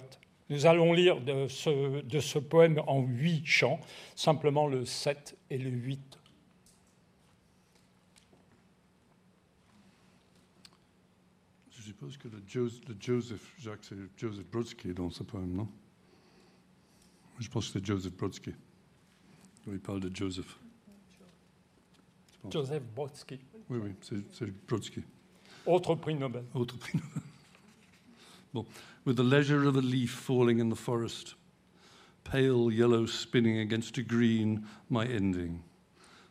[0.50, 3.80] nous allons lire de ce, de ce poème en huit chants,
[4.14, 6.18] simplement le 7 et le 8.
[11.70, 15.68] Je suppose que le, Joseph, Jacques, c'est Joseph Brodsky dans ce poème, non?
[17.38, 18.52] Je pense que c'est Joseph Brodsky.
[19.66, 20.58] Il parle de Joseph.
[22.50, 23.38] Joseph Brodsky.
[23.68, 23.90] Oui, oui,
[24.32, 25.02] c'est Brodsky.
[25.66, 26.44] Autre prix Nobel.
[26.54, 27.22] Autre prix Nobel.
[28.52, 31.34] With the leisure of a leaf falling in the forest,
[32.24, 35.62] pale yellow spinning against a green, my ending.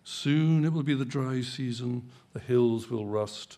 [0.03, 3.57] Soon it will be the dry season, the hills will rust,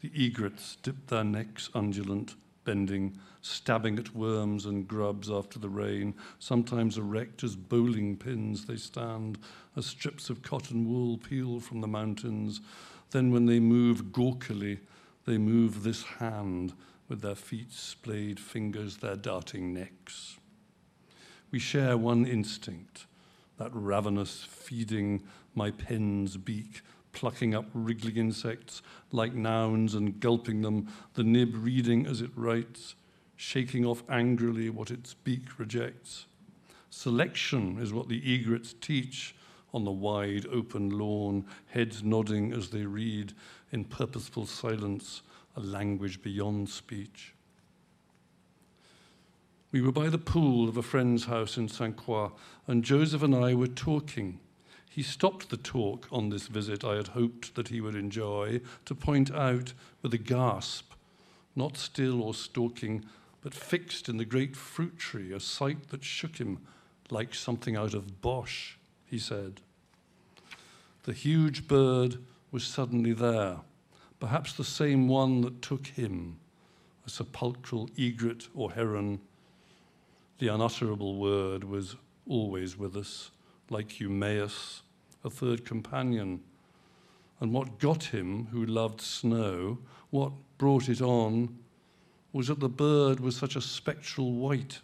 [0.00, 6.14] the egrets dip their necks undulant, bending, stabbing at worms and grubs after the rain.
[6.38, 9.38] Sometimes erect as bowling pins they stand,
[9.76, 12.60] as strips of cotton wool peel from the mountains.
[13.10, 14.80] Then, when they move gawkily,
[15.26, 16.74] they move this hand
[17.08, 20.38] with their feet, splayed fingers, their darting necks.
[21.50, 23.06] We share one instinct,
[23.58, 25.22] that ravenous feeding
[25.54, 26.82] my pen's beak,
[27.12, 28.82] plucking up wriggling insects
[29.12, 32.94] like nouns and gulping them, the nib reading as it writes,
[33.36, 36.26] shaking off angrily what its beak rejects.
[36.90, 39.34] Selection is what the egrets teach
[39.72, 43.32] on the wide open lawn, heads nodding as they read
[43.72, 45.22] in purposeful silence
[45.56, 47.34] a language beyond speech.
[49.70, 51.96] We were by the pool of a friend's house in St.
[51.96, 52.30] Croix,
[52.66, 54.38] and Joseph and I were talking.
[54.88, 58.94] He stopped the talk on this visit I had hoped that he would enjoy to
[58.94, 59.72] point out
[60.02, 60.92] with a gasp,
[61.56, 63.04] not still or stalking,
[63.42, 66.60] but fixed in the great fruit tree, a sight that shook him
[67.10, 68.74] like something out of Bosch,
[69.04, 69.60] he said.
[71.02, 72.18] The huge bird
[72.50, 73.58] was suddenly there
[74.24, 76.40] perhaps the same one that took him,
[77.06, 79.20] a sepulchral egret or heron.
[80.38, 81.96] The unutterable word was
[82.26, 83.30] always with us,
[83.68, 84.80] like Eumaeus,
[85.24, 86.40] a third companion.
[87.38, 89.76] And what got him, who loved snow,
[90.08, 91.58] what brought it on,
[92.32, 94.80] was that the bird was such a spectral white.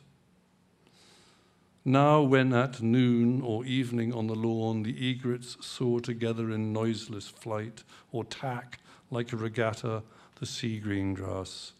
[1.83, 7.29] Now, when at noon or evening on the lawn the egrets soar together in noiseless
[7.29, 8.81] flight, or tack
[9.11, 10.03] like a regatta,
[10.39, 11.73] the sea green grass.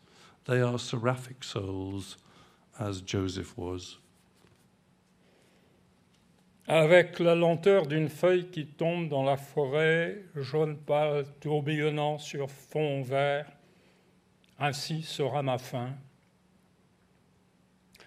[0.47, 2.17] They are seraphic souls,
[2.79, 3.99] as Joseph was.
[6.71, 13.03] avec la lenteur d'une feuille qui tombe dans la forêt, jaune pâle tourbillonnant sur fond
[13.03, 13.51] vert.
[14.57, 15.91] Ainsi sera ma fin.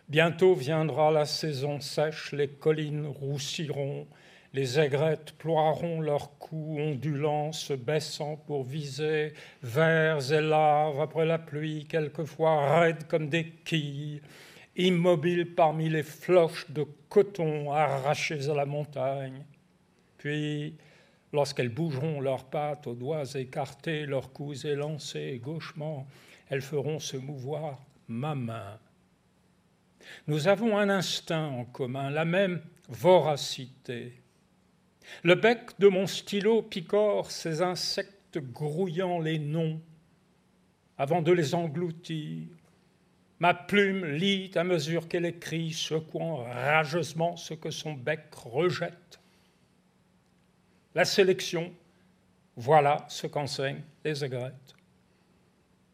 [0.07, 4.07] Bientôt viendra la saison sèche, les collines roussiront,
[4.53, 11.39] les aigrettes ploieront leurs coups ondulants, se baissant pour viser vers et laves après la
[11.39, 14.21] pluie, quelquefois raides comme des quilles
[14.75, 19.43] immobiles parmi les floches de coton arrachées à la montagne.
[20.17, 20.77] Puis,
[21.31, 26.07] lorsqu'elles bougeront leurs pattes aux doigts écartés, leurs coups élancés gauchement,
[26.49, 28.79] elles feront se mouvoir ma main.
[30.27, 34.22] Nous avons un instinct en commun, la même voracité.
[35.21, 39.79] Le bec de mon stylo picore ces insectes grouillant les noms
[40.97, 42.47] avant de les engloutir.
[43.39, 49.19] Ma plume lit à mesure qu'elle écrit, secouant rageusement ce que son bec rejette.
[50.95, 51.73] La sélection,
[52.55, 54.75] voilà ce qu'enseignent les aigrettes.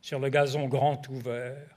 [0.01, 1.75] Sur le gazon grand ouvert,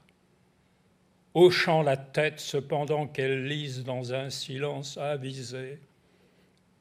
[1.33, 5.79] hochant la tête cependant qu'elles lisent dans un silence avisé,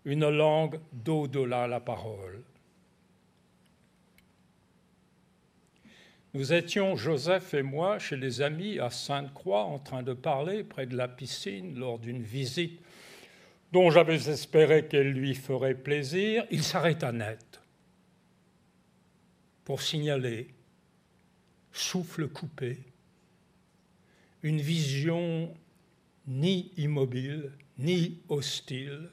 [0.04, 2.42] une langue d'au-delà la parole.
[6.34, 10.86] Nous étions, Joseph et moi, chez les amis à Sainte-Croix, en train de parler près
[10.86, 12.80] de la piscine lors d'une visite
[13.70, 16.46] dont j'avais espéré qu'elle lui ferait plaisir.
[16.50, 17.60] Il s'arrêta net
[19.64, 20.48] pour signaler,
[21.70, 22.78] souffle coupé,
[24.42, 25.54] une vision
[26.26, 29.10] ni immobile, ni hostile,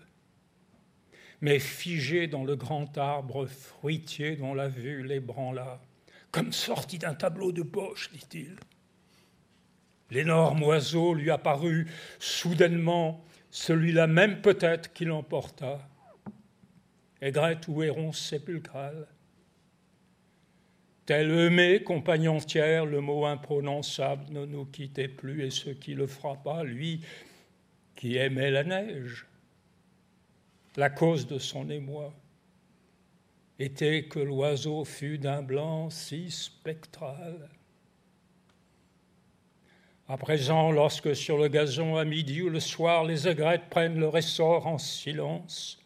[1.41, 5.81] mais figée dans le grand arbre fruitier dont la vue l'ébranla
[6.31, 8.55] comme sorti d'un tableau de poche, dit-il.
[10.11, 11.87] L'énorme oiseau lui apparut
[12.19, 15.87] soudainement, celui-là même peut-être qui l'emporta.
[17.21, 19.07] Aigrette ou héron sépulcral.
[21.05, 26.05] Tel Eumée, compagne entière, le mot imprononçable ne nous quittait plus, et ce qui le
[26.05, 27.01] frappa, lui
[27.95, 29.25] qui aimait la neige,
[30.77, 32.13] la cause de son émoi
[33.59, 37.49] était que l'oiseau fût d'un blanc si spectral.
[40.07, 44.17] À présent, lorsque sur le gazon à midi ou le soir les aigrettes prennent leur
[44.17, 45.79] essor en silence,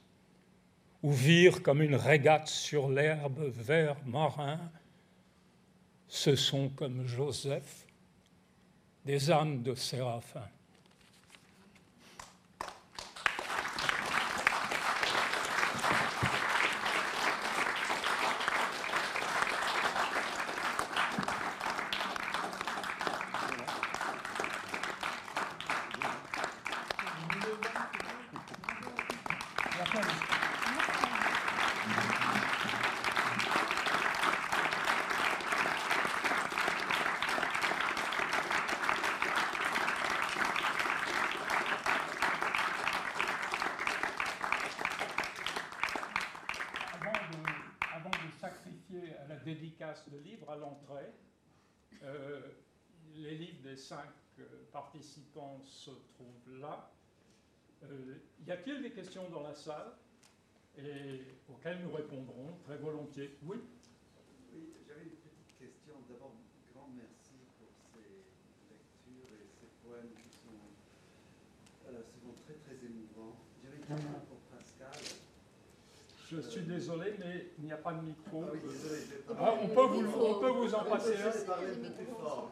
[1.02, 4.60] ou virent comme une régate sur l'herbe vert marin,
[6.08, 7.86] ce sont comme Joseph
[9.06, 10.48] des âmes de séraphins.
[50.12, 51.12] de livres à l'entrée.
[52.04, 52.42] Euh,
[53.16, 56.90] les livres des cinq euh, participants se trouvent là.
[57.84, 58.16] Euh,
[58.46, 59.94] y a-t-il des questions dans la salle
[60.76, 63.58] et auxquelles nous répondrons très volontiers Oui?
[64.56, 65.94] Oui, j'avais une petite question.
[66.10, 66.34] D'abord,
[66.74, 68.02] grand merci pour ces
[68.74, 70.58] lectures et ces poèmes qui sont
[71.86, 73.38] souvent très très émouvants.
[73.64, 74.98] J'avais une question pour Pascal.
[76.32, 78.46] Je suis désolé, mais il n'y a pas de micro.
[78.48, 79.00] Ah oui, désolé,
[79.38, 81.32] ah, on, peut vous, on peut vous en passer un.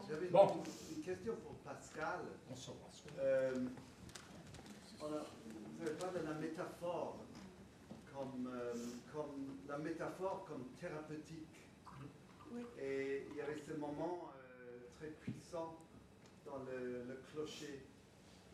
[0.07, 0.63] J'avais bon.
[0.95, 2.19] une, question pour Pascal.
[2.51, 2.69] On se
[3.19, 3.51] euh,
[4.99, 5.40] vous
[5.81, 7.17] avez parlé de la métaphore
[8.13, 8.73] comme, euh,
[9.13, 11.47] comme la métaphore comme thérapeutique.
[12.53, 12.61] Oui.
[12.79, 15.77] Et il y avait ce moment euh, très puissant
[16.45, 17.85] dans le, le, clocher,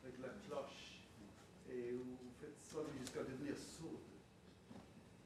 [0.03, 1.01] avec la cloche,
[1.69, 3.99] et où vous faites sonner jusqu'à devenir sourd.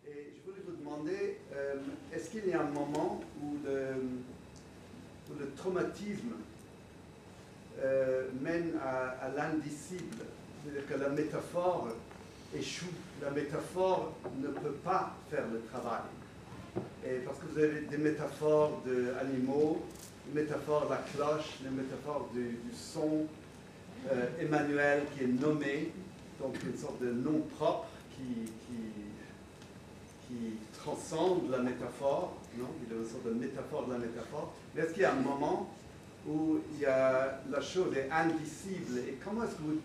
[0.07, 1.75] Et je voulais vous demander, euh,
[2.13, 3.95] est-ce qu'il y a un moment où le,
[5.37, 6.33] le traumatisme
[8.41, 10.25] mène à, l'indicible?
[10.63, 11.89] C'est-à-dire que la métaphore
[12.55, 12.85] échoue,
[13.21, 16.01] la métaphore ne peut pas faire le travail.
[17.05, 19.81] Et parce que vous avez des métaphores d'animaux,
[20.27, 23.25] des métaphores de la cloche, des métaphores du, son,
[24.11, 25.91] euh, Emmanuel qui est nommé,
[26.39, 28.51] donc une sorte de nom propre qui
[30.81, 32.67] transcende la métaphore, non?
[32.85, 34.53] Il a une sorte de métaphore de la métaphore.
[34.73, 35.69] Mais est-ce qu'il y a un moment
[36.27, 38.99] où il y a, la chose est indicible?
[39.07, 39.79] Et comment est-ce que vous,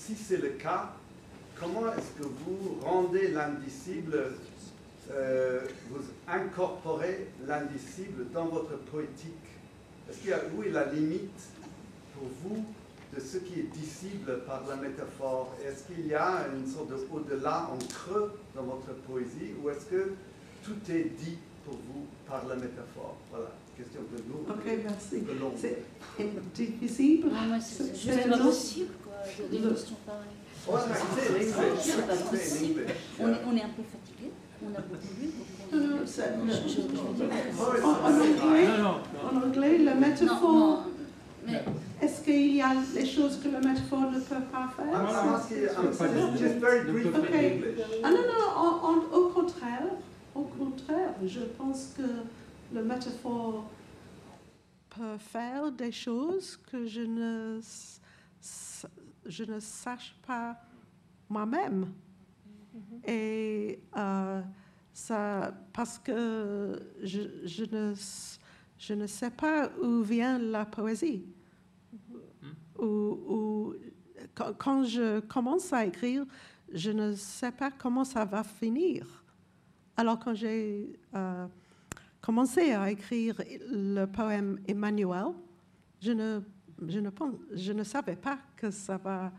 [0.00, 0.92] si c'est le cas,
[1.58, 4.32] comment est-ce que vous rendez l'indicible,
[5.10, 5.60] euh,
[5.90, 9.34] vous incorporez l'indicible dans votre poétique?
[10.08, 11.42] Est-ce qu'il y a, où est la limite
[12.14, 12.64] pour vous
[13.14, 15.54] de ce qui est dissible par la métaphore?
[15.64, 19.84] Est-ce qu'il y a une sorte de au-delà en creux dans votre poésie ou est-ce
[19.86, 20.12] que
[20.64, 23.16] tout est dit pour vous par la métaphore?
[23.30, 24.50] Voilà, question de nous.
[24.50, 25.22] Ok, merci.
[26.16, 27.24] C'est difficile.
[27.60, 28.28] C'est juste
[29.50, 29.96] des questions.
[33.18, 34.30] On est, on un peu fatigué,
[34.62, 35.30] on a beaucoup lu.
[39.32, 40.84] En, anglais, la métaphore,
[42.02, 44.92] est-ce qu'il y a des choses que la métaphore ne peut pas faire?
[47.18, 47.76] Okay.
[48.04, 49.86] Ah non, non, en- en- au contraire,
[50.34, 52.02] au contraire, je pense que
[52.74, 53.64] le métaphore
[54.90, 57.60] peut faire des choses que je ne,
[59.30, 60.56] je ne sache pas
[61.28, 61.92] moi-même.
[63.06, 64.42] Et euh,
[64.92, 67.94] ça, parce que je, je ne,
[68.78, 71.24] je ne sais pas où vient la poésie.
[72.78, 73.74] Ou, ou-
[74.34, 76.24] quand, quand je commence à écrire,
[76.72, 79.24] je ne sais pas comment ça va finir.
[79.96, 81.46] Alors quand j'ai euh,
[82.20, 83.40] commencé à écrire
[83.70, 85.32] le poème Emmanuel,
[86.00, 86.40] je ne,
[86.88, 89.32] je ne, pense, je ne savais pas que ça va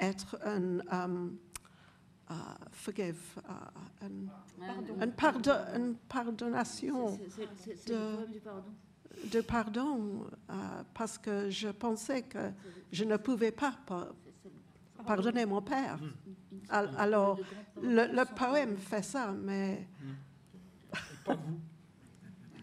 [0.00, 1.36] être un um,
[2.30, 2.34] uh,
[2.72, 8.64] forgive, uh, un, un pardon, une pardonnation c'est- c'est- c'est c'est de- pardon.
[9.32, 10.54] de pardon euh,
[10.94, 12.50] parce que je pensais que
[12.92, 14.08] je ne pouvais pas pa-
[15.06, 15.98] pardonner mon père.
[16.68, 17.38] Al- Alors,
[17.82, 19.88] le, le poème fait ça, mais
[21.24, 21.58] Pas vous.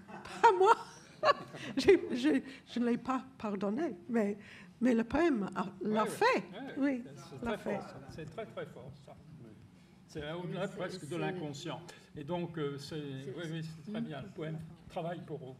[0.42, 0.76] pas moi.
[1.78, 4.38] Je ne l'ai pas pardonné, mais,
[4.82, 6.26] mais le poème a- l'a fait.
[6.36, 7.80] ouais, Oui, C'est l'a très fait.
[7.80, 8.00] fort, ça.
[8.12, 9.16] C'est très très fort ça.
[10.08, 11.82] C'est au-delà c'est- presque de c'est- l'inconscient.
[12.16, 14.22] Et donc, euh, c'est oui, oui, c'est très bien.
[14.22, 14.58] Le poème
[14.90, 15.56] travaille pour vous.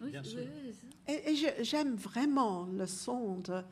[0.00, 0.40] Oui, Bien oui, sûr.
[0.40, 0.74] oui.
[1.08, 3.62] Et, et je- j'aime vraiment le son de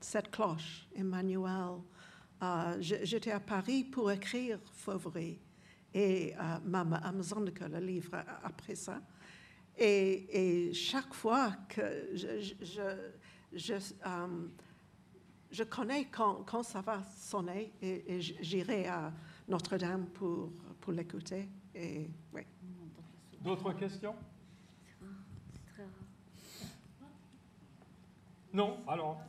[0.00, 1.80] cette cloche, Emmanuel.
[2.42, 5.38] Euh, J'étais à Paris pour écrire Fauvery
[5.92, 9.00] et euh, Mama Amazonica, le livre a- après ça.
[9.78, 12.82] Et, et chaque fois que je, je, je,
[13.52, 14.48] je, euh,
[15.50, 19.12] je connais quand, quand ça va sonner et, et j'irai à
[19.48, 21.48] Notre-Dame pour, pour l'écouter.
[21.74, 22.42] Et oui.
[23.40, 24.14] D'autres questions?
[25.52, 25.92] C'est très rare.
[28.52, 29.22] Non Alors.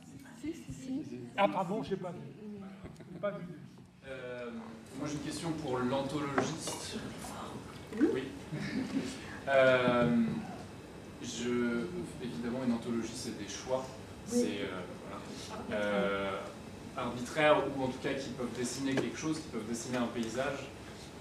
[1.36, 2.18] Ah pardon, j'ai pas vu.
[3.12, 3.44] J'ai pas vu.
[4.06, 4.50] Euh,
[4.98, 6.98] moi j'ai une question pour l'anthologiste.
[7.98, 8.24] Oui.
[9.48, 10.16] Euh,
[11.22, 11.86] je,
[12.22, 13.84] évidemment, une anthologie c'est des choix.
[14.26, 14.80] C'est euh,
[15.68, 15.80] voilà.
[15.80, 16.30] Euh,
[16.96, 20.68] arbitraires ou en tout cas qui peuvent dessiner quelque chose, qui peuvent dessiner un paysage.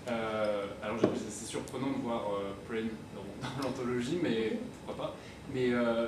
[0.09, 0.97] Euh, alors
[1.29, 2.81] c'est surprenant de voir euh,
[3.15, 5.15] dans, dans l'anthologie, mais pourquoi pas.
[5.53, 6.07] Mais, euh,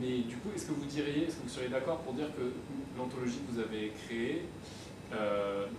[0.00, 2.52] mais du coup, est-ce que vous diriez, est-ce que vous seriez d'accord pour dire que
[2.98, 4.46] l'anthologie que vous avez créée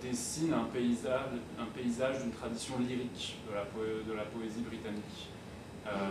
[0.02, 1.28] dessine un paysage,
[1.60, 5.28] un paysage d'une tradition lyrique de la, poé- de la poésie britannique,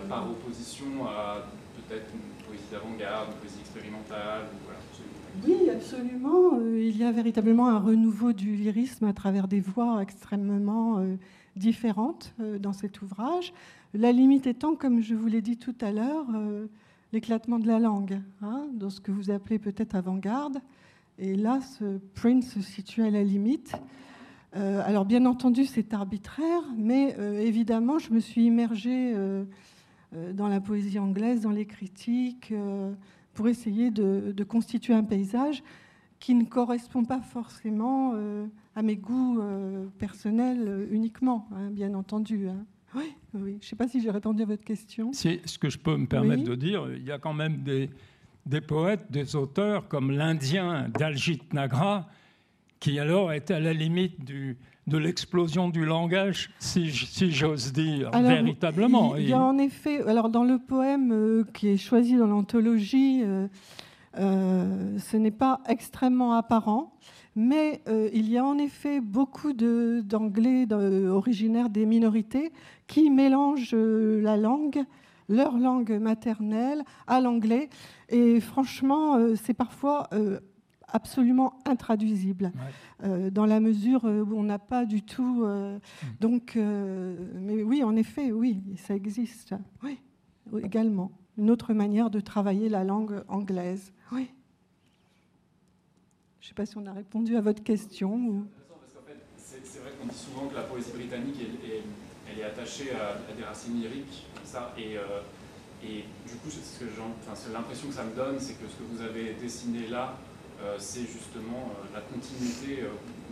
[0.08, 1.46] par opposition à
[1.76, 4.42] peut-être une poésie d'avant-garde, une poésie expérimentale.
[5.46, 6.58] Oui, absolument.
[6.58, 11.16] Euh, Il y a véritablement un renouveau du lyrisme à travers des voix extrêmement euh,
[11.56, 13.52] différentes euh, dans cet ouvrage.
[13.94, 16.66] La limite étant, comme je vous l'ai dit tout à l'heure, euh,
[17.12, 20.58] l'éclatement de la langue, hein, dans ce que vous appelez peut-être avant-garde.
[21.18, 23.74] Et là, ce Prince se situe à la limite.
[24.56, 29.44] Euh, alors, bien entendu, c'est arbitraire, mais euh, évidemment, je me suis immergée euh,
[30.32, 32.52] dans la poésie anglaise, dans les critiques.
[33.34, 35.64] pour essayer de, de constituer un paysage
[36.20, 38.14] qui ne correspond pas forcément
[38.76, 39.40] à mes goûts
[39.98, 42.48] personnels uniquement, hein, bien entendu.
[42.48, 42.64] hein.
[42.94, 43.56] Oui, oui.
[43.60, 45.12] Je ne sais pas si j'ai répondu à votre question.
[45.12, 46.48] Si, ce que je peux me permettre Oui.
[46.50, 47.90] de dire, il y a quand même des,
[48.46, 52.06] des poètes, des auteurs comme l'Indien Daljit Nagra,
[52.84, 54.58] qui alors est à la limite du,
[54.88, 59.16] de l'explosion du langage, si, j'ose dire, Alors, véritablement.
[59.16, 63.22] Il y a en effet, alors dans le poème euh, qui est choisi dans l'anthologie,
[63.24, 63.48] euh,
[64.18, 66.92] euh, ce n'est pas extrêmement apparent,
[67.34, 67.80] mais
[68.12, 72.52] il y a en effet beaucoup d'anglais de- originaires des minorités
[72.86, 74.84] qui mélangent la langue,
[75.30, 77.70] leur langue maternelle, à l'anglais.
[78.10, 80.08] Et franchement, c'est parfois
[80.94, 82.52] absolument intraduisible,
[83.02, 85.44] euh, dans la mesure euh, où on n'a pas du tout...
[85.44, 85.78] euh,
[86.20, 89.54] donc, euh, mais oui, en effet, oui, ça existe.
[89.82, 89.98] Oui,
[90.62, 91.10] également.
[91.36, 93.92] Une autre manière de travailler la langue anglaise.
[94.12, 94.30] Oui.
[96.40, 98.14] Je ne sais pas si on a répondu à votre question.
[98.14, 98.46] Ou...
[100.00, 101.40] on dit souvent que la poésie britannique,
[102.30, 104.94] elle, est attachée à, des racines lyriques, comme ça, et,
[105.84, 109.34] et du coup, c'est l'impression que ça me donne, c'est que ce que vous avez
[109.34, 110.16] dessiné là,
[110.78, 112.84] c'est justement la continuité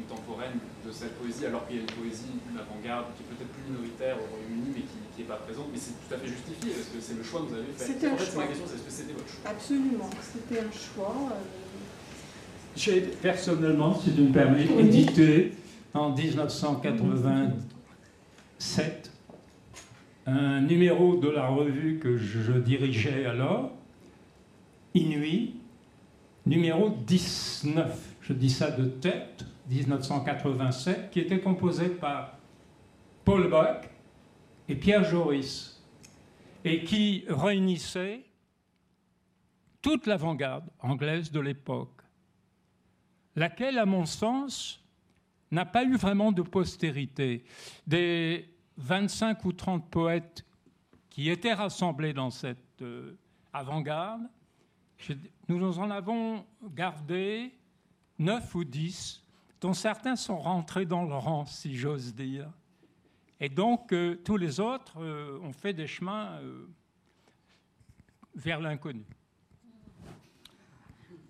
[0.09, 3.63] contemporaine de cette poésie, alors qu'il y a une poésie d'avant-garde qui est peut-être plus
[3.71, 5.69] minoritaire au Royaume-Uni, mais qui n'est pas présente.
[5.73, 7.85] Mais c'est tout à fait justifié, parce que c'est le choix que vous avez fait.
[7.85, 11.15] C'était en fait, ma question, c'est est-ce que c'était votre choix Absolument, c'était un choix.
[11.31, 11.35] Euh.
[12.77, 15.53] J'ai personnellement, si tu me permets, édité
[15.95, 19.11] en 1987
[20.25, 23.73] un numéro de la revue que je dirigeais alors,
[24.95, 25.57] Inuit,
[26.47, 28.17] numéro 19.
[28.21, 32.39] Je dis ça de tête, 1987, qui était composé par
[33.25, 33.83] Paul Bach
[34.69, 35.83] et Pierre Joris,
[36.65, 38.25] et qui réunissait
[39.81, 42.03] toute l'avant-garde anglaise de l'époque,
[43.35, 44.85] laquelle, à mon sens,
[45.51, 47.45] n'a pas eu vraiment de postérité.
[47.87, 48.49] Des
[48.79, 50.45] 25 ou 30 poètes
[51.11, 53.19] qui étaient rassemblés dans cette euh,
[53.53, 54.23] avant-garde,
[55.49, 57.53] nous en avons gardé
[58.19, 59.25] 9 ou 10
[59.61, 62.51] dont certains sont rentrés dans le rang, si j'ose dire.
[63.41, 66.67] Et donc, euh, tous les autres euh, ont fait des chemins euh,
[68.35, 69.05] vers l'inconnu.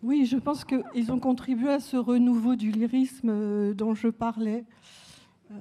[0.03, 4.65] Oui, je pense qu'ils ont contribué à ce renouveau du lyrisme dont je parlais.
[5.49, 5.55] je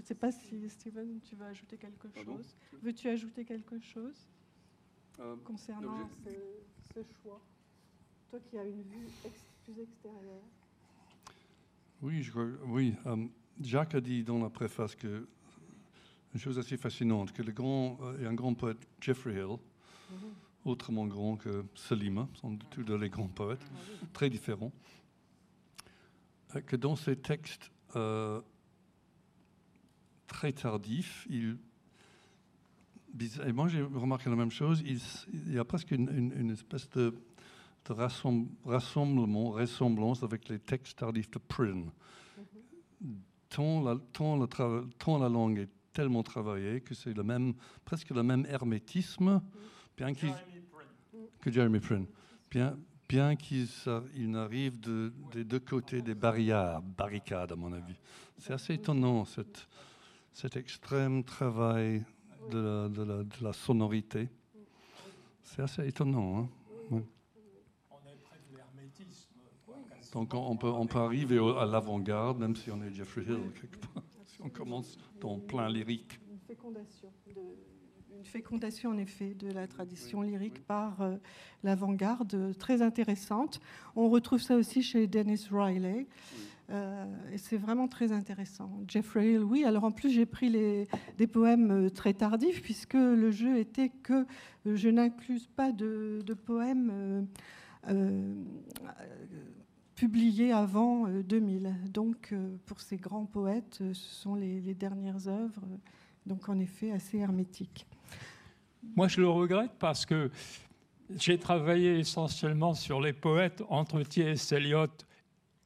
[0.00, 2.56] ne sais pas si, Steven, tu veux ajouter quelque chose.
[2.82, 4.28] Veux-tu ajouter quelque chose?
[5.44, 7.40] Concernant ce, choix
[8.30, 9.08] Toi qui as une vue
[12.00, 12.32] oui, je,
[12.66, 13.26] oui euh,
[13.60, 15.26] Jacques a dit dans la préface que
[16.34, 19.56] une chose assez fascinante, que le grand, euh, et un grand poète, Jeffrey Hill,
[20.10, 20.16] mhm.
[20.66, 24.72] autrement grand que Salima, sont tous deux les grands poètes, ah très différents,
[26.54, 27.70] euh, que dans ses textes
[30.26, 31.56] très tardifs, il,
[33.46, 37.12] et moi j'ai remarqué la même chose, il, y a presque une espèce de
[37.92, 41.90] rassemblement, ressemblance avec les textes tardifs de Prynne.
[43.48, 47.54] Tant la, tant, la langue est tellement travaillée que c'est le même,
[47.84, 49.40] presque le même hermétisme
[49.96, 52.06] bien que Jeremy Prynne.
[52.50, 52.78] Bien,
[53.08, 53.66] bien qu'il
[54.14, 57.98] il n'arrive de, des deux côtés des barrières, barricades à mon avis.
[58.36, 59.66] C'est assez étonnant cette,
[60.32, 62.04] cet extrême travail
[62.50, 64.28] de la, de la, sonorité.
[65.42, 66.40] C'est assez étonnant.
[66.40, 66.48] Hein
[70.12, 73.78] donc on peut, on peut arriver à l'avant-garde, même si on est Jeffrey Hill, quelque
[73.78, 76.18] part, si on commence dans plein lyrique.
[76.30, 77.08] Une fécondation,
[78.16, 81.16] une fécondation en effet de la tradition lyrique par euh,
[81.62, 83.60] l'avant-garde, très intéressante.
[83.96, 86.06] On retrouve ça aussi chez Dennis Riley.
[86.06, 88.70] Euh, et c'est vraiment très intéressant.
[88.86, 89.64] Jeffrey Hill, oui.
[89.64, 94.26] Alors en plus, j'ai pris des poèmes euh, très tardifs, puisque le jeu était que
[94.66, 97.26] je n'incluse pas de, poèmes
[99.98, 101.66] publié avant 2000.
[101.66, 105.66] Euh, donc, euh, pour ces grands poètes, euh, ce sont les, dernières œuvres,
[106.24, 107.84] donc en effet assez hermétiques.
[108.94, 110.30] Moi, je le regrette parce que
[111.10, 114.52] j'ai travaillé essentiellement sur les poètes entre T.S.
[114.52, 114.86] Eliot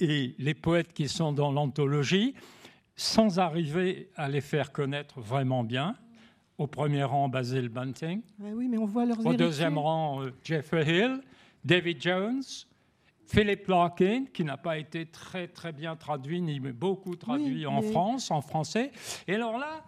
[0.02, 2.34] et les poètes qui sont dans l'anthologie,
[2.96, 5.94] sans arriver à les faire connaître vraiment bien.
[6.58, 8.20] Au premier rang, Basil Bunting.
[8.40, 11.20] oui, mais on voit leurs Au deuxième rang, Jeffrey Hill,
[11.64, 12.42] David Jones,
[13.26, 18.30] Philip Larkin, qui n'a pas été très très bien traduit, ni beaucoup traduit en France,
[18.30, 18.90] en français.
[19.26, 19.84] Et alors là,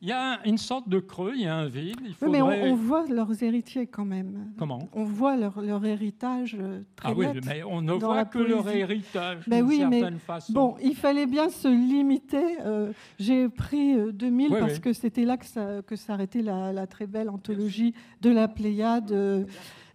[0.00, 1.96] il y a une sorte de creux, il y a un vide.
[2.04, 2.42] Il faudrait...
[2.42, 4.52] mais on, voit leurs héritiers quand même.
[4.58, 4.88] Comment?
[4.92, 8.68] On voit leur, leur héritage euh, très Ah oui, mais on ne voit que leur
[8.68, 10.52] héritage ben oui, mais façon.
[10.52, 12.60] Bon, il fallait bien se limiter.
[12.60, 17.30] Euh, j'ai pris 2000 euh, parce que c'était là que s'arrêtait la, la, très belle
[17.30, 19.46] anthologie de la Pléiade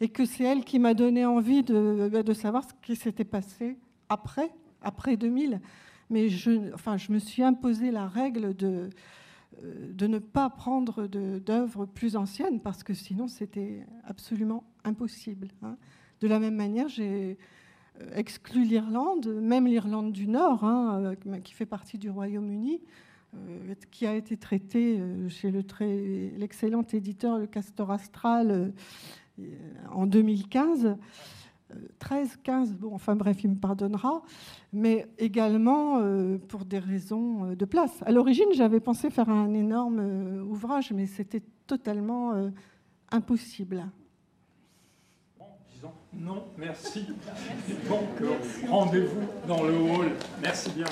[0.01, 3.25] et que c'est elle qui m'a donné envie de, bah, de, savoir ce qui s'était
[3.25, 3.77] passé
[4.07, 4.49] après,
[4.81, 5.61] après 2000.
[6.09, 8.89] Mais je, enfin, je me suis imposé la règle de,
[9.61, 15.49] de ne pas prendre d'œuvres plus anciennes parce que sinon c'était absolument impossible.
[15.61, 15.77] Hein.
[16.21, 17.37] De la même manière, j'ai
[18.01, 22.81] euh, exclu l'Irlande, même l'Irlande du Nord, hein, euh, qui fait partie du Royaume-Uni,
[23.91, 28.73] qui a été traitée chez l'excellent éditeur Le Castor Astral
[29.91, 30.97] en 2015.
[31.99, 34.21] 13, 15, bon, enfin bref, il me pardonnera,
[34.73, 37.91] mais également euh, pour des raisons euh, de place.
[38.05, 42.49] À l'origine, j'avais pensé faire un énorme euh, ouvrage, mais c'était totalement
[43.11, 43.85] impossible.
[45.71, 47.05] Disons non, merci.
[47.87, 48.29] Donc,
[48.67, 50.11] rendez-vous dans le hall.
[50.41, 50.85] Merci bien.